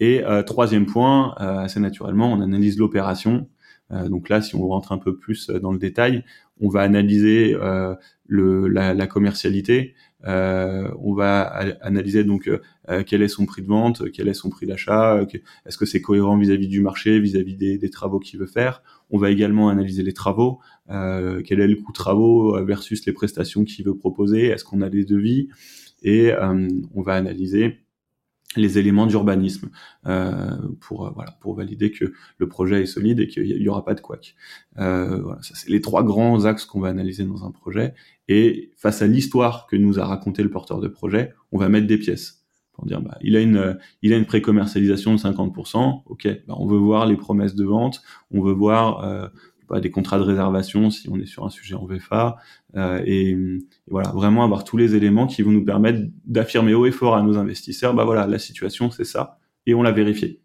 Et 0.00 0.22
troisième 0.46 0.86
point, 0.86 1.34
assez 1.36 1.80
naturellement, 1.80 2.32
on 2.32 2.40
analyse 2.40 2.78
l'opération. 2.78 3.48
Euh, 3.92 4.08
donc 4.08 4.28
là, 4.28 4.42
si 4.42 4.56
on 4.56 4.66
rentre 4.66 4.92
un 4.92 4.98
peu 4.98 5.16
plus 5.16 5.50
euh, 5.50 5.60
dans 5.60 5.72
le 5.72 5.78
détail, 5.78 6.24
on 6.60 6.68
va 6.68 6.80
analyser 6.80 7.54
euh, 7.54 7.94
le, 8.26 8.66
la, 8.68 8.94
la, 8.94 9.06
commercialité, 9.06 9.94
euh, 10.26 10.90
on 10.98 11.14
va 11.14 11.42
analyser 11.82 12.24
donc 12.24 12.48
euh, 12.48 13.02
quel 13.06 13.22
est 13.22 13.28
son 13.28 13.46
prix 13.46 13.62
de 13.62 13.68
vente, 13.68 14.10
quel 14.10 14.28
est 14.28 14.34
son 14.34 14.48
prix 14.48 14.66
d'achat, 14.66 15.20
est-ce 15.66 15.76
que 15.76 15.86
c'est 15.86 16.00
cohérent 16.00 16.36
vis-à-vis 16.36 16.68
du 16.68 16.80
marché, 16.80 17.20
vis-à-vis 17.20 17.56
des, 17.56 17.78
des, 17.78 17.90
travaux 17.90 18.18
qu'il 18.18 18.40
veut 18.40 18.46
faire. 18.46 18.82
On 19.10 19.18
va 19.18 19.30
également 19.30 19.68
analyser 19.68 20.02
les 20.02 20.14
travaux, 20.14 20.58
quel 20.88 21.60
est 21.60 21.68
le 21.68 21.76
coût 21.76 21.92
travaux 21.92 22.64
versus 22.64 23.06
les 23.06 23.12
prestations 23.12 23.64
qu'il 23.64 23.84
veut 23.84 23.96
proposer, 23.96 24.46
est-ce 24.46 24.64
qu'on 24.64 24.80
a 24.80 24.88
des 24.88 25.04
devis, 25.04 25.48
et 26.02 26.32
on 26.40 27.02
va 27.02 27.14
analyser 27.14 27.85
les 28.60 28.78
éléments 28.78 29.06
d'urbanisme 29.06 29.70
euh, 30.06 30.56
pour 30.80 31.06
euh, 31.06 31.10
voilà 31.14 31.32
pour 31.40 31.54
valider 31.54 31.90
que 31.90 32.12
le 32.38 32.48
projet 32.48 32.82
est 32.82 32.86
solide 32.86 33.20
et 33.20 33.28
qu'il 33.28 33.46
y 33.46 33.68
aura 33.68 33.84
pas 33.84 33.94
de 33.94 34.00
couac. 34.00 34.34
Euh, 34.78 35.20
voilà, 35.22 35.42
ça 35.42 35.54
c'est 35.54 35.70
les 35.70 35.80
trois 35.80 36.02
grands 36.04 36.44
axes 36.44 36.64
qu'on 36.64 36.80
va 36.80 36.88
analyser 36.88 37.24
dans 37.24 37.44
un 37.44 37.50
projet. 37.50 37.94
Et 38.28 38.72
face 38.76 39.02
à 39.02 39.06
l'histoire 39.06 39.66
que 39.66 39.76
nous 39.76 39.98
a 39.98 40.04
raconté 40.04 40.42
le 40.42 40.50
porteur 40.50 40.80
de 40.80 40.88
projet, 40.88 41.32
on 41.52 41.58
va 41.58 41.68
mettre 41.68 41.86
des 41.86 41.98
pièces 41.98 42.44
pour 42.72 42.84
dire 42.84 43.00
bah 43.00 43.16
il 43.22 43.36
a 43.36 43.40
une 43.40 43.78
il 44.02 44.12
a 44.12 44.16
une 44.16 44.26
pré-commercialisation 44.26 45.14
de 45.14 45.18
50%. 45.18 46.02
Ok, 46.06 46.28
bah, 46.46 46.54
on 46.58 46.66
veut 46.66 46.78
voir 46.78 47.06
les 47.06 47.16
promesses 47.16 47.54
de 47.54 47.64
vente, 47.64 48.02
on 48.30 48.42
veut 48.42 48.52
voir 48.52 49.30
pas, 49.66 49.80
des 49.80 49.90
contrats 49.90 50.18
de 50.18 50.24
réservation 50.24 50.90
si 50.90 51.08
on 51.08 51.18
est 51.18 51.26
sur 51.26 51.44
un 51.44 51.50
sujet 51.50 51.74
en 51.74 51.86
VFA, 51.86 52.36
euh, 52.76 53.02
et, 53.04 53.36
voilà, 53.88 54.10
vraiment 54.10 54.44
avoir 54.44 54.64
tous 54.64 54.76
les 54.76 54.94
éléments 54.94 55.26
qui 55.26 55.42
vont 55.42 55.50
nous 55.50 55.64
permettre 55.64 56.00
d'affirmer 56.24 56.74
haut 56.74 56.86
et 56.86 56.92
fort 56.92 57.16
à 57.16 57.22
nos 57.22 57.36
investisseurs, 57.36 57.94
bah 57.94 58.04
voilà, 58.04 58.26
la 58.26 58.38
situation 58.38 58.90
c'est 58.90 59.04
ça, 59.04 59.38
et 59.66 59.74
on 59.74 59.82
l'a 59.82 59.92
vérifié. 59.92 60.40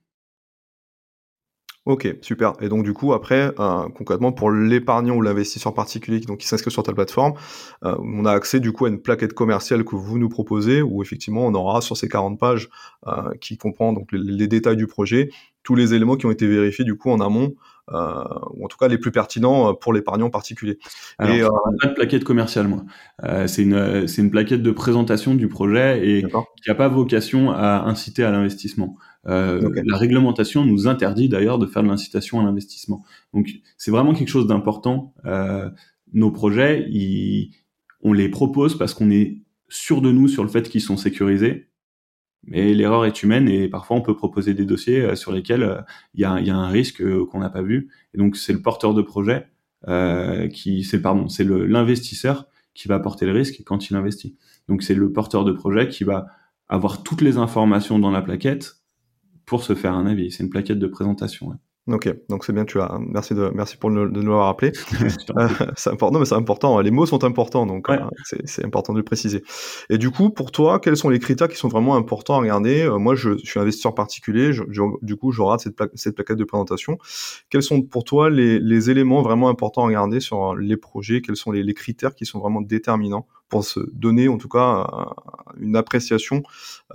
Ok, 1.92 2.08
super. 2.22 2.54
Et 2.62 2.70
donc 2.70 2.86
du 2.86 2.94
coup, 2.94 3.12
après, 3.12 3.52
euh, 3.60 3.90
concrètement, 3.94 4.32
pour 4.32 4.50
l'épargnant 4.50 5.16
ou 5.16 5.22
l'investisseur 5.22 5.74
particulier 5.74 6.22
donc, 6.22 6.38
qui 6.38 6.48
s'inscrit 6.48 6.72
sur 6.72 6.84
ta 6.84 6.94
plateforme, 6.94 7.34
euh, 7.84 7.98
on 8.00 8.24
a 8.24 8.32
accès 8.32 8.62
du 8.62 8.72
coup 8.72 8.86
à 8.86 8.88
une 8.88 9.02
plaquette 9.02 9.34
commerciale 9.34 9.84
que 9.84 9.98
vous 9.98 10.18
nous 10.18 10.30
proposez, 10.30 10.82
où 10.82 11.02
effectivement 11.04 11.46
on 11.46 11.54
aura 11.54 11.82
sur 11.82 11.98
ces 11.98 12.08
40 12.08 12.40
pages 12.40 12.70
euh, 13.08 13.34
qui 13.42 13.58
comprend 13.58 13.92
donc 13.92 14.14
les, 14.14 14.20
les, 14.20 14.48
détails 14.48 14.78
du 14.78 14.88
projet, 14.88 15.32
tous 15.64 15.76
les 15.76 15.94
éléments 15.94 16.16
qui 16.16 16.26
ont 16.26 16.32
été 16.32 16.48
vérifiés 16.48 16.86
du 16.86 16.96
coup 16.96 17.12
en 17.12 17.20
amont 17.20 17.56
ou 18.54 18.64
en 18.64 18.68
tout 18.70 18.78
cas 18.78 18.88
les 18.88 18.98
plus 18.98 19.12
pertinents 19.12 19.74
pour 19.74 19.92
l'épargnant 19.92 20.30
particulier. 20.30 20.80
Alors, 21.20 21.36
et, 21.36 21.42
pas 21.82 21.88
de 21.90 21.94
plaquette 21.94 22.24
commerciale, 22.24 22.70
moi. 22.70 22.86
C'est 23.48 23.64
une 23.64 24.08
c'est 24.08 24.22
une 24.22 24.32
plaquette 24.32 24.64
de 24.64 24.72
présentation 24.72 25.36
du 25.36 25.50
projet 25.50 26.08
et 26.08 26.24
qui 26.24 26.70
n'a 26.70 26.76
pas 26.76 26.88
vocation 26.88 27.52
à 27.52 27.84
inciter 27.84 28.24
à 28.24 28.32
l'investissement. 28.32 28.96
Euh, 29.28 29.70
La 29.86 29.98
réglementation 29.98 30.66
nous 30.66 30.88
interdit 30.88 31.30
d'ailleurs 31.30 31.60
de 31.60 31.66
faire 31.66 31.84
de 31.84 31.88
l'incitation 31.88 32.40
à 32.40 32.44
l'investissement. 32.44 33.04
Donc 33.34 33.50
c'est 33.78 33.92
vraiment 33.92 34.14
quelque 34.14 34.30
chose 34.30 34.48
d'important. 34.48 35.14
Euh, 35.26 35.70
nos 36.14 36.32
projets, 36.32 36.88
ils, 36.90 37.52
on 38.02 38.14
les 38.14 38.30
propose 38.30 38.78
parce 38.78 38.94
qu'on 38.94 39.12
est 39.12 39.42
sûr 39.70 40.02
de 40.02 40.12
nous 40.12 40.28
sur 40.28 40.44
le 40.44 40.50
fait 40.50 40.68
qu'ils 40.70 40.82
sont 40.82 40.98
sécurisés 40.98 41.72
mais 42.44 42.74
l'erreur 42.74 43.06
est 43.06 43.24
humaine 43.24 43.48
et 43.48 43.68
parfois 43.68 43.98
on 43.98 44.02
peut 44.02 44.16
proposer 44.16 44.54
des 44.54 44.66
dossiers 44.66 45.02
euh, 45.02 45.16
sur 45.16 45.32
lesquels 45.32 45.64
euh, 45.64 45.82
il 46.14 46.22
y, 46.22 46.26
a, 46.26 46.40
y, 46.40 46.50
a, 46.50 46.56
un 46.56 46.70
risque 46.70 47.04
qu'on 47.26 47.40
n'a 47.40 47.50
pas 47.50 47.62
vu. 47.62 47.90
Et 48.14 48.18
donc 48.18 48.36
c'est 48.36 48.54
le 48.54 48.62
porteur 48.62 48.94
de 48.94 49.02
projet 49.02 49.48
euh, 49.88 50.48
qui, 50.48 50.84
c'est 50.84 51.02
pardon, 51.02 51.28
c'est 51.30 51.44
l'investisseur 51.44 52.48
qui 52.74 52.88
va 52.88 53.00
porter 53.00 53.26
le 53.26 53.34
risque 53.34 53.62
quand 53.66 53.90
il 53.90 53.96
investit. 53.96 54.38
Donc 54.68 54.84
c'est 54.84 54.96
le 54.96 55.12
porteur 55.12 55.44
de 55.44 55.52
projet 55.52 55.88
qui 55.88 56.04
va 56.04 56.28
avoir 56.68 57.04
toutes 57.04 57.22
les 57.22 57.38
informations 57.38 58.00
dans 58.00 58.12
la 58.12 58.22
plaquette 58.22 58.81
pour 59.52 59.64
se 59.66 59.76
faire 59.76 59.94
un 59.94 60.06
avis. 60.06 60.32
C'est 60.32 60.44
une 60.44 60.50
plaquette 60.50 60.80
de 60.80 60.88
présentation. 60.88 61.50
Ouais. 61.50 61.56
Ok, 61.94 62.10
donc 62.30 62.46
c'est 62.46 62.54
bien, 62.54 62.64
tu 62.64 62.80
as. 62.80 62.98
Merci 63.02 63.36
de, 63.36 63.52
merci 63.54 63.76
pour 63.76 63.90
le, 63.90 64.10
de 64.10 64.22
nous 64.22 64.30
l'avoir 64.30 64.46
rappelé. 64.46 64.72
Euh, 65.38 65.48
c'est 65.76 65.90
important, 65.90 66.20
mais 66.20 66.26
c'est 66.26 66.36
important. 66.36 66.80
Les 66.80 66.92
mots 66.92 67.06
sont 67.06 67.24
importants, 67.26 67.66
donc 67.66 67.90
euh, 67.90 67.98
c'est 68.46 68.66
important 68.66 68.94
de 68.94 69.00
le 69.00 69.04
préciser. 69.04 69.44
Et 69.90 69.98
du 69.98 70.10
coup, 70.10 70.30
pour 70.30 70.52
toi, 70.52 70.80
quels 70.80 70.96
sont 70.96 71.10
les 71.10 71.20
critères 71.20 71.50
qui 71.50 71.58
sont 71.58 71.68
vraiment 71.68 71.96
importants 71.98 72.36
à 72.36 72.40
regarder? 72.40 72.84
Euh, 72.84 72.98
Moi, 72.98 73.16
je, 73.16 73.38
je, 73.38 73.46
suis 73.46 73.60
investisseur 73.60 73.94
particulier. 73.94 74.54
Je, 74.54 74.64
du 75.02 75.16
coup, 75.18 75.32
je 75.32 75.42
rate 75.42 75.62
cette, 75.62 75.76
cette 75.96 76.16
plaquette 76.16 76.38
de 76.38 76.46
présentation. 76.46 76.98
Quels 77.50 77.64
sont 77.64 77.82
pour 77.82 78.06
toi 78.06 78.30
les, 78.30 78.60
les, 78.60 78.90
éléments 78.90 79.22
vraiment 79.22 79.50
importants 79.50 79.84
à 79.84 79.88
regarder 79.88 80.22
sur 80.22 80.56
les 80.56 80.78
projets? 80.78 81.22
Quels 81.22 81.36
sont 81.36 81.52
les, 81.52 81.64
les 81.64 81.74
critères 81.74 82.16
qui 82.16 82.26
sont 82.26 82.40
vraiment 82.40 82.62
déterminants 82.62 83.28
pour 83.52 83.66
se 83.66 83.82
donner 83.92 84.30
en 84.30 84.38
tout 84.38 84.48
cas 84.48 84.88
une 85.60 85.76
appréciation 85.76 86.42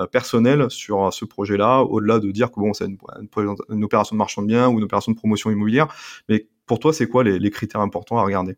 euh, 0.00 0.06
personnelle 0.06 0.68
sur 0.70 1.12
ce 1.12 1.24
projet-là, 1.24 1.82
au-delà 1.82 2.18
de 2.18 2.30
dire 2.32 2.50
que 2.50 2.58
bon, 2.58 2.72
c'est 2.72 2.86
une, 2.86 3.84
opération 3.84 4.16
de 4.16 4.18
marchand 4.18 4.42
de 4.42 4.48
biens 4.48 4.68
ou 4.68 4.78
une 4.78 4.84
opération 4.84 5.12
de 5.12 5.16
promotion 5.16 5.50
immobilière. 5.50 5.94
Mais 6.28 6.48
pour 6.64 6.80
toi, 6.80 6.92
c'est 6.92 7.06
quoi 7.06 7.22
les, 7.22 7.50
critères 7.50 7.82
importants 7.82 8.18
à 8.18 8.24
regarder? 8.24 8.56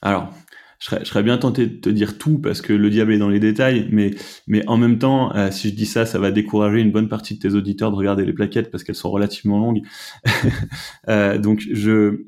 Alors, 0.00 0.32
je 0.78 1.04
serais, 1.04 1.22
bien 1.22 1.36
tenté 1.38 1.66
de 1.66 1.76
te 1.76 1.90
dire 1.90 2.18
tout 2.18 2.38
parce 2.38 2.62
que 2.62 2.72
le 2.72 2.88
diable 2.88 3.12
est 3.12 3.18
dans 3.18 3.28
les 3.28 3.40
détails, 3.40 3.88
mais, 3.92 4.12
mais 4.46 4.66
en 4.66 4.78
même 4.78 4.98
temps, 4.98 5.34
euh, 5.36 5.50
si 5.50 5.68
je 5.68 5.74
dis 5.74 5.86
ça, 5.86 6.06
ça 6.06 6.18
va 6.18 6.30
décourager 6.30 6.80
une 6.80 6.92
bonne 6.92 7.08
partie 7.08 7.34
de 7.34 7.40
tes 7.40 7.54
auditeurs 7.54 7.90
de 7.90 7.96
regarder 7.96 8.24
les 8.24 8.32
plaquettes 8.32 8.70
parce 8.70 8.84
qu'elles 8.84 8.94
sont 8.94 9.10
relativement 9.10 9.58
longues. 9.58 9.82
euh, 11.08 11.36
donc, 11.36 11.60
je, 11.70 12.24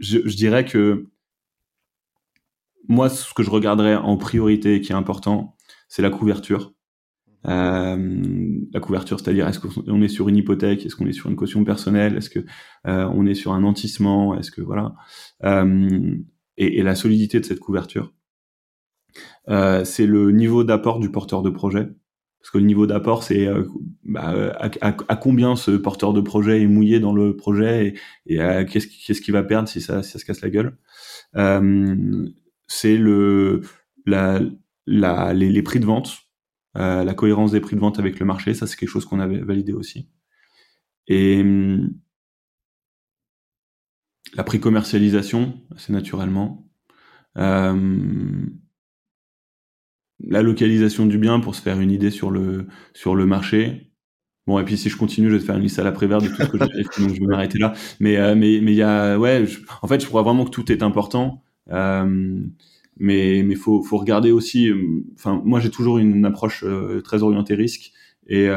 je 0.00 0.34
dirais 0.34 0.64
que 0.64 1.06
moi, 2.90 3.08
ce 3.08 3.32
que 3.32 3.44
je 3.44 3.50
regarderais 3.50 3.94
en 3.94 4.16
priorité, 4.16 4.80
qui 4.80 4.90
est 4.90 4.96
important, 4.96 5.56
c'est 5.88 6.02
la 6.02 6.10
couverture. 6.10 6.74
Euh, 7.46 8.66
la 8.72 8.80
couverture, 8.80 9.20
c'est-à-dire 9.20 9.46
est-ce 9.46 9.60
qu'on 9.60 10.02
est 10.02 10.08
sur 10.08 10.28
une 10.28 10.36
hypothèque, 10.36 10.84
est-ce 10.84 10.96
qu'on 10.96 11.06
est 11.06 11.12
sur 11.12 11.30
une 11.30 11.36
caution 11.36 11.62
personnelle, 11.62 12.16
est-ce 12.16 12.28
que 12.28 12.40
euh, 12.88 13.08
on 13.14 13.26
est 13.26 13.34
sur 13.34 13.52
un 13.52 13.60
nantissement, 13.60 14.36
est-ce 14.36 14.50
que 14.50 14.60
voilà, 14.60 14.94
euh, 15.44 16.16
et, 16.56 16.82
la 16.82 16.96
solidité 16.96 17.38
de 17.38 17.44
cette 17.44 17.60
couverture. 17.60 18.12
C'est 19.46 20.06
le 20.06 20.32
niveau 20.32 20.64
d'apport 20.64 20.98
du 20.98 21.12
porteur 21.12 21.42
de 21.42 21.50
projet, 21.50 21.88
parce 22.40 22.50
que 22.50 22.58
le 22.58 22.64
niveau 22.64 22.88
d'apport, 22.88 23.22
c'est 23.22 23.48
bah, 24.02 24.34
à, 24.80 25.16
combien 25.16 25.54
ce 25.54 25.70
porteur 25.70 26.12
de 26.12 26.20
projet 26.20 26.60
est 26.62 26.66
mouillé 26.66 26.98
dans 26.98 27.12
le 27.12 27.36
projet 27.36 27.94
et, 28.26 28.36
qu'est-ce 28.66 29.20
qu'il 29.20 29.32
va 29.32 29.44
perdre 29.44 29.68
si 29.68 29.80
ça 29.80 30.02
se 30.02 30.24
casse 30.24 30.40
la 30.40 30.50
gueule. 30.50 30.76
C'est 32.70 32.96
le 32.96 33.62
la, 34.06 34.40
la 34.86 35.34
les, 35.34 35.62
prix 35.62 35.80
de 35.80 35.86
vente, 35.86 36.20
euh, 36.76 37.02
la 37.04 37.14
cohérence 37.14 37.50
des 37.50 37.60
prix 37.60 37.74
de 37.74 37.80
vente 37.80 37.98
avec 37.98 38.20
le 38.20 38.26
marché. 38.26 38.54
Ça, 38.54 38.66
c'est 38.68 38.76
quelque 38.76 38.88
chose 38.88 39.04
qu'on 39.04 39.18
avait 39.20 39.40
validé 39.40 39.72
aussi. 39.72 40.08
Et 41.08 41.40
hum, 41.40 41.92
la 44.34 44.44
pré-commercialisation, 44.44 45.60
c'est 45.76 45.92
naturellement. 45.92 46.70
Euh, 47.36 48.46
la 50.20 50.42
localisation 50.42 51.06
du 51.06 51.18
bien 51.18 51.40
pour 51.40 51.56
se 51.56 51.62
faire 51.62 51.80
une 51.80 51.90
idée 51.90 52.10
sur 52.10 52.30
le 52.30 52.68
sur 52.94 53.16
le 53.16 53.26
marché. 53.26 53.92
Bon, 54.46 54.60
et 54.60 54.64
puis 54.64 54.76
si 54.78 54.90
je 54.90 54.96
continue, 54.96 55.28
je 55.28 55.34
vais 55.34 55.40
te 55.40 55.44
faire 55.44 55.56
une 55.56 55.62
liste 55.62 55.78
à 55.80 55.84
la 55.84 55.92
prévère 55.92 56.20
de 56.20 56.28
tout 56.28 56.36
ce 56.36 56.46
que 56.46 56.58
j'ai 56.58 56.84
fait, 56.84 57.02
donc 57.02 57.14
je 57.14 57.20
vais 57.20 57.26
m'arrêter 57.26 57.58
là. 57.58 57.72
Mais 57.98 58.16
euh, 58.16 58.36
mais 58.36 58.60
mais 58.62 58.74
y 58.74 58.82
a 58.82 59.18
ouais, 59.18 59.44
en 59.82 59.88
fait, 59.88 60.00
je 60.00 60.06
crois 60.06 60.22
vraiment 60.22 60.44
que 60.44 60.50
tout 60.50 60.70
est 60.70 60.82
important. 60.84 61.42
Euh, 61.70 62.40
mais 62.98 63.42
mais 63.44 63.54
faut 63.54 63.82
faut 63.82 63.98
regarder 63.98 64.32
aussi. 64.32 64.70
Enfin, 65.14 65.40
moi 65.44 65.60
j'ai 65.60 65.70
toujours 65.70 65.98
une 65.98 66.24
approche 66.24 66.64
très 67.04 67.22
orientée 67.22 67.54
risque 67.54 67.92
et, 68.28 68.48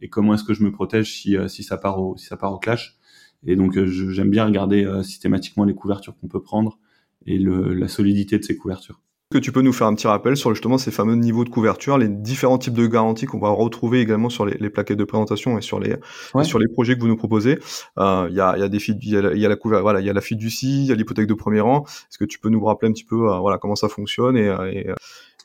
et 0.00 0.08
comment 0.08 0.34
est-ce 0.34 0.44
que 0.44 0.54
je 0.54 0.62
me 0.62 0.70
protège 0.70 1.12
si 1.12 1.36
si 1.48 1.64
ça 1.64 1.76
part 1.76 2.00
au 2.00 2.16
si 2.16 2.26
ça 2.26 2.36
part 2.36 2.52
au 2.52 2.58
clash. 2.58 2.98
Et 3.46 3.56
donc 3.56 3.76
j'aime 3.84 4.30
bien 4.30 4.44
regarder 4.44 4.88
systématiquement 5.02 5.64
les 5.64 5.74
couvertures 5.74 6.16
qu'on 6.18 6.28
peut 6.28 6.42
prendre 6.42 6.78
et 7.26 7.38
le, 7.38 7.74
la 7.74 7.88
solidité 7.88 8.38
de 8.38 8.44
ces 8.44 8.56
couvertures 8.56 9.00
que 9.30 9.38
tu 9.38 9.52
peux 9.52 9.62
nous 9.62 9.72
faire 9.72 9.86
un 9.86 9.94
petit 9.94 10.06
rappel 10.06 10.36
sur 10.36 10.52
justement 10.52 10.76
ces 10.76 10.90
fameux 10.90 11.14
niveaux 11.14 11.44
de 11.44 11.50
couverture, 11.50 11.98
les 11.98 12.08
différents 12.08 12.58
types 12.58 12.74
de 12.74 12.86
garanties 12.86 13.26
qu'on 13.26 13.38
va 13.38 13.50
retrouver 13.50 14.00
également 14.00 14.28
sur 14.28 14.44
les, 14.44 14.56
les, 14.58 14.70
plaquettes 14.70 14.98
de 14.98 15.04
présentation 15.04 15.56
et 15.56 15.62
sur 15.62 15.78
les 15.78 15.96
sur 16.42 16.58
les 16.58 16.68
projets 16.68 16.96
que 16.96 17.00
vous 17.00 17.08
nous 17.08 17.16
proposez. 17.16 17.58
Euh, 17.98 18.26
il 18.30 18.36
y, 18.36 18.40
a, 18.40 18.58
y 18.58 18.62
a 18.62 18.68
des 18.68 18.78
il 18.88 19.08
y 19.08 19.16
a, 19.16 19.34
y 19.34 19.46
a 19.46 19.48
la 19.48 19.80
voilà, 19.80 20.00
il 20.00 20.06
y 20.06 20.10
a 20.10 20.12
la 20.12 20.20
fiducie, 20.20 20.82
il 20.82 20.86
y 20.86 20.92
a 20.92 20.94
l'hypothèque 20.94 21.28
de 21.28 21.34
premier 21.34 21.60
rang. 21.60 21.84
Est-ce 21.84 22.18
que 22.18 22.24
tu 22.24 22.38
peux 22.38 22.48
nous 22.48 22.64
rappeler 22.64 22.88
un 22.88 22.92
petit 22.92 23.04
peu, 23.04 23.30
euh, 23.30 23.38
voilà, 23.38 23.58
comment 23.58 23.76
ça 23.76 23.88
fonctionne 23.88 24.36
et, 24.36 24.48
euh, 24.48 24.70
et 24.72 24.86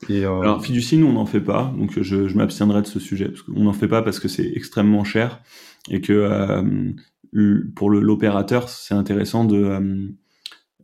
et 0.10 0.26
euh... 0.26 0.42
Alors 0.42 0.64
fiducie, 0.64 0.98
nous 0.98 1.08
on 1.08 1.14
n'en 1.14 1.26
fait 1.26 1.42
pas, 1.42 1.74
donc 1.78 2.00
je, 2.02 2.28
je 2.28 2.36
m'abstiendrai 2.38 2.82
de 2.82 2.88
ce 2.88 3.00
sujet 3.00 3.30
parce 3.30 3.42
qu'on 3.44 3.64
n'en 3.64 3.74
fait 3.74 3.88
pas 3.88 4.02
parce 4.02 4.20
que 4.20 4.28
c'est 4.28 4.52
extrêmement 4.56 5.04
cher 5.04 5.42
et 5.90 6.02
que 6.02 6.14
euh, 6.14 7.64
pour 7.76 7.90
l'opérateur 7.90 8.70
c'est 8.70 8.94
intéressant 8.94 9.46
de 9.46 9.58
euh, 9.58 10.08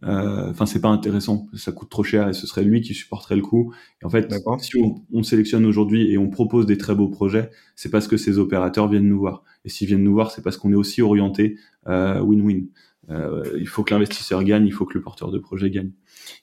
enfin, 0.03 0.65
c'est 0.65 0.81
pas 0.81 0.89
intéressant, 0.89 1.47
ça 1.53 1.71
coûte 1.71 1.89
trop 1.89 2.03
cher 2.03 2.27
et 2.27 2.33
ce 2.33 2.47
serait 2.47 2.63
lui 2.63 2.81
qui 2.81 2.93
supporterait 2.93 3.35
le 3.35 3.41
coût. 3.41 3.73
Et 4.01 4.05
en 4.05 4.09
fait, 4.09 4.33
si 4.59 4.77
on, 4.77 4.95
on 5.13 5.23
sélectionne 5.23 5.65
aujourd'hui 5.65 6.11
et 6.11 6.17
on 6.17 6.29
propose 6.29 6.65
des 6.65 6.77
très 6.77 6.95
beaux 6.95 7.09
projets, 7.09 7.49
c'est 7.75 7.89
parce 7.89 8.07
que 8.07 8.17
ces 8.17 8.39
opérateurs 8.39 8.87
viennent 8.87 9.07
nous 9.07 9.19
voir. 9.19 9.43
Et 9.65 9.69
s'ils 9.69 9.87
viennent 9.87 10.03
nous 10.03 10.13
voir, 10.13 10.31
c'est 10.31 10.41
parce 10.41 10.57
qu'on 10.57 10.71
est 10.71 10.75
aussi 10.75 11.01
orienté 11.01 11.57
euh, 11.87 12.19
win-win. 12.21 12.67
Euh, 13.09 13.43
il 13.59 13.67
faut 13.67 13.83
que 13.83 13.93
l'investisseur 13.93 14.43
gagne, 14.43 14.65
il 14.65 14.71
faut 14.71 14.85
que 14.85 14.93
le 14.93 15.01
porteur 15.01 15.31
de 15.31 15.39
projet 15.39 15.69
gagne. 15.69 15.91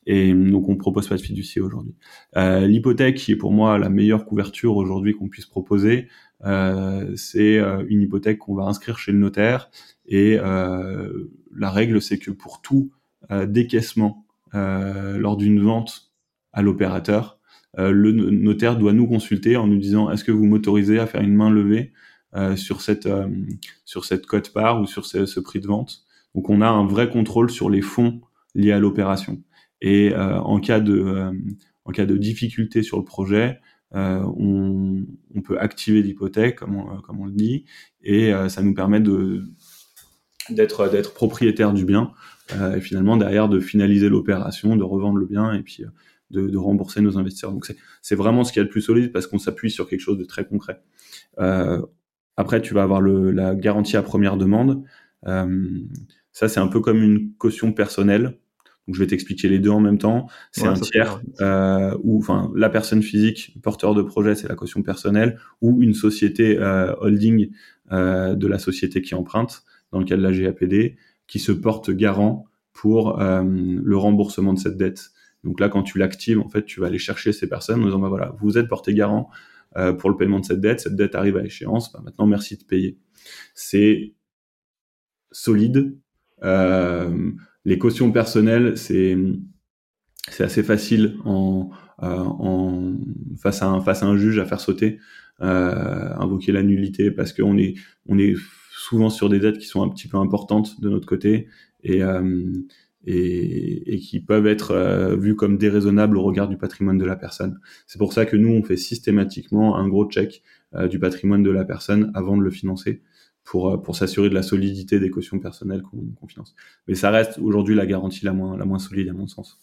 Et 0.06 0.32
donc 0.34 0.68
on 0.68 0.76
propose 0.76 1.08
pas 1.08 1.16
de 1.16 1.22
fiducie 1.22 1.60
aujourd'hui. 1.60 1.94
Euh, 2.36 2.66
L'hypothèque, 2.66 3.16
qui 3.16 3.32
est 3.32 3.36
pour 3.36 3.52
moi 3.52 3.78
la 3.78 3.88
meilleure 3.88 4.24
couverture 4.24 4.76
aujourd'hui 4.76 5.14
qu'on 5.14 5.28
puisse 5.28 5.46
proposer, 5.46 6.08
euh, 6.44 7.12
c'est 7.16 7.58
euh, 7.58 7.84
une 7.88 8.02
hypothèque 8.02 8.38
qu'on 8.38 8.54
va 8.54 8.64
inscrire 8.64 8.98
chez 8.98 9.12
le 9.12 9.18
notaire. 9.18 9.70
Et 10.06 10.36
la 10.36 11.70
règle, 11.70 12.00
c'est 12.00 12.18
que 12.18 12.30
pour 12.30 12.60
tout 12.62 12.90
euh, 12.92 12.97
décaissement 13.46 14.24
euh, 14.54 15.18
lors 15.18 15.36
d'une 15.36 15.60
vente 15.60 16.10
à 16.52 16.62
l'opérateur, 16.62 17.38
euh, 17.78 17.90
le 17.90 18.12
notaire 18.12 18.78
doit 18.78 18.94
nous 18.94 19.06
consulter 19.06 19.56
en 19.56 19.66
nous 19.66 19.78
disant 19.78 20.10
est-ce 20.10 20.24
que 20.24 20.32
vous 20.32 20.46
m'autorisez 20.46 20.98
à 20.98 21.06
faire 21.06 21.20
une 21.20 21.34
main 21.34 21.50
levée 21.50 21.92
sur 22.56 22.82
cette 22.82 23.08
sur 23.86 24.04
cette 24.04 24.26
cote 24.26 24.52
part 24.52 24.82
ou 24.82 24.86
sur 24.86 25.06
ce, 25.06 25.40
prix 25.40 25.60
de 25.60 25.66
vente? 25.66 26.02
Donc 26.34 26.50
on 26.50 26.60
a 26.60 26.68
un 26.68 26.86
vrai 26.86 27.08
contrôle 27.08 27.50
sur 27.50 27.70
les 27.70 27.80
fonds 27.80 28.20
liés 28.54 28.72
à 28.72 28.78
l'opération. 28.78 29.42
Et 29.80 30.14
en 30.14 30.60
cas 30.60 30.80
de 30.80 31.32
en 31.84 31.90
cas 31.90 32.04
de 32.04 32.16
difficulté 32.18 32.82
sur 32.82 32.98
le 32.98 33.04
projet, 33.04 33.60
on, 33.92 35.06
on, 35.34 35.42
peut 35.42 35.58
activer 35.58 36.02
l'hypothèque, 36.02 36.56
comme 36.56 37.00
comme 37.02 37.18
on 37.18 37.24
le 37.24 37.32
dit, 37.32 37.64
et 38.02 38.30
ça 38.48 38.62
nous 38.62 38.74
permet 38.74 39.00
de 39.00 39.50
d'être 40.50 40.90
d'être 40.90 41.14
propriétaire 41.14 41.72
du 41.72 41.84
bien 41.84 42.12
euh, 42.56 42.76
et 42.76 42.80
finalement 42.80 43.16
derrière 43.16 43.48
de 43.48 43.60
finaliser 43.60 44.08
l'opération, 44.08 44.76
de 44.76 44.82
revendre 44.82 45.18
le 45.18 45.26
bien 45.26 45.52
et 45.52 45.62
puis 45.62 45.84
euh, 45.84 45.88
de, 46.30 46.48
de 46.48 46.58
rembourser 46.58 47.00
nos 47.00 47.18
investisseurs. 47.18 47.52
Donc 47.52 47.72
c'est 48.02 48.14
vraiment 48.14 48.44
ce 48.44 48.52
qui 48.52 48.58
est 48.58 48.62
le 48.62 48.68
plus 48.68 48.82
solide 48.82 49.12
parce 49.12 49.26
qu'on 49.26 49.38
s'appuie 49.38 49.70
sur 49.70 49.88
quelque 49.88 50.00
chose 50.00 50.18
de 50.18 50.24
très 50.24 50.44
concret. 50.44 50.80
Euh, 51.38 51.82
après, 52.38 52.62
tu 52.62 52.72
vas 52.72 52.84
avoir 52.84 53.00
le, 53.00 53.32
la 53.32 53.56
garantie 53.56 53.96
à 53.96 54.02
première 54.02 54.36
demande. 54.36 54.84
Euh, 55.26 55.66
ça, 56.30 56.48
c'est 56.48 56.60
un 56.60 56.68
peu 56.68 56.78
comme 56.78 57.02
une 57.02 57.32
caution 57.36 57.72
personnelle. 57.72 58.38
Donc, 58.86 58.94
je 58.94 59.00
vais 59.00 59.08
t'expliquer 59.08 59.48
les 59.48 59.58
deux 59.58 59.70
en 59.70 59.80
même 59.80 59.98
temps. 59.98 60.28
C'est 60.52 60.66
un 60.66 60.74
tiers 60.74 61.20
euh, 61.40 61.96
ou, 62.04 62.18
enfin, 62.18 62.52
la 62.54 62.70
personne 62.70 63.02
physique 63.02 63.56
porteur 63.60 63.92
de 63.92 64.02
projet, 64.02 64.36
c'est 64.36 64.48
la 64.48 64.54
caution 64.54 64.82
personnelle, 64.82 65.40
ou 65.60 65.82
une 65.82 65.94
société 65.94 66.58
euh, 66.60 66.94
holding 67.00 67.50
euh, 67.90 68.36
de 68.36 68.46
la 68.46 68.60
société 68.60 69.02
qui 69.02 69.16
emprunte, 69.16 69.64
dans 69.92 69.98
le 69.98 70.04
cas 70.04 70.16
de 70.16 70.22
la 70.22 70.32
GAPD, 70.32 70.96
qui 71.26 71.38
se 71.38 71.52
porte 71.52 71.90
garant 71.90 72.46
pour 72.72 73.20
euh, 73.20 73.42
le 73.44 73.96
remboursement 73.96 74.52
de 74.52 74.58
cette 74.58 74.76
dette. 74.76 75.10
Donc 75.44 75.58
là, 75.60 75.68
quand 75.68 75.82
tu 75.82 75.98
l'actives, 75.98 76.40
en 76.40 76.48
fait, 76.48 76.64
tu 76.64 76.80
vas 76.80 76.86
aller 76.86 76.98
chercher 76.98 77.32
ces 77.32 77.48
personnes 77.48 77.82
en 77.82 77.86
disant, 77.86 77.98
bah 77.98 78.08
voilà, 78.08 78.34
vous 78.40 78.56
êtes 78.58 78.68
porté 78.68 78.94
garant 78.94 79.30
euh, 79.76 79.92
pour 79.92 80.10
le 80.10 80.16
paiement 80.16 80.40
de 80.40 80.44
cette 80.44 80.60
dette, 80.60 80.80
cette 80.80 80.96
dette 80.96 81.14
arrive 81.14 81.36
à 81.36 81.44
échéance, 81.44 81.92
bah 81.92 82.00
maintenant, 82.04 82.26
merci 82.26 82.56
de 82.56 82.64
payer. 82.64 82.98
C'est 83.54 84.14
solide. 85.30 85.98
Euh, 86.42 87.30
les 87.64 87.78
cautions 87.78 88.10
personnelles, 88.12 88.76
c'est 88.76 89.16
c'est 90.30 90.44
assez 90.44 90.62
facile 90.62 91.16
en, 91.24 91.70
en 91.98 92.94
face 93.38 93.62
à 93.62 93.66
un 93.66 93.80
face 93.80 94.02
à 94.02 94.06
un 94.06 94.16
juge 94.16 94.38
à 94.38 94.44
faire 94.44 94.60
sauter, 94.60 94.98
invoquer 95.40 96.52
la 96.52 96.62
nullité 96.62 97.10
parce 97.10 97.32
qu'on 97.32 97.56
est 97.58 97.74
on 98.06 98.18
est 98.18 98.34
souvent 98.88 99.10
sur 99.10 99.28
des 99.28 99.38
dettes 99.38 99.58
qui 99.58 99.66
sont 99.66 99.82
un 99.82 99.88
petit 99.88 100.08
peu 100.08 100.16
importantes 100.16 100.80
de 100.80 100.88
notre 100.88 101.06
côté 101.06 101.48
et, 101.82 102.02
euh, 102.02 102.52
qui 103.04 104.20
peuvent 104.26 104.46
être 104.46 104.70
euh, 104.70 105.16
vues 105.16 105.36
comme 105.36 105.58
déraisonnables 105.58 106.16
au 106.16 106.22
regard 106.22 106.48
du 106.48 106.56
patrimoine 106.56 106.96
de 106.96 107.04
la 107.04 107.16
personne. 107.16 107.58
C'est 107.86 107.98
pour 107.98 108.12
ça 108.12 108.24
que 108.24 108.36
nous, 108.36 108.50
on 108.50 108.62
fait 108.62 108.76
systématiquement 108.76 109.76
un 109.76 109.88
gros 109.88 110.08
check 110.08 110.42
euh, 110.74 110.88
du 110.88 110.98
patrimoine 110.98 111.42
de 111.42 111.50
la 111.50 111.64
personne 111.64 112.10
avant 112.14 112.36
de 112.36 112.42
le 112.42 112.50
financer 112.50 113.02
pour, 113.44 113.96
s'assurer 113.96 114.28
de 114.28 114.34
la 114.34 114.42
solidité 114.42 115.00
des 115.00 115.08
cautions 115.08 115.38
personnelles 115.38 115.80
qu'on 115.80 116.26
finance. 116.26 116.54
Mais 116.86 116.94
ça 116.94 117.10
reste 117.10 117.38
aujourd'hui 117.38 117.74
la 117.74 117.86
garantie 117.86 118.26
la 118.26 118.34
moins, 118.34 118.78
solide 118.78 119.08
à 119.08 119.14
mon 119.14 119.26
sens. 119.26 119.58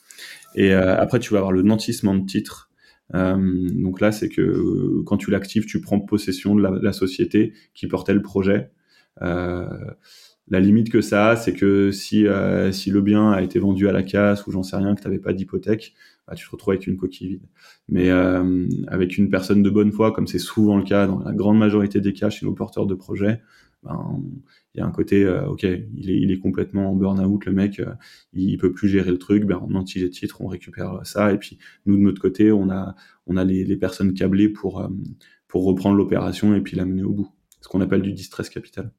Et 0.55 0.73
après, 0.73 1.19
tu 1.19 1.33
vas 1.33 1.37
avoir 1.37 1.51
le 1.51 1.61
nantissement 1.61 2.15
de 2.15 2.25
titre. 2.25 2.71
Euh, 3.13 3.69
donc 3.71 4.01
là, 4.01 4.11
c'est 4.11 4.29
que 4.29 5.03
quand 5.05 5.17
tu 5.17 5.29
l'actives, 5.29 5.65
tu 5.65 5.81
prends 5.81 5.99
possession 5.99 6.55
de 6.55 6.61
la, 6.81 6.93
société 6.93 7.53
qui 7.73 7.87
portait 7.87 8.13
le 8.13 8.21
projet 8.21 8.71
la 10.47 10.59
limite 10.59 10.91
que 10.91 11.01
ça 11.01 11.29
a, 11.29 11.35
c'est 11.35 11.53
que 11.53 11.91
si, 11.91 12.27
euh, 12.27 12.71
si 12.71 12.91
le 12.91 13.01
bien 13.01 13.31
a 13.31 13.41
été 13.41 13.59
vendu 13.59 13.87
à 13.87 13.91
la 13.91 14.03
casse 14.03 14.45
ou 14.45 14.51
j'en 14.51 14.63
sais 14.63 14.75
rien, 14.75 14.93
que 14.95 15.01
tu 15.01 15.07
n'avais 15.07 15.19
pas 15.19 15.33
d'hypothèque, 15.33 15.95
bah, 16.27 16.35
tu 16.35 16.45
te 16.45 16.51
retrouves 16.51 16.73
avec 16.73 16.87
une 16.87 16.97
coquille 16.97 17.29
vide. 17.29 17.47
Mais 17.89 18.09
euh, 18.09 18.67
avec 18.87 19.17
une 19.17 19.29
personne 19.29 19.63
de 19.63 19.69
bonne 19.69 19.91
foi, 19.91 20.11
comme 20.11 20.27
c'est 20.27 20.39
souvent 20.39 20.77
le 20.77 20.83
cas 20.83 21.07
dans 21.07 21.19
la 21.19 21.33
grande 21.33 21.57
majorité 21.57 21.99
des 21.99 22.13
cas 22.13 22.29
chez 22.29 22.45
nos 22.45 22.53
porteurs 22.53 22.85
de 22.85 22.93
projets, 22.93 23.41
ben, 23.83 24.23
il 24.73 24.79
y 24.79 24.81
a 24.81 24.85
un 24.85 24.91
côté, 24.91 25.27
ok, 25.27 25.63
il 25.95 26.31
est, 26.31 26.39
complètement 26.39 26.91
en 26.91 26.95
burn-out, 26.95 27.45
le 27.45 27.51
mec, 27.51 27.81
il, 28.33 28.57
peut 28.57 28.71
plus 28.71 28.89
gérer 28.89 29.11
le 29.11 29.19
truc, 29.19 29.45
ben, 29.45 29.61
on 29.67 29.75
anti 29.75 29.99
les 29.99 30.09
titres, 30.09 30.41
on 30.41 30.47
récupère 30.47 31.01
ça, 31.05 31.31
et 31.31 31.37
puis 31.37 31.59
nous 31.85 31.95
de 31.95 32.01
notre 32.01 32.21
côté, 32.21 32.51
on 32.51 32.69
a, 32.71 32.95
on 33.27 33.37
a 33.37 33.43
les, 33.43 33.77
personnes 33.77 34.13
câblées 34.13 34.49
pour, 34.49 34.89
pour 35.47 35.65
reprendre 35.65 35.95
l'opération 35.95 36.55
et 36.55 36.61
puis 36.61 36.75
la 36.75 36.85
mener 36.85 37.03
au 37.03 37.13
bout. 37.13 37.29
Ce 37.61 37.67
qu'on 37.67 37.81
appelle 37.81 38.01
du 38.01 38.13
distress 38.13 38.49
capital. 38.49 38.91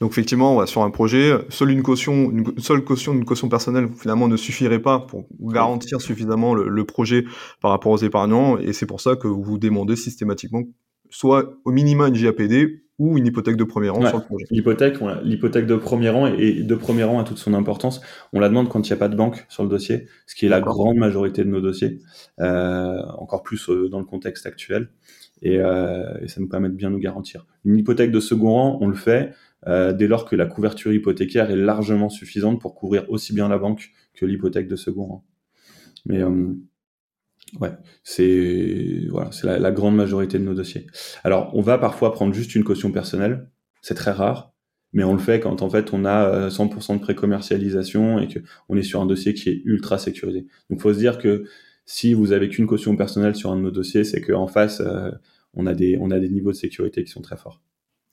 Donc 0.00 0.12
effectivement, 0.12 0.64
sur 0.64 0.82
un 0.82 0.90
projet, 0.90 1.34
seule 1.50 1.70
une 1.70 1.82
caution, 1.82 2.30
une 2.30 2.58
seule 2.58 2.82
caution 2.82 3.12
d'une 3.12 3.26
caution 3.26 3.50
personnelle 3.50 3.88
finalement 3.94 4.28
ne 4.28 4.36
suffirait 4.36 4.78
pas 4.78 4.98
pour 4.98 5.26
garantir 5.40 6.00
suffisamment 6.00 6.54
le, 6.54 6.84
projet 6.84 7.24
par 7.60 7.70
rapport 7.70 7.92
aux 7.92 7.98
épargnants, 7.98 8.56
et 8.56 8.72
c'est 8.72 8.86
pour 8.86 9.02
ça 9.02 9.16
que 9.16 9.28
vous 9.28 9.58
demandez 9.58 9.96
systématiquement 9.96 10.62
soit 11.10 11.54
au 11.64 11.72
minimum 11.72 12.08
une 12.08 12.14
JAPD 12.14 12.82
ou 12.98 13.16
une 13.16 13.26
hypothèque 13.26 13.56
de 13.56 13.64
premier 13.64 13.88
rang 13.88 14.06
sur 14.06 14.18
le 14.18 14.24
projet. 14.24 14.44
L'hypothèque, 14.50 14.98
l'hypothèque 15.24 15.66
de 15.66 15.76
premier 15.76 16.10
rang 16.10 16.26
et 16.26 16.62
de 16.62 16.74
premier 16.74 17.02
rang 17.02 17.18
a 17.18 17.24
toute 17.24 17.38
son 17.38 17.54
importance. 17.54 18.02
On 18.32 18.40
la 18.40 18.48
demande 18.48 18.68
quand 18.68 18.86
il 18.86 18.92
n'y 18.92 18.94
a 18.94 18.98
pas 18.98 19.08
de 19.08 19.16
banque 19.16 19.46
sur 19.48 19.62
le 19.62 19.70
dossier, 19.70 20.06
ce 20.26 20.34
qui 20.34 20.46
est 20.46 20.50
la 20.50 20.60
grande 20.60 20.96
majorité 20.96 21.42
de 21.42 21.48
nos 21.48 21.62
dossiers, 21.62 21.98
euh, 22.40 23.00
encore 23.18 23.42
plus 23.42 23.70
euh, 23.70 23.88
dans 23.88 23.98
le 23.98 24.04
contexte 24.04 24.46
actuel. 24.46 24.90
Et, 25.42 25.58
euh, 25.58 26.18
et, 26.20 26.28
ça 26.28 26.40
nous 26.40 26.48
permet 26.48 26.68
de 26.68 26.74
bien 26.74 26.90
nous 26.90 26.98
garantir. 26.98 27.46
Une 27.64 27.78
hypothèque 27.78 28.10
de 28.10 28.20
second 28.20 28.52
rang, 28.52 28.78
on 28.82 28.88
le 28.88 28.94
fait 28.94 29.32
euh, 29.66 29.92
dès 29.92 30.06
lors 30.06 30.24
que 30.24 30.36
la 30.36 30.46
couverture 30.46 30.92
hypothécaire 30.92 31.50
est 31.50 31.56
largement 31.56 32.08
suffisante 32.08 32.60
pour 32.60 32.74
couvrir 32.74 33.10
aussi 33.10 33.34
bien 33.34 33.48
la 33.48 33.58
banque 33.58 33.90
que 34.14 34.24
l'hypothèque 34.24 34.68
de 34.68 34.76
second 34.76 35.04
rang. 35.04 35.24
Mais 36.06 36.22
euh, 36.22 36.54
ouais, 37.60 37.72
c'est 38.02 39.06
voilà, 39.10 39.32
c'est 39.32 39.46
la, 39.58 39.70
grande 39.70 39.96
majorité 39.96 40.38
de 40.38 40.44
nos 40.44 40.54
dossiers. 40.54 40.86
Alors, 41.24 41.50
on 41.54 41.60
va 41.60 41.78
parfois 41.78 42.12
prendre 42.12 42.32
juste 42.32 42.54
une 42.54 42.64
caution 42.64 42.90
personnelle, 42.90 43.50
c'est 43.82 43.94
très 43.94 44.12
rare, 44.12 44.54
mais 44.92 45.04
on 45.04 45.12
le 45.12 45.18
fait 45.18 45.40
quand 45.40 45.62
en 45.62 45.70
fait 45.70 45.92
on 45.92 46.04
a 46.04 46.48
100% 46.48 46.92
euh, 46.92 46.94
de 46.96 47.00
précommercialisation 47.00 48.18
et 48.18 48.28
que 48.28 48.38
on 48.68 48.76
est 48.76 48.82
sur 48.82 49.00
un 49.00 49.06
dossier 49.06 49.34
qui 49.34 49.50
est 49.50 49.62
ultra 49.64 49.98
sécurisé. 49.98 50.46
Donc, 50.70 50.80
faut 50.80 50.92
se 50.94 50.98
dire 50.98 51.18
que 51.18 51.44
si 51.84 52.14
vous 52.14 52.32
avez 52.32 52.48
qu'une 52.48 52.66
caution 52.66 52.96
personnelle 52.96 53.34
sur 53.34 53.50
un 53.50 53.56
de 53.56 53.62
nos 53.62 53.70
dossiers, 53.70 54.04
c'est 54.04 54.20
qu'en 54.20 54.46
face, 54.46 54.80
euh, 54.80 55.10
on 55.54 55.66
a 55.66 55.74
des 55.74 55.98
on 56.00 56.10
a 56.10 56.18
des 56.18 56.28
niveaux 56.28 56.52
de 56.52 56.56
sécurité 56.56 57.04
qui 57.04 57.10
sont 57.10 57.22
très 57.22 57.36
forts. 57.36 57.62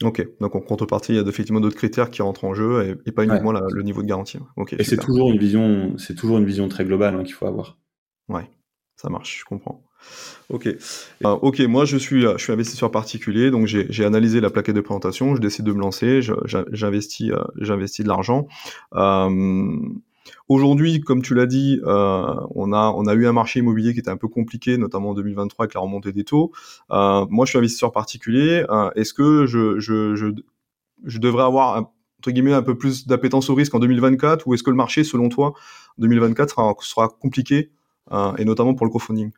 Ok, 0.04 0.26
donc 0.40 0.56
en 0.56 0.60
contrepartie, 0.60 1.14
il 1.14 1.16
y 1.16 1.20
a 1.20 1.24
effectivement 1.24 1.60
d'autres 1.60 1.76
critères 1.76 2.12
qui 2.12 2.22
rentrent 2.22 2.46
en 2.46 2.54
jeu 2.54 3.00
et, 3.06 3.12
pas 3.12 3.24
uniquement 3.24 3.52
le 3.52 3.82
niveau 3.82 4.04
de 4.04 4.08
garantie. 4.08 4.38
Ok. 4.56 4.74
Et 4.78 4.84
c'est 4.84 4.98
toujours 4.98 5.32
une 5.32 5.40
vision, 5.40 5.98
c'est 5.98 6.14
toujours 6.14 6.38
une 6.38 6.46
vision 6.46 6.68
très 6.68 6.86
globale 6.86 7.16
hein, 7.16 7.24
qu'il 7.24 7.34
faut 7.34 7.48
avoir. 7.48 7.78
Ouais, 8.30 8.48
ça 8.96 9.10
marche, 9.10 9.40
je 9.40 9.46
comprends. 9.46 9.84
Ok. 10.50 10.68
Euh, 10.68 10.78
ok, 11.24 11.60
moi 11.62 11.86
je 11.86 11.98
suis, 11.98 12.22
je 12.22 12.38
suis 12.38 12.54
investisseur 12.54 12.92
particulier, 12.92 13.50
donc 13.50 13.66
j'ai 13.66 14.06
analysé 14.06 14.40
la 14.40 14.52
plaquette 14.52 14.76
de 14.76 14.82
présentation, 14.82 15.36
je 15.36 15.42
décide 15.42 15.66
de 15.66 15.74
me 15.74 15.80
lancer, 15.80 16.22
j'investis 16.72 17.32
euh, 17.32 17.44
j'investis 17.60 18.04
de 18.04 18.10
l'argent. 18.10 18.48
Euh, 18.94 19.80
Aujourd'hui, 20.50 21.02
comme 21.02 21.22
tu 21.22 21.34
l'as 21.34 21.46
dit, 21.46 21.80
euh, 21.86 22.36
on, 22.56 22.74
a, 22.74 22.92
on 22.96 23.06
a 23.08 23.14
eu 23.14 23.28
un 23.28 23.34
marché 23.34 23.60
immobilier 23.60 23.94
qui 23.94 24.00
était 24.00 24.10
un 24.10 24.18
peu 24.18 24.28
compliqué, 24.28 24.78
notamment 24.78 25.10
en 25.10 25.14
2023 25.14 25.66
avec 25.66 25.74
la 25.74 25.82
remontée 25.82 26.12
des 26.12 26.24
taux. 26.24 26.52
Euh, 26.92 27.26
moi, 27.30 27.46
je 27.46 27.52
suis 27.52 27.58
investisseur 27.58 27.92
particulier. 27.92 28.66
Euh, 28.70 28.90
est-ce 28.96 29.14
que 29.14 29.46
je, 29.46 29.80
je, 29.80 30.16
je, 30.16 31.20
devrais 31.20 31.44
avoir 31.44 31.92
entre 32.20 32.32
guillemets 32.32 32.54
un 32.54 32.64
peu 32.64 32.78
plus 32.78 33.08
d'appétence 33.08 33.50
au 33.50 33.56
risque 33.56 33.76
en 33.76 33.80
2024 33.80 34.48
ou 34.48 34.54
est-ce 34.54 34.64
que 34.64 34.72
le 34.72 34.76
marché, 34.76 35.04
selon 35.04 35.30
toi, 35.30 35.54
en 35.98 36.02
2024 36.02 36.50
sera, 36.50 36.74
sera 36.80 37.10
compliqué 37.10 37.72
et 38.38 38.46
notamment 38.46 38.74
pour 38.74 38.86
le 38.86 38.90
crowdfunding? 38.90 39.32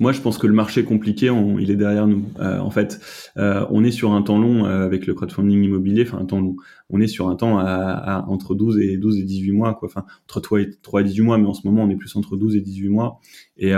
Moi, 0.00 0.12
je 0.12 0.20
pense 0.20 0.38
que 0.38 0.46
le 0.46 0.52
marché 0.52 0.84
compliqué, 0.84 1.32
il 1.58 1.70
est 1.70 1.76
derrière 1.76 2.06
nous. 2.06 2.24
Euh, 2.38 2.58
en 2.60 2.70
fait, 2.70 3.00
euh, 3.36 3.66
on 3.70 3.82
est 3.82 3.90
sur 3.90 4.12
un 4.12 4.22
temps 4.22 4.38
long 4.38 4.64
euh, 4.64 4.84
avec 4.84 5.06
le 5.06 5.14
crowdfunding 5.14 5.64
immobilier, 5.64 6.04
enfin 6.06 6.18
un 6.18 6.24
temps 6.24 6.40
long. 6.40 6.54
On 6.88 7.00
est 7.00 7.08
sur 7.08 7.28
un 7.28 7.34
temps 7.34 7.58
à, 7.58 8.24
entre 8.28 8.54
12 8.54 8.78
et 8.78 8.96
12 8.96 9.18
et 9.18 9.24
18 9.24 9.52
mois, 9.52 9.74
quoi. 9.74 9.88
Enfin, 9.88 10.04
entre 10.24 10.40
3 10.40 10.60
et, 10.60 10.70
3 10.82 11.00
et 11.00 11.04
18 11.04 11.22
mois, 11.22 11.38
mais 11.38 11.46
en 11.46 11.54
ce 11.54 11.66
moment, 11.66 11.82
on 11.82 11.90
est 11.90 11.96
plus 11.96 12.14
entre 12.14 12.36
12 12.36 12.56
et 12.56 12.60
18 12.60 12.88
mois. 12.88 13.20
Et 13.56 13.72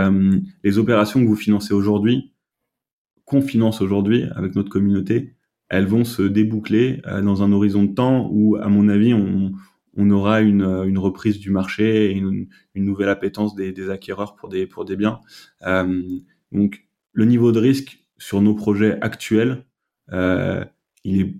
les 0.63 0.77
opérations 0.77 1.19
que 1.19 1.27
vous 1.27 1.35
financez 1.35 1.73
aujourd'hui, 1.73 2.33
qu'on 3.25 3.41
finance 3.41 3.81
aujourd'hui 3.81 4.25
avec 4.35 4.55
notre 4.55 4.69
communauté, 4.69 5.33
elles 5.69 5.87
vont 5.87 6.03
se 6.03 6.21
déboucler 6.21 7.01
dans 7.23 7.43
un 7.43 7.51
horizon 7.51 7.83
de 7.83 7.93
temps 7.93 8.29
où, 8.31 8.57
à 8.57 8.67
mon 8.67 8.87
avis, 8.89 9.13
on, 9.13 9.53
on 9.97 10.09
aura 10.11 10.41
une, 10.41 10.63
une, 10.63 10.97
reprise 10.97 11.39
du 11.39 11.51
marché 11.51 12.11
et 12.11 12.11
une, 12.11 12.47
une 12.75 12.85
nouvelle 12.85 13.09
appétence 13.09 13.55
des, 13.55 13.71
des, 13.71 13.89
acquéreurs 13.89 14.35
pour 14.35 14.49
des, 14.49 14.65
pour 14.65 14.85
des 14.85 14.95
biens. 14.95 15.19
Euh, 15.67 16.01
donc, 16.51 16.87
le 17.13 17.25
niveau 17.25 17.51
de 17.51 17.59
risque 17.59 18.05
sur 18.17 18.41
nos 18.41 18.53
projets 18.53 18.97
actuels, 19.01 19.65
euh, 20.13 20.63
il, 21.03 21.21
est, 21.21 21.35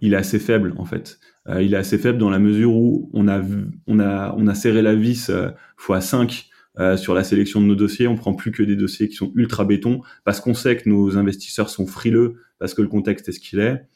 il 0.00 0.14
est 0.14 0.16
assez 0.16 0.38
faible 0.38 0.74
en 0.78 0.84
fait. 0.84 1.18
Euh, 1.48 1.62
il 1.62 1.74
est 1.74 1.76
assez 1.78 1.98
faible 1.98 2.18
dans 2.18 2.30
la 2.30 2.38
mesure 2.38 2.74
où 2.74 3.10
on 3.12 3.28
a, 3.28 3.42
on 3.86 4.00
a, 4.00 4.34
on 4.36 4.46
a 4.46 4.54
serré 4.54 4.82
la 4.82 4.94
vis 4.94 5.30
euh, 5.30 5.50
fois 5.76 6.00
5 6.00 6.48
euh, 6.78 6.96
sur 6.96 7.14
la 7.14 7.24
sélection 7.24 7.60
de 7.60 7.66
nos 7.66 7.74
dossiers. 7.74 8.08
On 8.08 8.16
prend 8.16 8.34
plus 8.34 8.50
que 8.50 8.62
des 8.62 8.76
dossiers 8.76 9.08
qui 9.08 9.14
sont 9.14 9.32
ultra 9.34 9.64
béton 9.64 10.02
parce 10.24 10.40
qu'on 10.40 10.54
sait 10.54 10.76
que 10.76 10.88
nos 10.88 11.16
investisseurs 11.16 11.70
sont 11.70 11.86
frileux 11.86 12.36
parce 12.58 12.74
que 12.74 12.82
le 12.82 12.88
contexte 12.88 13.28
est 13.28 13.32
ce 13.32 13.40
qu'il 13.40 13.60
est. 13.60 13.86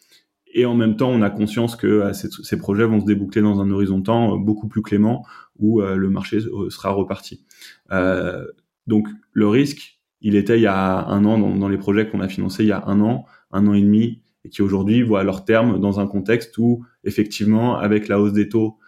Et 0.52 0.66
en 0.66 0.74
même 0.74 0.96
temps, 0.96 1.10
on 1.10 1.22
a 1.22 1.30
conscience 1.30 1.76
que 1.76 1.86
euh, 1.86 2.12
ces, 2.12 2.58
projets 2.58 2.84
vont 2.84 3.00
se 3.00 3.06
déboucler 3.06 3.42
dans 3.42 3.60
un 3.60 3.70
horizon 3.70 3.98
de 3.98 4.04
temps 4.04 4.34
euh, 4.34 4.38
beaucoup 4.38 4.68
plus 4.68 4.82
clément 4.82 5.24
où 5.58 5.80
euh, 5.80 5.96
le 5.96 6.10
marché 6.10 6.40
sera 6.40 6.90
reparti. 6.90 7.44
donc 8.86 9.08
le 9.32 9.48
risque, 9.48 10.00
il 10.20 10.34
était 10.34 10.58
il 10.58 10.62
y 10.62 10.66
a 10.66 11.06
un 11.06 11.24
an 11.24 11.38
dans, 11.38 11.68
les 11.68 11.78
projets 11.78 12.08
qu'on 12.08 12.20
a 12.20 12.28
financés 12.28 12.64
il 12.64 12.68
y 12.68 12.72
a 12.72 12.84
un 12.86 13.00
an, 13.00 13.24
un 13.52 13.66
an 13.66 13.74
et 13.74 13.82
demi, 13.82 14.22
et 14.44 14.48
qui 14.48 14.62
aujourd'hui 14.62 15.02
voient 15.02 15.22
leur 15.22 15.44
terme 15.44 15.80
dans 15.80 16.00
un 16.00 16.06
contexte 16.06 16.56
où 16.58 16.84
effectivement, 17.04 17.76
avec 17.76 18.08
la 18.08 18.20
hausse 18.20 18.32
des 18.32 18.48
taux 18.48 18.78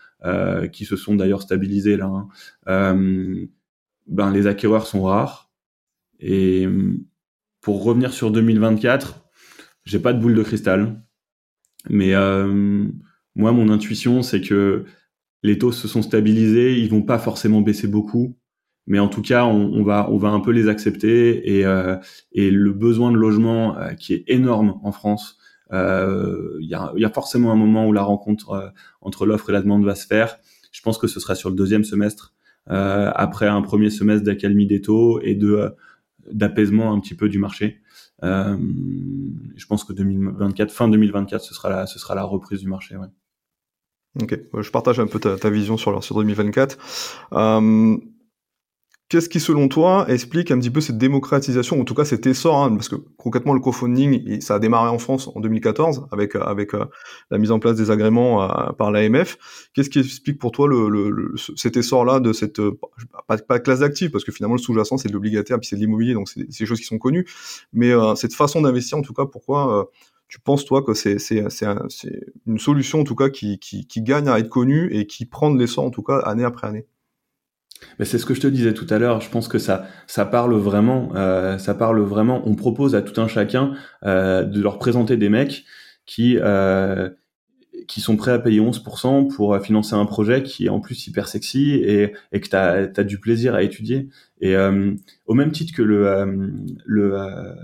qui 0.73 0.85
se 0.85 0.97
sont 0.97 1.17
d'ailleurs 1.17 1.43
stabilisés 1.43 1.97
là, 1.97 2.27
hein, 2.67 3.07
ben 4.07 4.31
les 4.31 4.47
acquéreurs 4.47 4.87
sont 4.87 5.03
rares. 5.03 5.51
Et 6.21 6.69
pour 7.61 7.85
revenir 7.85 8.13
sur 8.13 8.31
2024, 8.31 9.23
j'ai 9.85 9.99
pas 9.99 10.13
de 10.13 10.21
boule 10.21 10.35
de 10.35 10.43
cristal. 10.43 11.03
Mais 11.89 12.15
euh, 12.15 12.87
moi, 13.35 13.53
mon 13.53 13.69
intuition, 13.71 14.23
c'est 14.23 14.41
que 14.41 14.85
les 15.43 15.59
taux 15.59 15.73
se 15.73 15.89
sont 15.89 16.03
stabilisés, 16.03 16.79
ils 16.79 16.89
vont 16.89 17.03
pas 17.03 17.19
forcément 17.19 17.61
baisser 17.61 17.89
beaucoup, 17.89 18.37
mais 18.87 18.99
en 18.99 19.09
tout 19.09 19.23
cas, 19.23 19.45
on, 19.45 19.83
va 19.83 20.09
on 20.11 20.17
va 20.17 20.29
un 20.29 20.41
peu 20.41 20.51
les 20.51 20.69
accepter 20.69 21.59
et 21.59 21.67
euh, 21.67 21.97
et 22.33 22.51
le 22.51 22.73
besoin 22.73 23.13
de 23.13 23.17
logement 23.17 23.77
euh, 23.77 23.95
qui 23.95 24.15
est 24.15 24.25
énorme 24.27 24.81
en 24.83 24.93
France. 24.93 25.39
Euh, 25.73 26.59
il 26.61 26.69
y, 26.69 26.75
a, 26.75 26.93
y, 26.97 27.05
a, 27.05 27.11
forcément 27.11 27.51
un 27.51 27.57
moment 27.57 27.87
où 27.87 27.93
la 27.93 28.03
rencontre 28.03 28.51
euh, 28.51 28.69
entre 29.01 29.25
l'offre 29.25 29.49
et 29.51 29.53
la 29.53 29.63
demande 29.63 29.85
va 29.85 29.95
se 29.95 30.07
faire. 30.07 30.37
Je 30.71 30.83
pense 30.83 30.99
que 30.99 31.07
ce 31.07 31.19
sera 31.21 31.35
sur 31.35 31.49
le 31.49 31.57
deuxième 31.57 31.85
semestre, 31.85 32.35
après 32.67 33.47
un 33.47 33.61
premier 33.63 33.91
semestre 33.91 34.25
d'accalmie 34.25 34.67
des 34.67 34.81
taux 34.81 35.21
et 35.21 35.35
de 35.35 35.75
d'apaisement 36.31 36.93
un 36.93 37.01
petit 37.01 37.15
peu 37.15 37.29
du 37.29 37.39
marché. 37.39 37.81
Euh, 38.23 38.57
je 39.57 39.67
pense 39.67 39.85
que 39.85 39.93
2024, 39.93 40.71
fin 40.71 40.89
2024, 40.89 41.43
ce 41.43 41.55
sera 41.55 41.71
la, 41.71 41.87
ce 41.87 41.99
sera 41.99 42.15
la 42.15 42.25
reprise 42.25 42.61
du 42.61 42.69
marché. 42.69 42.97
Ouais. 42.97 43.09
Ok, 44.21 44.39
je 44.61 44.71
partage 44.71 45.01
un 45.01 45.07
peu 45.07 45.19
ta, 45.19 45.37
ta 45.39 45.51
vision 45.51 45.77
sur, 45.77 46.03
sur 46.05 46.17
2024. 46.17 46.79
Euh, 47.33 47.97
Qu'est-ce 49.13 49.29
qui, 49.29 49.41
selon 49.41 49.69
toi, 49.69 50.07
explique 50.09 50.51
un 50.53 50.59
petit 50.59 50.71
peu 50.71 50.81
cette 50.81 50.97
démocratisation, 50.97 51.79
en 51.79 51.85
tout 51.85 51.93
cas 51.93 52.07
cet 52.07 52.27
essor, 52.27 52.57
hein, 52.57 52.75
parce 52.75 52.89
que 52.89 52.97
concrètement 53.19 53.53
le 53.53 53.61
crowdfunding, 53.61 54.41
ça 54.41 54.55
a 54.55 54.59
démarré 54.59 54.89
en 54.89 54.99
France 54.99 55.29
en 55.35 55.41
2014 55.41 56.07
avec 56.11 56.35
avec 56.35 56.73
euh, 56.73 56.87
la 57.31 57.37
mise 57.37 57.51
en 57.51 57.59
place 57.59 57.77
des 57.77 57.91
agréments 57.91 58.43
euh, 58.43 58.73
par 58.73 58.91
l'AMF. 58.91 59.37
Qu'est-ce 59.75 59.91
qui 59.91 59.99
explique 59.99 60.39
pour 60.39 60.51
toi 60.51 60.67
le, 60.67 60.89
le, 60.89 61.35
cet 61.57 61.77
essor-là 61.77 62.21
de 62.21 62.33
cette 62.33 62.59
euh, 62.59 62.81
pas, 63.29 63.37
pas 63.37 63.59
classe 63.59 63.81
d'actifs, 63.81 64.11
parce 64.11 64.25
que 64.25 64.33
finalement 64.33 64.55
le 64.55 64.63
sous-jacent 64.63 64.97
c'est 64.97 65.09
de 65.09 65.13
l'obligataire 65.13 65.61
puis 65.61 65.69
c'est 65.69 65.77
de 65.77 65.83
l'immobilier, 65.83 66.15
donc 66.15 66.31
c'est 66.31 66.47
des 66.49 66.65
choses 66.65 66.81
qui 66.81 66.87
sont 66.87 66.97
connues, 66.97 67.27
mais 67.75 67.93
cette 68.17 68.33
façon 68.33 68.63
d'investir, 68.63 68.97
en 68.97 69.03
tout 69.03 69.13
cas, 69.13 69.27
pourquoi 69.27 69.91
tu 70.27 70.41
penses 70.41 70.65
toi 70.65 70.83
que 70.83 70.95
c'est 70.95 71.19
c'est 71.19 71.45
une 72.47 72.59
solution 72.59 73.01
en 73.01 73.05
tout 73.05 73.15
cas 73.15 73.29
qui, 73.29 73.59
qui 73.59 74.03
gagne 74.03 74.29
à 74.29 74.39
être 74.39 74.49
connue 74.49 74.89
et 74.91 75.07
qui 75.07 75.27
prend 75.27 75.51
de 75.51 75.59
l'essor 75.59 75.85
en 75.85 75.91
tout 75.91 76.03
cas 76.03 76.17
année 76.21 76.45
après 76.45 76.67
année? 76.67 76.87
Mais 77.99 78.05
c'est 78.05 78.19
ce 78.19 78.27
que 78.27 78.35
je 78.35 78.41
te 78.41 78.47
disais 78.47 78.75
tout 78.75 78.87
à 78.91 78.99
l'heure. 78.99 79.21
Je 79.21 79.31
pense 79.31 79.49
que 79.49 79.59
ça, 79.59 79.87
ça 80.07 80.25
parle 80.25 80.55
vraiment. 80.55 81.11
Euh, 81.15 81.59
ça 81.59 81.75
parle 81.75 82.01
vraiment. 82.01 82.43
On 82.47 82.55
propose 82.55 82.95
à 82.95 83.03
tout 83.03 83.21
un 83.21 83.29
chacun 83.29 83.75
euh, 84.05 84.45
de 84.45 84.61
leur 84.61 84.79
présenter 84.79 85.17
des 85.17 85.29
mecs 85.29 85.65
qui 86.07 86.39
euh, 86.41 87.11
qui 87.87 88.01
sont 88.01 88.17
prêts 88.17 88.33
à 88.33 88.39
payer 88.39 88.61
11% 88.61 89.35
pour 89.35 89.59
financer 89.61 89.95
un 89.95 90.07
projet 90.07 90.43
qui 90.43 90.67
est 90.67 90.71
en 90.71 90.81
plus 90.81 91.07
hyper 91.07 91.29
sexy 91.29 91.73
et, 91.75 92.15
et 92.33 92.41
que 92.41 92.49
tu 92.49 92.57
as, 92.57 93.05
du 93.05 93.19
plaisir 93.19 93.55
à 93.55 93.63
étudier. 93.63 94.09
Et 94.41 94.57
euh, 94.57 94.95
au 95.27 95.35
même 95.35 95.53
titre 95.53 95.75
que 95.75 95.83
le 95.83 96.07
euh, 96.07 96.27
le 96.85 97.19
euh, 97.19 97.55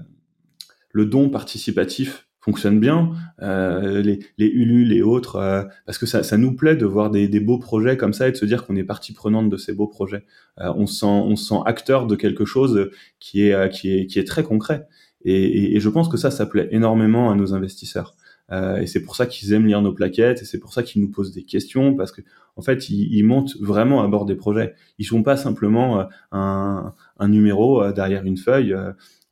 le 0.92 1.06
don 1.06 1.30
participatif 1.30 2.27
fonctionne 2.48 2.80
bien, 2.80 3.10
euh, 3.42 4.00
les, 4.00 4.20
les 4.38 4.46
Ulule 4.46 4.94
et 4.94 5.02
autres, 5.02 5.36
euh, 5.36 5.64
parce 5.84 5.98
que 5.98 6.06
ça, 6.06 6.22
ça, 6.22 6.38
nous 6.38 6.56
plaît 6.56 6.76
de 6.76 6.86
voir 6.86 7.10
des, 7.10 7.28
des, 7.28 7.40
beaux 7.40 7.58
projets 7.58 7.98
comme 7.98 8.14
ça 8.14 8.26
et 8.26 8.32
de 8.32 8.36
se 8.36 8.46
dire 8.46 8.64
qu'on 8.66 8.74
est 8.74 8.84
partie 8.84 9.12
prenante 9.12 9.50
de 9.50 9.56
ces 9.58 9.74
beaux 9.74 9.86
projets. 9.86 10.24
Euh, 10.60 10.72
on, 10.74 10.86
se 10.86 11.00
sent, 11.00 11.06
on 11.06 11.36
se 11.36 11.48
sent 11.48 11.60
acteur 11.66 12.06
de 12.06 12.16
quelque 12.16 12.46
chose 12.46 12.90
qui 13.20 13.46
est, 13.46 13.52
euh, 13.52 13.68
qui 13.68 13.92
est, 13.92 14.06
qui 14.06 14.18
est 14.18 14.24
très 14.24 14.42
concret. 14.42 14.86
Et, 15.26 15.76
et, 15.76 15.80
je 15.80 15.88
pense 15.90 16.08
que 16.08 16.16
ça, 16.16 16.30
ça 16.30 16.46
plaît 16.46 16.68
énormément 16.70 17.30
à 17.30 17.34
nos 17.34 17.52
investisseurs. 17.52 18.14
Euh, 18.50 18.78
et 18.78 18.86
c'est 18.86 19.02
pour 19.02 19.14
ça 19.14 19.26
qu'ils 19.26 19.52
aiment 19.52 19.66
lire 19.66 19.82
nos 19.82 19.92
plaquettes 19.92 20.40
et 20.40 20.46
c'est 20.46 20.58
pour 20.58 20.72
ça 20.72 20.82
qu'ils 20.82 21.02
nous 21.02 21.10
posent 21.10 21.32
des 21.32 21.44
questions 21.44 21.94
parce 21.94 22.12
que 22.12 22.22
en 22.56 22.62
fait 22.62 22.88
ils, 22.88 23.14
ils, 23.14 23.22
montent 23.22 23.58
vraiment 23.60 24.02
à 24.02 24.08
bord 24.08 24.24
des 24.24 24.36
projets. 24.36 24.74
Ils 24.98 25.04
sont 25.04 25.22
pas 25.22 25.36
simplement 25.36 26.08
un, 26.32 26.94
un 27.18 27.28
numéro 27.28 27.92
derrière 27.92 28.24
une 28.24 28.38
feuille 28.38 28.74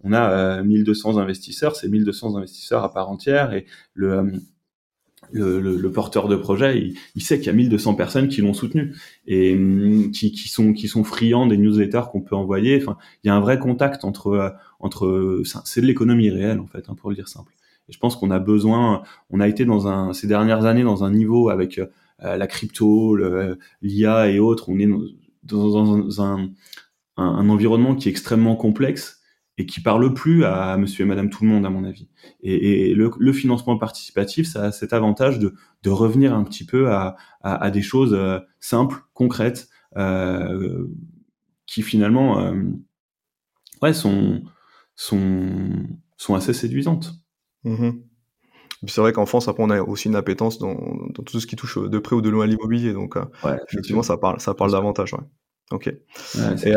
on 0.03 0.13
a 0.13 0.63
1200 0.63 1.17
euh, 1.17 1.21
investisseurs, 1.21 1.77
c'est 1.77 1.89
1200 1.89 2.37
investisseurs 2.37 2.85
à 2.85 2.93
part 2.93 3.11
entière 3.11 3.53
et 3.53 3.67
le, 3.95 4.33
le, 5.33 5.61
le, 5.61 5.93
porteur 5.93 6.29
de 6.29 6.37
projet, 6.37 6.93
il, 7.15 7.23
sait 7.23 7.39
qu'il 7.39 7.47
y 7.47 7.51
a 7.51 7.55
1200 7.55 7.95
personnes 7.95 8.29
qui 8.29 8.43
l'ont 8.43 8.55
soutenu 8.55 8.95
et 9.27 9.55
hum, 9.55 10.11
qui, 10.13 10.33
qui, 10.33 10.49
sont 10.49 10.73
qui 10.73 10.89
sont 10.89 11.05
friands 11.05 11.47
des 11.47 11.57
newsletters 11.57 12.03
qu'on 12.13 12.21
peut 12.21 12.37
envoyer. 12.37 12.81
Enfin, 12.81 12.97
il 13.25 13.29
y 13.29 13.31
a 13.31 13.35
un 13.35 13.41
vrai 13.41 13.59
contact 13.59 14.05
entre 14.05 14.29
euh, 14.29 14.51
entre 14.79 15.43
c'est 15.65 15.81
de 15.81 15.87
l'économie 15.87 16.31
réelle 16.31 16.61
en 16.61 16.67
fait, 16.67 16.89
hein, 16.89 16.95
pour 16.95 17.11
le 17.11 17.17
dire 17.17 17.29
simple. 17.29 17.53
Et 17.89 17.93
je 17.93 17.99
pense 17.99 18.17
qu'on 18.17 18.31
a 18.31 18.39
besoin, 18.39 19.03
on 19.31 19.41
a 19.41 19.49
été 19.49 19.65
dans 19.65 19.89
un 19.89 20.13
ces 20.13 20.27
dernières 20.27 20.65
années 20.65 20.85
dans 20.85 21.05
un 21.05 21.11
niveau 21.11 21.49
avec 21.49 21.79
euh, 21.79 21.87
la 22.37 22.47
crypto, 22.47 23.17
l'IA 23.83 24.31
et 24.31 24.39
autres. 24.39 24.69
On 24.69 24.79
est 24.79 24.89
dans, 25.43 25.71
dans 25.71 26.23
un, 26.23 26.51
un 27.17 27.49
environnement 27.49 27.95
qui 27.95 28.09
est 28.09 28.11
extrêmement 28.11 28.57
complexe 28.57 29.21
et 29.59 29.67
qui 29.67 29.81
parle 29.81 30.13
plus 30.13 30.45
à 30.45 30.77
monsieur 30.77 31.05
et 31.05 31.09
madame 31.09 31.31
tout 31.31 31.45
le 31.45 31.51
monde, 31.51 31.65
à 31.65 31.71
mon 31.71 31.85
avis. 31.85 32.09
Et, 32.43 32.91
et 32.91 32.95
le, 32.95 33.11
le, 33.19 33.33
financement 33.33 33.79
participatif, 33.79 34.47
ça 34.47 34.65
a 34.65 34.73
cet 34.73 34.93
avantage 34.93 35.39
de, 35.39 35.55
de 35.83 35.91
revenir 35.91 36.35
un 36.35 36.45
petit 36.45 36.65
peu 36.65 36.91
à, 36.91 37.17
à, 37.41 37.65
à 37.65 37.71
des 37.71 37.83
choses 37.83 38.13
euh, 38.13 38.39
simples, 38.61 39.03
concrètes, 39.15 39.69
euh, 39.97 40.87
qui 41.67 41.83
finalement 41.83 42.41
euh, 42.41 42.63
ouais, 43.81 43.95
sont, 43.95 44.43
sont, 44.95 45.49
sont 46.17 46.35
assez 46.35 46.53
séduisantes. 46.53 47.15
Mmh 47.65 47.91
c'est 48.89 49.01
vrai 49.01 49.13
qu'en 49.13 49.27
France, 49.27 49.49
après, 49.49 49.63
on 49.65 49.71
a 49.71 49.81
aussi 49.81 50.07
une 50.07 50.15
appétence 50.17 50.59
dans, 50.59 50.75
dans, 50.75 51.23
tout 51.25 51.41
ce 51.41 51.47
qui 51.47 51.57
touche 51.57 51.79
de 51.79 51.99
près 51.99 52.15
ou 52.15 52.21
de 52.21 52.29
loin 52.29 52.45
à 52.45 52.47
l'immobilier. 52.47 52.93
Donc, 52.93 53.17
ouais, 53.17 53.59
effectivement, 53.69 54.03
ça 54.03 54.19
parle, 54.19 54.39
ça 54.39 54.55
parle 54.55 54.71
davantage. 54.71 55.15
Ouais. 55.15 55.21
Ok. 55.73 55.87
Ouais, 55.87 56.69
et, 56.69 56.75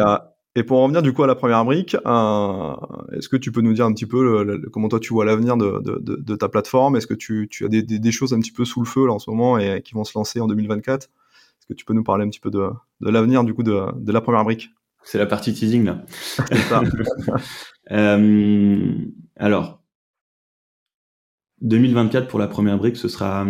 et 0.60 0.64
pour 0.64 0.78
en 0.80 0.84
revenir 0.84 1.02
du 1.02 1.14
coup 1.14 1.24
à 1.24 1.28
la 1.28 1.36
première 1.36 1.64
brique, 1.64 1.96
euh, 2.06 2.76
est-ce 3.14 3.30
que 3.30 3.38
tu 3.38 3.50
peux 3.50 3.62
nous 3.62 3.72
dire 3.72 3.86
un 3.86 3.94
petit 3.94 4.06
peu 4.06 4.22
le, 4.22 4.58
le, 4.58 4.70
comment 4.70 4.90
toi 4.90 5.00
tu 5.00 5.14
vois 5.14 5.24
l'avenir 5.24 5.56
de, 5.56 5.80
de, 5.80 6.00
de, 6.00 6.18
de, 6.18 6.36
ta 6.36 6.50
plateforme? 6.50 6.98
Est-ce 6.98 7.08
que 7.08 7.14
tu, 7.14 7.48
tu 7.50 7.64
as 7.64 7.70
des, 7.70 7.82
des, 7.82 7.98
des, 7.98 8.12
choses 8.12 8.34
un 8.34 8.40
petit 8.42 8.52
peu 8.52 8.66
sous 8.66 8.82
le 8.82 8.86
feu 8.86 9.08
là 9.08 9.14
en 9.14 9.20
ce 9.20 9.30
moment 9.30 9.58
et 9.58 9.82
qui 9.82 9.94
vont 9.94 10.04
se 10.04 10.12
lancer 10.18 10.42
en 10.42 10.48
2024 10.48 11.04
Est-ce 11.04 11.66
que 11.66 11.74
tu 11.74 11.86
peux 11.86 11.94
nous 11.94 12.04
parler 12.04 12.26
un 12.26 12.30
petit 12.30 12.42
peu 12.42 12.52
de, 12.52 12.68
l'avenir 13.00 13.46
du 13.46 13.54
coup 13.54 13.64
de, 13.64 13.86
de 13.96 14.12
la 14.12 14.20
première 14.20 14.44
brique? 14.44 14.72
C'est 15.02 15.18
la 15.18 15.28
partie 15.28 15.54
teasing 15.54 15.86
là. 15.86 16.04
euh, 17.92 18.94
alors, 19.38 19.82
2024 21.62 22.28
pour 22.28 22.40
la 22.40 22.50
première 22.50 22.78
brique, 22.78 22.98
ce 22.98 23.08
sera, 23.08 23.48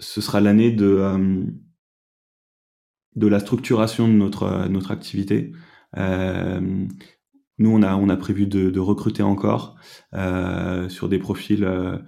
ce 0.00 0.20
sera 0.20 0.40
l'année 0.40 0.72
de, 0.72 0.96
euh, 0.98 1.44
de 3.16 3.26
la 3.26 3.40
structuration 3.40 4.08
de 4.08 4.12
notre, 4.12 4.68
notre 4.68 4.90
activité. 4.90 5.52
Euh, 5.96 6.86
nous, 7.58 7.70
on 7.70 7.82
a, 7.82 7.94
on 7.96 8.08
a 8.08 8.16
prévu 8.16 8.46
de, 8.46 8.70
de 8.70 8.80
recruter 8.80 9.22
encore 9.22 9.76
euh, 10.14 10.88
sur 10.88 11.08
des 11.08 11.18
profils 11.18 11.62
euh, 11.64 11.98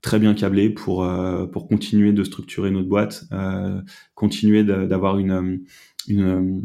très 0.00 0.18
bien 0.18 0.34
câblés 0.34 0.70
pour, 0.70 1.04
euh, 1.04 1.46
pour 1.46 1.68
continuer 1.68 2.12
de 2.12 2.22
structurer 2.24 2.70
notre 2.70 2.88
boîte, 2.88 3.24
euh, 3.32 3.82
continuer 4.14 4.62
d'avoir 4.62 5.18
une, 5.18 5.64
une, 6.06 6.64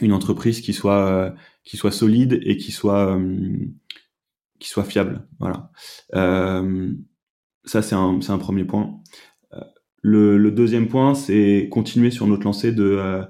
une 0.00 0.12
entreprise 0.12 0.60
qui 0.60 0.72
soit, 0.72 1.34
qui 1.64 1.76
soit 1.76 1.92
solide 1.92 2.40
et 2.42 2.56
qui 2.56 2.72
soit, 2.72 3.20
qui 4.58 4.68
soit 4.68 4.84
fiable. 4.84 5.26
Voilà. 5.38 5.70
ça, 7.64 7.82
c'est 7.82 7.94
un, 7.94 8.18
un 8.28 8.38
premier 8.38 8.64
point. 8.64 9.00
Le, 10.02 10.50
deuxième 10.50 10.88
point, 10.88 11.14
c'est 11.14 11.68
continuer 11.70 12.10
sur 12.10 12.26
notre 12.26 12.44
lancée 12.44 12.72
de 12.72 13.22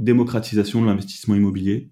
démocratisation 0.00 0.80
de 0.80 0.86
l'investissement 0.86 1.34
immobilier. 1.34 1.90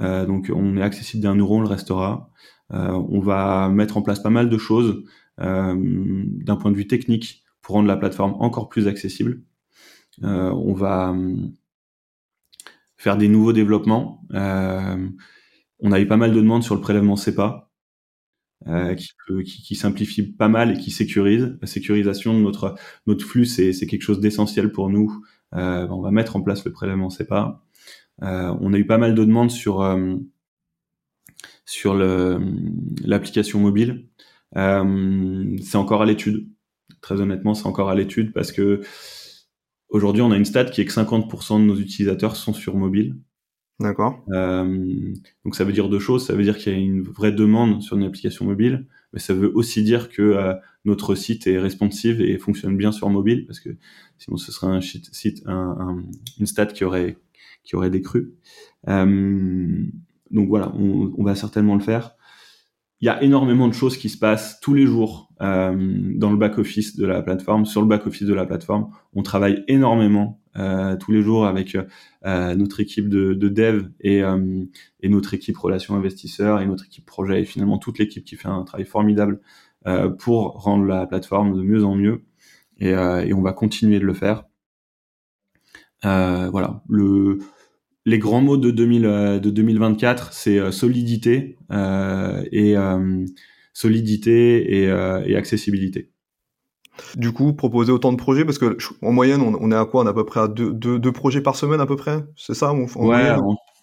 Euh, 0.00 0.26
donc 0.26 0.50
on 0.54 0.76
est 0.76 0.82
accessible 0.82 1.22
d'un 1.22 1.36
euro, 1.36 1.58
on 1.58 1.60
le 1.60 1.68
restera. 1.68 2.30
Euh, 2.72 2.90
on 3.08 3.20
va 3.20 3.68
mettre 3.68 3.96
en 3.96 4.02
place 4.02 4.20
pas 4.20 4.30
mal 4.30 4.48
de 4.48 4.58
choses 4.58 5.04
euh, 5.40 5.74
d'un 5.76 6.56
point 6.56 6.70
de 6.70 6.76
vue 6.76 6.86
technique 6.86 7.44
pour 7.62 7.76
rendre 7.76 7.88
la 7.88 7.96
plateforme 7.96 8.34
encore 8.40 8.68
plus 8.68 8.88
accessible. 8.88 9.42
on 10.22 10.74
va 10.74 11.14
faire 12.96 13.16
des 13.16 13.28
nouveaux 13.28 13.52
développements. 13.52 14.22
on 14.30 15.92
a 15.92 16.00
eu 16.00 16.06
pas 16.06 16.16
mal 16.16 16.32
de 16.32 16.40
demandes 16.40 16.62
sur 16.62 16.74
le 16.74 16.80
prélèvement 16.80 17.16
CEPA. 17.16 17.70
Euh, 18.66 18.94
qui, 18.94 19.10
qui, 19.44 19.62
qui, 19.62 19.74
simplifie 19.74 20.22
pas 20.22 20.48
mal 20.48 20.72
et 20.72 20.78
qui 20.78 20.90
sécurise. 20.90 21.54
La 21.60 21.66
sécurisation 21.66 22.32
de 22.32 22.38
notre 22.38 22.74
notre 23.06 23.26
flux, 23.26 23.44
c'est 23.44 23.74
quelque 23.86 24.00
chose 24.00 24.20
d'essentiel 24.20 24.72
pour 24.72 24.88
nous. 24.88 25.22
Euh, 25.54 25.86
on 25.90 26.00
va 26.00 26.10
mettre 26.10 26.36
en 26.36 26.40
place 26.40 26.64
le 26.64 26.72
prélèvement 26.72 27.10
CEPA. 27.10 27.62
Euh, 28.22 28.56
on 28.60 28.72
a 28.72 28.78
eu 28.78 28.86
pas 28.86 28.98
mal 28.98 29.14
de 29.14 29.24
demandes 29.24 29.50
sur 29.50 29.82
euh, 29.82 30.16
sur 31.66 31.94
l'application 31.94 33.60
mobile. 33.60 34.08
Euh, 34.56 35.56
c'est 35.62 35.76
encore 35.76 36.02
à 36.02 36.06
l'étude. 36.06 36.48
Très 37.00 37.20
honnêtement, 37.20 37.54
c'est 37.54 37.66
encore 37.66 37.90
à 37.90 37.94
l'étude 37.94 38.32
parce 38.32 38.52
que 38.52 38.80
aujourd'hui, 39.88 40.22
on 40.22 40.30
a 40.30 40.36
une 40.36 40.44
stat 40.44 40.66
qui 40.66 40.80
est 40.80 40.86
que 40.86 40.92
50% 40.92 41.60
de 41.60 41.64
nos 41.64 41.76
utilisateurs 41.76 42.36
sont 42.36 42.54
sur 42.54 42.76
mobile. 42.76 43.16
D'accord. 43.80 44.24
Euh, 44.30 45.12
donc 45.44 45.56
ça 45.56 45.64
veut 45.64 45.72
dire 45.72 45.88
deux 45.88 45.98
choses. 45.98 46.26
Ça 46.26 46.34
veut 46.34 46.44
dire 46.44 46.56
qu'il 46.56 46.72
y 46.72 46.76
a 46.76 46.78
une 46.78 47.02
vraie 47.02 47.32
demande 47.32 47.82
sur 47.82 47.96
une 47.96 48.04
application 48.04 48.44
mobile, 48.44 48.86
mais 49.12 49.18
ça 49.18 49.34
veut 49.34 49.50
aussi 49.54 49.82
dire 49.82 50.08
que 50.08 50.22
euh, 50.22 50.54
notre 50.84 51.14
site 51.14 51.46
est 51.46 51.58
responsive 51.58 52.20
et 52.20 52.38
fonctionne 52.38 52.76
bien 52.76 52.92
sur 52.92 53.10
mobile, 53.10 53.46
parce 53.46 53.58
que 53.58 53.70
sinon 54.18 54.36
ce 54.36 54.52
serait 54.52 54.68
un 54.68 54.80
site, 54.80 55.42
un, 55.46 56.04
une 56.38 56.46
stat 56.46 56.66
qui 56.66 56.84
aurait 56.84 57.18
qui 57.64 57.74
aurait 57.74 57.90
des 57.90 58.02
crues. 58.02 58.34
Euh, 58.88 59.84
donc 60.30 60.48
voilà, 60.48 60.72
on, 60.74 61.24
va 61.24 61.34
certainement 61.34 61.74
le 61.74 61.80
faire. 61.80 62.14
Il 63.00 63.06
y 63.06 63.08
a 63.08 63.22
énormément 63.22 63.68
de 63.68 63.74
choses 63.74 63.96
qui 63.96 64.08
se 64.08 64.18
passent 64.18 64.60
tous 64.60 64.74
les 64.74 64.86
jours 64.86 65.30
dans 65.40 66.30
le 66.30 66.36
back-office 66.36 66.96
de 66.96 67.06
la 67.06 67.22
plateforme. 67.22 67.66
Sur 67.66 67.82
le 67.82 67.86
back-office 67.86 68.26
de 68.26 68.34
la 68.34 68.46
plateforme, 68.46 68.90
on 69.14 69.22
travaille 69.22 69.62
énormément 69.68 70.40
tous 70.54 71.12
les 71.12 71.22
jours 71.22 71.46
avec 71.46 71.76
euh, 72.24 72.54
notre 72.54 72.80
équipe 72.80 73.08
de, 73.08 73.34
de 73.34 73.48
dev 73.48 73.88
et, 74.00 74.22
euh, 74.22 74.64
notre 75.02 75.34
équipe 75.34 75.56
relations 75.58 75.96
investisseurs 75.96 76.60
et 76.60 76.66
notre 76.66 76.86
équipe 76.86 77.06
projet 77.06 77.40
et 77.40 77.44
finalement 77.44 77.78
toute 77.78 77.98
l'équipe 77.98 78.24
qui 78.24 78.36
fait 78.36 78.48
un 78.48 78.62
travail 78.62 78.86
formidable 78.86 79.40
euh, 79.86 80.08
pour 80.08 80.62
rendre 80.62 80.84
la 80.84 81.06
plateforme 81.06 81.56
de 81.56 81.62
mieux 81.62 81.84
en 81.84 81.94
mieux. 81.94 82.22
Et, 82.78 82.94
on 82.94 83.42
va 83.42 83.52
continuer 83.52 83.98
de 84.00 84.04
le 84.04 84.14
faire. 84.14 84.44
voilà, 86.02 86.82
le, 86.88 87.38
les 88.06 88.18
grands 88.18 88.40
mots 88.40 88.56
de, 88.56 88.70
2000, 88.70 89.06
euh, 89.06 89.38
de 89.38 89.50
2024, 89.50 90.32
c'est 90.32 90.58
euh, 90.58 90.70
solidité 90.70 91.56
euh, 91.72 92.44
et 92.52 92.74
solidité 93.72 94.82
et, 94.82 95.36
accessibilité. 95.36 96.10
Du 97.16 97.32
coup, 97.32 97.52
proposer 97.52 97.92
autant 97.92 98.12
de 98.12 98.16
projets 98.16 98.44
parce 98.44 98.58
que 98.58 98.76
en 99.02 99.12
moyenne, 99.12 99.40
on, 99.42 99.70
est 99.70 99.76
à 99.76 99.84
quoi? 99.84 100.02
On 100.02 100.06
est 100.06 100.10
à 100.10 100.14
peu 100.14 100.24
près 100.24 100.40
à 100.40 100.48
deux, 100.48 100.72
deux, 100.72 101.12
projets 101.12 101.40
par 101.40 101.56
semaine 101.56 101.80
à 101.80 101.86
peu 101.86 101.96
près, 101.96 102.24
c'est 102.36 102.54
ça 102.54 102.72
en 102.72 102.86
ouais, 102.96 103.36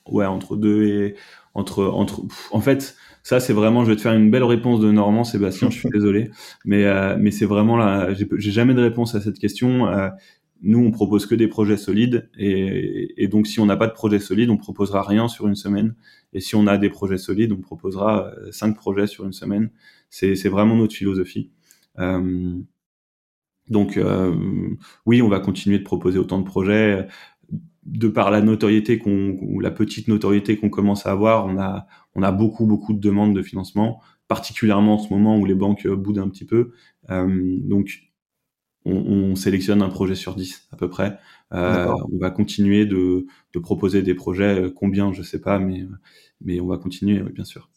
ouais, 0.09 0.25
entre 0.25 0.55
deux 0.55 0.85
et 0.85 1.15
entre 1.53 1.83
entre. 1.85 2.21
En 2.51 2.61
fait, 2.61 2.95
ça 3.23 3.39
c'est 3.39 3.53
vraiment. 3.53 3.83
Je 3.83 3.89
vais 3.89 3.95
te 3.95 4.01
faire 4.01 4.13
une 4.13 4.31
belle 4.31 4.43
réponse 4.43 4.79
de 4.79 4.91
Normand, 4.91 5.23
Sébastien. 5.23 5.69
je 5.69 5.79
suis 5.79 5.89
désolé, 5.93 6.31
mais 6.65 6.85
mais 7.17 7.31
c'est 7.31 7.45
vraiment 7.45 7.77
là. 7.77 8.09
J'ai 8.13 8.51
jamais 8.51 8.73
de 8.73 8.81
réponse 8.81 9.15
à 9.15 9.21
cette 9.21 9.39
question 9.39 9.87
nous, 10.63 10.79
on 10.79 10.91
propose 10.91 11.25
que 11.25 11.35
des 11.35 11.47
projets 11.47 11.77
solides, 11.77 12.29
et, 12.37 13.27
donc 13.27 13.47
si 13.47 13.59
on 13.59 13.65
n'a 13.65 13.77
pas 13.77 13.87
de 13.87 13.93
projet 13.93 14.19
solide, 14.19 14.49
on 14.49 14.57
proposera 14.57 15.01
rien 15.01 15.27
sur 15.27 15.47
une 15.47 15.55
semaine. 15.55 15.95
Et 16.33 16.39
si 16.39 16.55
on 16.55 16.67
a 16.67 16.77
des 16.77 16.89
projets 16.89 17.17
solides, 17.17 17.51
on 17.51 17.61
proposera 17.61 18.27
euh, 18.27 18.51
cinq 18.51 18.75
projets 18.75 19.07
sur 19.07 19.25
une 19.25 19.33
semaine. 19.33 19.71
C'est 20.09 20.49
vraiment 20.49 20.75
notre 20.75 20.93
philosophie. 20.93 21.51
Euh, 21.99 22.53
donc 23.71 23.97
euh, 23.97 24.35
oui, 25.05 25.21
on 25.21 25.29
va 25.29 25.39
continuer 25.39 25.79
de 25.79 25.83
proposer 25.83 26.19
autant 26.19 26.39
de 26.39 26.45
projets. 26.45 27.07
De 27.83 28.07
par 28.07 28.29
la 28.29 28.41
notoriété 28.41 28.99
qu'on, 28.99 29.37
ou 29.41 29.59
la 29.59 29.71
petite 29.71 30.07
notoriété 30.07 30.55
qu'on 30.55 30.69
commence 30.69 31.07
à 31.07 31.11
avoir, 31.11 31.47
on 31.47 31.57
a, 31.57 31.87
on 32.13 32.21
a 32.21 32.31
beaucoup 32.31 32.67
beaucoup 32.67 32.93
de 32.93 32.99
demandes 32.99 33.35
de 33.35 33.41
financement, 33.41 34.01
particulièrement 34.27 34.95
en 34.95 34.99
ce 34.99 35.11
moment 35.11 35.39
où 35.39 35.45
les 35.45 35.55
banques 35.55 35.87
boudent 35.87 36.19
un 36.19 36.29
petit 36.29 36.45
peu. 36.45 36.73
donc 37.09 38.11
on, 38.85 38.93
on, 38.93 39.35
sélectionne 39.35 39.81
un 39.81 39.89
projet 39.89 40.15
sur 40.15 40.35
10 40.35 40.67
à 40.71 40.75
peu 40.75 40.89
près. 40.89 41.17
Euh, 41.53 41.93
on 42.11 42.17
va 42.17 42.31
continuer 42.31 42.85
de, 42.85 43.25
de, 43.53 43.59
proposer 43.59 44.01
des 44.01 44.15
projets, 44.15 44.63
euh, 44.63 44.69
combien 44.69 45.11
je 45.13 45.21
sais 45.21 45.41
pas, 45.41 45.59
mais, 45.59 45.85
mais 46.41 46.59
on 46.59 46.67
va 46.67 46.77
continuer, 46.77 47.21
oui, 47.21 47.31
bien 47.31 47.43
sûr. 47.43 47.69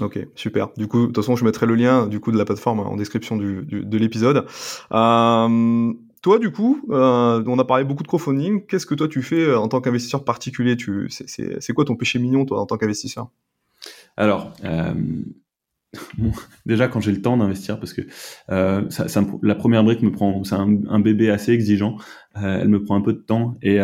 Ok, 0.00 0.18
super. 0.34 0.68
Du 0.76 0.88
coup, 0.88 1.02
de 1.02 1.06
toute 1.06 1.16
façon, 1.16 1.36
je 1.36 1.44
mettrai 1.44 1.66
le 1.66 1.74
lien 1.74 2.06
du 2.06 2.20
coup 2.20 2.30
de 2.30 2.36
la 2.36 2.44
plateforme 2.44 2.80
en 2.80 2.96
description 2.96 3.36
du, 3.36 3.64
du, 3.64 3.84
de 3.84 3.98
l'épisode. 3.98 4.44
Euh, 4.92 5.92
toi, 6.22 6.38
du 6.38 6.50
coup, 6.50 6.82
euh, 6.90 7.42
on 7.46 7.58
a 7.58 7.64
parlé 7.64 7.84
beaucoup 7.84 8.02
de 8.02 8.08
crowdfunding. 8.08 8.66
Qu'est-ce 8.66 8.84
que 8.84 8.94
toi 8.94 9.08
tu 9.08 9.22
fais 9.22 9.46
euh, 9.46 9.58
en 9.58 9.68
tant 9.68 9.80
qu'investisseur 9.80 10.24
particulier? 10.24 10.76
Tu, 10.76 11.08
c'est 11.08 11.72
quoi 11.72 11.84
ton 11.84 11.96
péché 11.96 12.18
mignon, 12.18 12.44
toi, 12.44 12.60
en 12.60 12.66
tant 12.66 12.76
qu'investisseur? 12.76 13.30
Alors, 14.16 14.52
euh, 14.64 14.94
déjà 16.66 16.88
quand 16.88 17.00
j'ai 17.00 17.12
le 17.12 17.22
temps 17.22 17.36
d'investir 17.36 17.78
parce 17.78 17.92
que 17.92 18.02
euh, 18.50 18.88
ça, 18.90 19.22
la 19.42 19.54
première 19.54 19.84
brique 19.84 20.02
me 20.02 20.10
prend 20.10 20.44
c'est 20.44 20.54
un, 20.54 21.00
bébé 21.00 21.30
assez 21.30 21.52
exigeant 21.52 21.96
euh, 22.36 22.60
elle 22.60 22.68
me 22.68 22.82
prend 22.82 22.96
un 22.96 23.00
peu 23.00 23.12
de 23.12 23.18
temps 23.18 23.56
et 23.62 23.78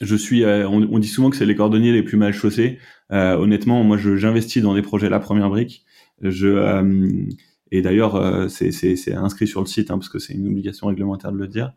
je 0.00 0.16
suis 0.16 0.44
euh, 0.44 0.68
on, 0.68 0.82
on, 0.90 0.98
dit 0.98 1.08
souvent 1.08 1.30
que 1.30 1.36
c'est 1.36 1.46
les 1.46 1.54
cordonniers 1.54 1.92
les 1.92 2.02
plus 2.02 2.16
mal 2.16 2.32
chaussés. 2.32 2.78
Euh, 3.12 3.36
honnêtement 3.36 3.82
moi 3.84 3.96
j'investis 3.96 4.62
dans 4.62 4.74
des 4.74 4.82
projets. 4.82 5.08
La 5.08 5.20
première 5.20 5.48
brique 5.48 5.84
je 6.20 6.48
euh, 6.48 7.26
et 7.72 7.82
d'ailleurs 7.82 8.50
c'est 8.50 9.14
inscrit 9.14 9.46
sur 9.46 9.60
le 9.60 9.66
site 9.66 9.90
hein, 9.90 9.98
parce 9.98 10.08
que 10.08 10.18
c'est 10.18 10.34
une 10.34 10.46
obligation 10.46 10.86
réglementaire 10.88 11.32
de 11.32 11.38
le 11.38 11.48
dire. 11.48 11.72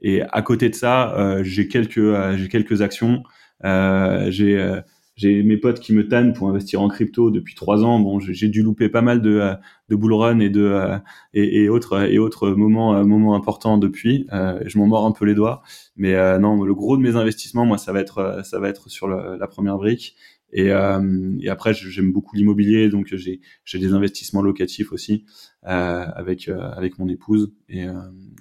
Et 0.00 0.22
à 0.22 0.42
côté 0.42 0.68
de 0.68 0.74
ça 0.74 1.38
j'ai 1.42 1.68
quelques 1.68 2.36
j'ai 2.36 2.48
quelques 2.48 2.82
actions. 2.82 3.22
J'ai 3.62 4.80
j'ai 5.18 5.42
mes 5.42 5.56
potes 5.56 5.80
qui 5.80 5.92
me 5.92 6.06
tannent 6.06 6.32
pour 6.32 6.48
investir 6.48 6.80
en 6.80 6.88
crypto 6.88 7.32
depuis 7.32 7.56
trois 7.56 7.84
ans. 7.84 7.98
Bon, 7.98 8.20
j'ai 8.20 8.48
dû 8.48 8.62
louper 8.62 8.88
pas 8.88 9.02
mal 9.02 9.20
de, 9.20 9.30
euh, 9.30 9.54
de 9.88 9.96
bull 9.96 10.12
run 10.12 10.38
et 10.38 10.48
de 10.48 10.62
euh, 10.62 10.96
et, 11.34 11.64
et, 11.64 11.68
autres 11.68 12.08
et 12.08 12.18
autres 12.18 12.50
moments 12.50 12.94
euh, 12.94 13.04
moments 13.04 13.34
importants 13.34 13.78
depuis. 13.78 14.28
je 14.30 14.78
m'en 14.78 14.86
mords 14.86 15.06
un 15.06 15.10
peu 15.10 15.24
les 15.24 15.34
doigts, 15.34 15.62
mais 15.96 16.14
non, 16.38 16.62
le 16.62 16.72
gros 16.72 16.96
de 16.96 17.02
mes 17.02 17.16
investissements, 17.16 17.66
moi, 17.66 17.78
ça 17.78 17.92
va 17.92 18.00
être 18.00 18.42
ça 18.44 18.60
va 18.60 18.68
être 18.68 18.88
sur 18.88 19.08
le, 19.08 19.36
la 19.36 19.48
première 19.48 19.76
brique. 19.76 20.14
Et, 20.52 20.68
et 20.68 21.48
après, 21.50 21.74
j'aime 21.74 22.12
beaucoup 22.12 22.36
l'immobilier, 22.36 22.88
donc 22.88 23.08
j'ai 23.12 23.40
j'ai 23.64 23.78
des 23.80 23.92
investissements 23.94 24.40
locatifs 24.40 24.92
aussi 24.92 25.24
avec 25.62 26.48
avec 26.48 26.98
mon 27.00 27.08
épouse 27.08 27.52
et, 27.68 27.82
et 27.82 27.88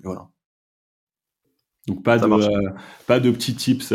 voilà. 0.04 0.30
Donc 1.88 2.04
pas 2.04 2.18
de 2.20 2.28
pas 3.08 3.20
de 3.20 3.32
petits 3.32 3.56
tips 3.56 3.94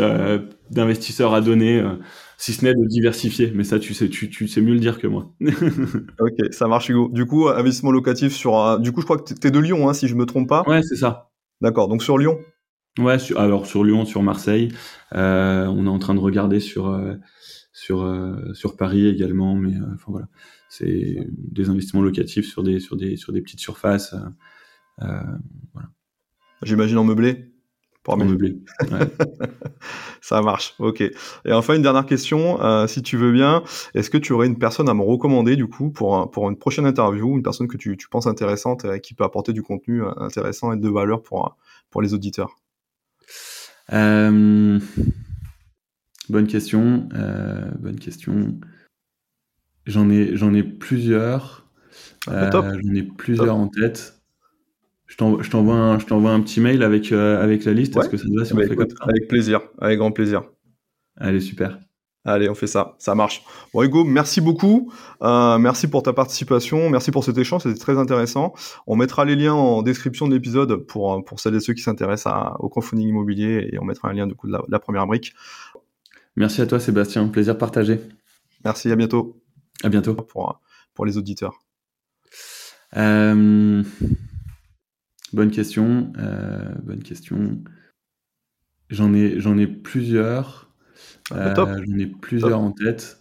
d'investisseurs 0.69 1.33
à 1.33 1.41
donner 1.41 1.81
si 2.43 2.51
ce 2.51 2.65
n'est 2.65 2.73
de 2.73 2.85
diversifier. 2.87 3.53
Mais 3.55 3.63
ça, 3.63 3.79
tu 3.79 3.93
sais, 3.93 4.09
tu, 4.09 4.29
tu 4.29 4.49
sais 4.49 4.59
mieux 4.59 4.73
le 4.73 4.79
dire 4.79 4.99
que 4.99 5.07
moi. 5.07 5.31
ok, 6.19 6.51
ça 6.51 6.67
marche, 6.67 6.89
Hugo. 6.89 7.09
Du 7.09 7.25
coup, 7.25 7.47
investissement 7.47 7.91
locatif 7.91 8.33
sur. 8.33 8.79
Du 8.79 8.91
coup, 8.91 8.99
je 8.99 9.05
crois 9.05 9.17
que 9.17 9.33
tu 9.33 9.47
es 9.47 9.51
de 9.51 9.59
Lyon, 9.59 9.87
hein, 9.87 9.93
si 9.93 10.09
je 10.09 10.15
me 10.15 10.25
trompe 10.25 10.49
pas. 10.49 10.63
Ouais, 10.67 10.81
c'est 10.83 10.97
ça. 10.97 11.31
D'accord. 11.61 11.87
Donc 11.87 12.03
sur 12.03 12.17
Lyon? 12.17 12.37
Ouais, 12.99 13.17
alors 13.37 13.65
sur 13.65 13.85
Lyon, 13.85 14.05
sur 14.05 14.21
Marseille, 14.21 14.73
euh, 15.15 15.65
on 15.67 15.85
est 15.85 15.89
en 15.89 15.99
train 15.99 16.13
de 16.13 16.19
regarder 16.19 16.59
sur 16.59 16.89
euh, 16.89 17.15
sur 17.71 18.03
euh, 18.03 18.53
sur 18.53 18.75
Paris 18.75 19.07
également, 19.07 19.55
mais 19.55 19.73
enfin 19.95 20.11
voilà, 20.11 20.27
c'est 20.69 21.17
des 21.31 21.69
investissements 21.69 22.01
locatifs 22.01 22.45
sur 22.45 22.61
des 22.61 22.79
sur 22.81 22.97
des 22.97 23.15
sur 23.15 23.31
des 23.31 23.41
petites 23.41 23.61
surfaces. 23.61 24.13
voilà. 24.99 25.89
J'imagine 26.61 26.97
en 26.97 27.03
meublé? 27.05 27.52
Pour 28.03 28.17
meubler. 28.17 28.57
Ça 30.21 30.41
marche, 30.41 30.75
ok. 30.79 31.01
Et 31.01 31.53
enfin, 31.53 31.75
une 31.75 31.81
dernière 31.81 32.05
question, 32.05 32.61
euh, 32.61 32.87
si 32.87 33.01
tu 33.01 33.17
veux 33.17 33.31
bien, 33.31 33.63
est-ce 33.93 34.09
que 34.09 34.17
tu 34.17 34.33
aurais 34.33 34.47
une 34.47 34.59
personne 34.59 34.89
à 34.89 34.93
me 34.93 35.01
recommander 35.01 35.55
du 35.55 35.67
coup 35.67 35.89
pour, 35.89 36.29
pour 36.31 36.49
une 36.49 36.57
prochaine 36.57 36.85
interview, 36.85 37.35
une 37.35 37.43
personne 37.43 37.67
que 37.67 37.77
tu, 37.77 37.97
tu 37.97 38.09
penses 38.09 38.27
intéressante 38.27 38.85
et 38.85 38.99
qui 38.99 39.13
peut 39.13 39.23
apporter 39.23 39.53
du 39.53 39.63
contenu 39.63 40.03
euh, 40.03 40.11
intéressant 40.17 40.73
et 40.73 40.77
de 40.77 40.89
valeur 40.89 41.23
pour, 41.23 41.57
pour 41.89 42.01
les 42.01 42.13
auditeurs? 42.13 42.55
Euh, 43.91 44.79
Bonne 46.29 46.47
question, 46.47 47.09
bonne 47.79 47.99
question. 47.99 48.57
J'en 49.85 50.09
ai, 50.09 50.35
j'en 50.37 50.53
ai 50.53 50.63
plusieurs. 50.63 51.69
Ah, 52.27 52.49
bah, 52.49 52.71
j'en 52.81 52.93
ai 52.93 53.03
plusieurs 53.03 53.57
en 53.57 53.67
tête. 53.67 54.22
Je 55.13 55.49
t'envoie 55.49 55.75
un, 55.75 55.95
un, 56.35 56.41
petit 56.41 56.59
mail 56.59 56.81
avec, 56.81 57.11
euh, 57.11 57.41
avec 57.41 57.65
la 57.65 57.73
liste. 57.73 57.95
Est-ce 57.97 58.09
que 58.09 58.17
ça 58.17 58.23
te 58.23 58.35
va 58.35 58.45
si 58.45 58.53
on 58.53 58.57
bah, 58.57 58.67
comme 58.67 58.89
ça 58.89 58.95
Avec 59.01 59.27
plaisir, 59.27 59.61
avec 59.79 59.99
grand 59.99 60.11
plaisir. 60.11 60.43
Allez, 61.17 61.39
super. 61.39 61.77
Allez, 62.25 62.49
on 62.49 62.55
fait 62.55 62.67
ça, 62.67 62.95
ça 62.99 63.15
marche. 63.15 63.43
Bon 63.73 63.83
Hugo, 63.83 64.05
merci 64.05 64.39
beaucoup, 64.39 64.93
euh, 65.21 65.57
merci 65.57 65.89
pour 65.89 66.03
ta 66.03 66.13
participation, 66.13 66.89
merci 66.89 67.11
pour 67.11 67.25
cet 67.25 67.37
échange, 67.37 67.63
c'était 67.63 67.77
très 67.77 67.97
intéressant. 67.97 68.53
On 68.87 68.95
mettra 68.95 69.25
les 69.25 69.35
liens 69.35 69.53
en 69.53 69.81
description 69.81 70.29
de 70.29 70.33
l'épisode 70.33 70.85
pour, 70.87 71.23
pour 71.25 71.41
celles 71.41 71.55
et 71.55 71.59
ceux 71.59 71.73
qui 71.73 71.81
s'intéressent 71.81 72.33
au 72.59 72.69
crowdfunding 72.69 73.09
immobilier 73.09 73.67
et 73.73 73.77
on 73.77 73.83
mettra 73.83 74.07
un 74.07 74.13
lien 74.13 74.25
du 74.25 74.35
coup 74.35 74.47
de 74.47 74.57
la, 74.69 74.79
première 74.79 75.05
brique. 75.05 75.33
Merci 76.37 76.61
à 76.61 76.65
toi 76.65 76.79
Sébastien, 76.79 77.27
plaisir 77.27 77.57
partagé. 77.57 77.99
Merci, 78.63 78.89
à 78.89 78.95
bientôt. 78.95 79.41
À 79.83 79.89
bientôt. 79.89 80.13
Pour, 80.13 80.61
pour 80.93 81.05
les 81.05 81.17
auditeurs. 81.17 81.59
Euh... 82.95 83.83
Bonne 85.33 85.51
question. 85.51 86.13
Euh, 86.19 86.73
bonne 86.83 87.01
question. 87.01 87.59
J'en 88.89 89.13
ai, 89.13 89.39
j'en 89.39 89.57
ai 89.57 89.65
plusieurs. 89.67 90.71
Ah, 91.31 91.53
bah, 91.53 91.65
euh, 91.67 91.83
j'en 91.85 91.97
ai 91.97 92.05
plusieurs 92.05 92.59
en 92.59 92.71
tête. 92.71 93.19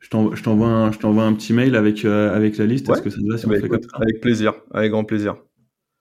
Je 0.00 0.08
t'envoie 0.08 0.68
un, 0.68 0.90
je 0.90 0.98
t'envoie 0.98 1.22
un 1.22 1.32
petit 1.34 1.52
mail 1.52 1.76
avec, 1.76 2.04
euh, 2.04 2.34
avec 2.34 2.58
la 2.58 2.66
liste. 2.66 2.90
Est-ce 2.90 3.02
que 3.02 3.10
ça 3.10 3.18
te 3.18 3.30
va 3.30 3.38
si 3.38 3.46
on 3.46 3.50
fait 3.50 3.68
comme 3.68 3.82
ça? 3.82 3.88
Avec 3.94 4.20
plaisir, 4.20 4.54
avec 4.72 4.90
grand 4.90 5.04
plaisir. 5.04 5.36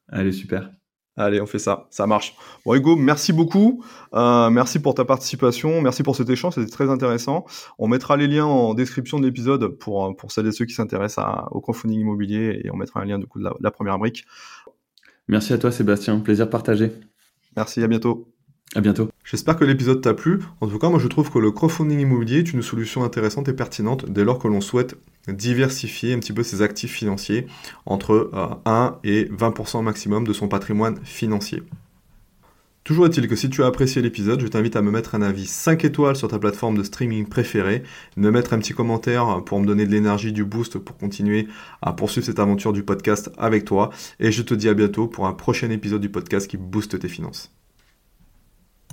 Allez, 0.08 0.32
super. 0.32 0.72
Allez, 1.18 1.42
on 1.42 1.46
fait 1.46 1.60
ça, 1.60 1.88
ça 1.92 2.08
marche. 2.08 2.36
Bon 2.66 2.74
Hugo, 2.74 2.96
merci 2.96 3.34
beaucoup, 3.34 3.84
merci 4.14 4.80
pour 4.80 4.96
ta 4.96 5.04
participation, 5.04 5.82
merci 5.82 6.04
pour 6.04 6.16
cet 6.16 6.30
échange, 6.30 6.56
c'était 6.56 6.72
très 6.72 6.90
intéressant. 6.90 7.46
On 7.78 7.90
mettra 7.90 8.16
les 8.16 8.28
liens 8.28 8.46
en 8.46 8.74
description 8.74 9.20
de 9.20 9.26
l'épisode 9.26 9.78
pour, 9.78 10.16
pour 10.16 10.32
celles 10.32 10.48
et 10.48 10.52
ceux 10.54 10.64
qui 10.66 10.74
s'intéressent 10.74 11.26
au 11.52 11.60
crowdfunding 11.60 12.00
immobilier 12.00 12.62
et 12.64 12.72
on 12.72 12.78
mettra 12.78 13.02
un 13.02 13.06
lien 13.06 13.20
du 13.20 13.28
coup 13.28 13.40
de 13.40 13.50
la 13.60 13.72
première 13.72 14.00
brique. 14.00 14.26
Merci 15.28 15.54
à 15.54 15.58
toi 15.58 15.72
Sébastien, 15.72 16.20
plaisir 16.20 16.50
partagé. 16.50 16.92
Merci, 17.56 17.84
à 17.84 17.88
bientôt. 17.88 18.28
À 18.74 18.80
bientôt. 18.80 19.10
J'espère 19.26 19.58
que 19.58 19.66
l'épisode 19.66 20.02
t'a 20.02 20.14
plu. 20.14 20.40
En 20.62 20.68
tout 20.68 20.80
cas, 20.80 20.90
moi 20.90 21.00
je 21.00 21.08
trouve 21.08 21.30
que 21.30 21.40
le 21.40 21.52
crowdfunding 21.52 22.00
immobilier 22.00 22.40
est 22.40 22.54
une 22.54 22.62
solution 22.62 23.04
intéressante 23.04 23.50
et 23.50 23.54
pertinente 23.54 24.10
dès 24.10 24.24
lors 24.24 24.40
que 24.40 24.48
l'on 24.48 24.62
souhaite 24.62 24.96
diversifier 25.28 26.14
un 26.14 26.20
petit 26.20 26.32
peu 26.32 26.42
ses 26.42 26.62
actifs 26.62 26.94
financiers 26.94 27.48
entre 27.86 28.32
1 28.66 28.70
euh, 28.72 28.90
et 29.04 29.26
20% 29.26 29.84
maximum 29.84 30.26
de 30.26 30.32
son 30.32 30.48
patrimoine 30.48 31.00
financier. 31.04 31.64
Toujours 32.84 33.06
est-il 33.06 33.28
que 33.28 33.36
si 33.36 33.50
tu 33.50 33.62
as 33.64 33.68
apprécié 33.68 34.02
l'épisode, 34.02 34.42
je 34.42 34.48
t'invite 34.48 34.76
à 34.76 34.82
me 34.82 34.90
mettre 34.90 35.14
un 35.14 35.22
avis 35.22 35.46
5 35.46 35.86
étoiles 35.86 36.16
sur 36.16 36.28
ta 36.28 36.40
plateforme 36.40 36.78
de 36.78 36.84
streaming 36.84 37.28
préférée, 37.28 37.84
me 38.18 38.32
mettre 38.32 38.54
un 38.54 38.60
petit 38.60 38.74
commentaire 38.74 39.44
pour 39.46 39.60
me 39.60 39.68
donner 39.68 39.86
de 39.86 39.92
l'énergie, 39.92 40.34
du 40.34 40.44
boost 40.44 40.80
pour 40.80 40.98
continuer 40.98 41.48
à 41.84 41.94
poursuivre 41.94 42.26
cette 42.26 42.40
aventure 42.40 42.74
du 42.74 42.82
podcast 42.82 43.30
avec 43.38 43.66
toi. 43.66 43.92
Et 44.20 44.32
je 44.32 44.42
te 44.42 44.56
dis 44.56 44.68
à 44.68 44.74
bientôt 44.74 45.08
pour 45.08 45.28
un 45.28 45.34
prochain 45.34 45.70
épisode 45.70 46.02
du 46.02 46.10
podcast 46.10 46.50
qui 46.50 46.58
booste 46.58 46.98
tes 46.98 47.08
finances. 47.08 47.54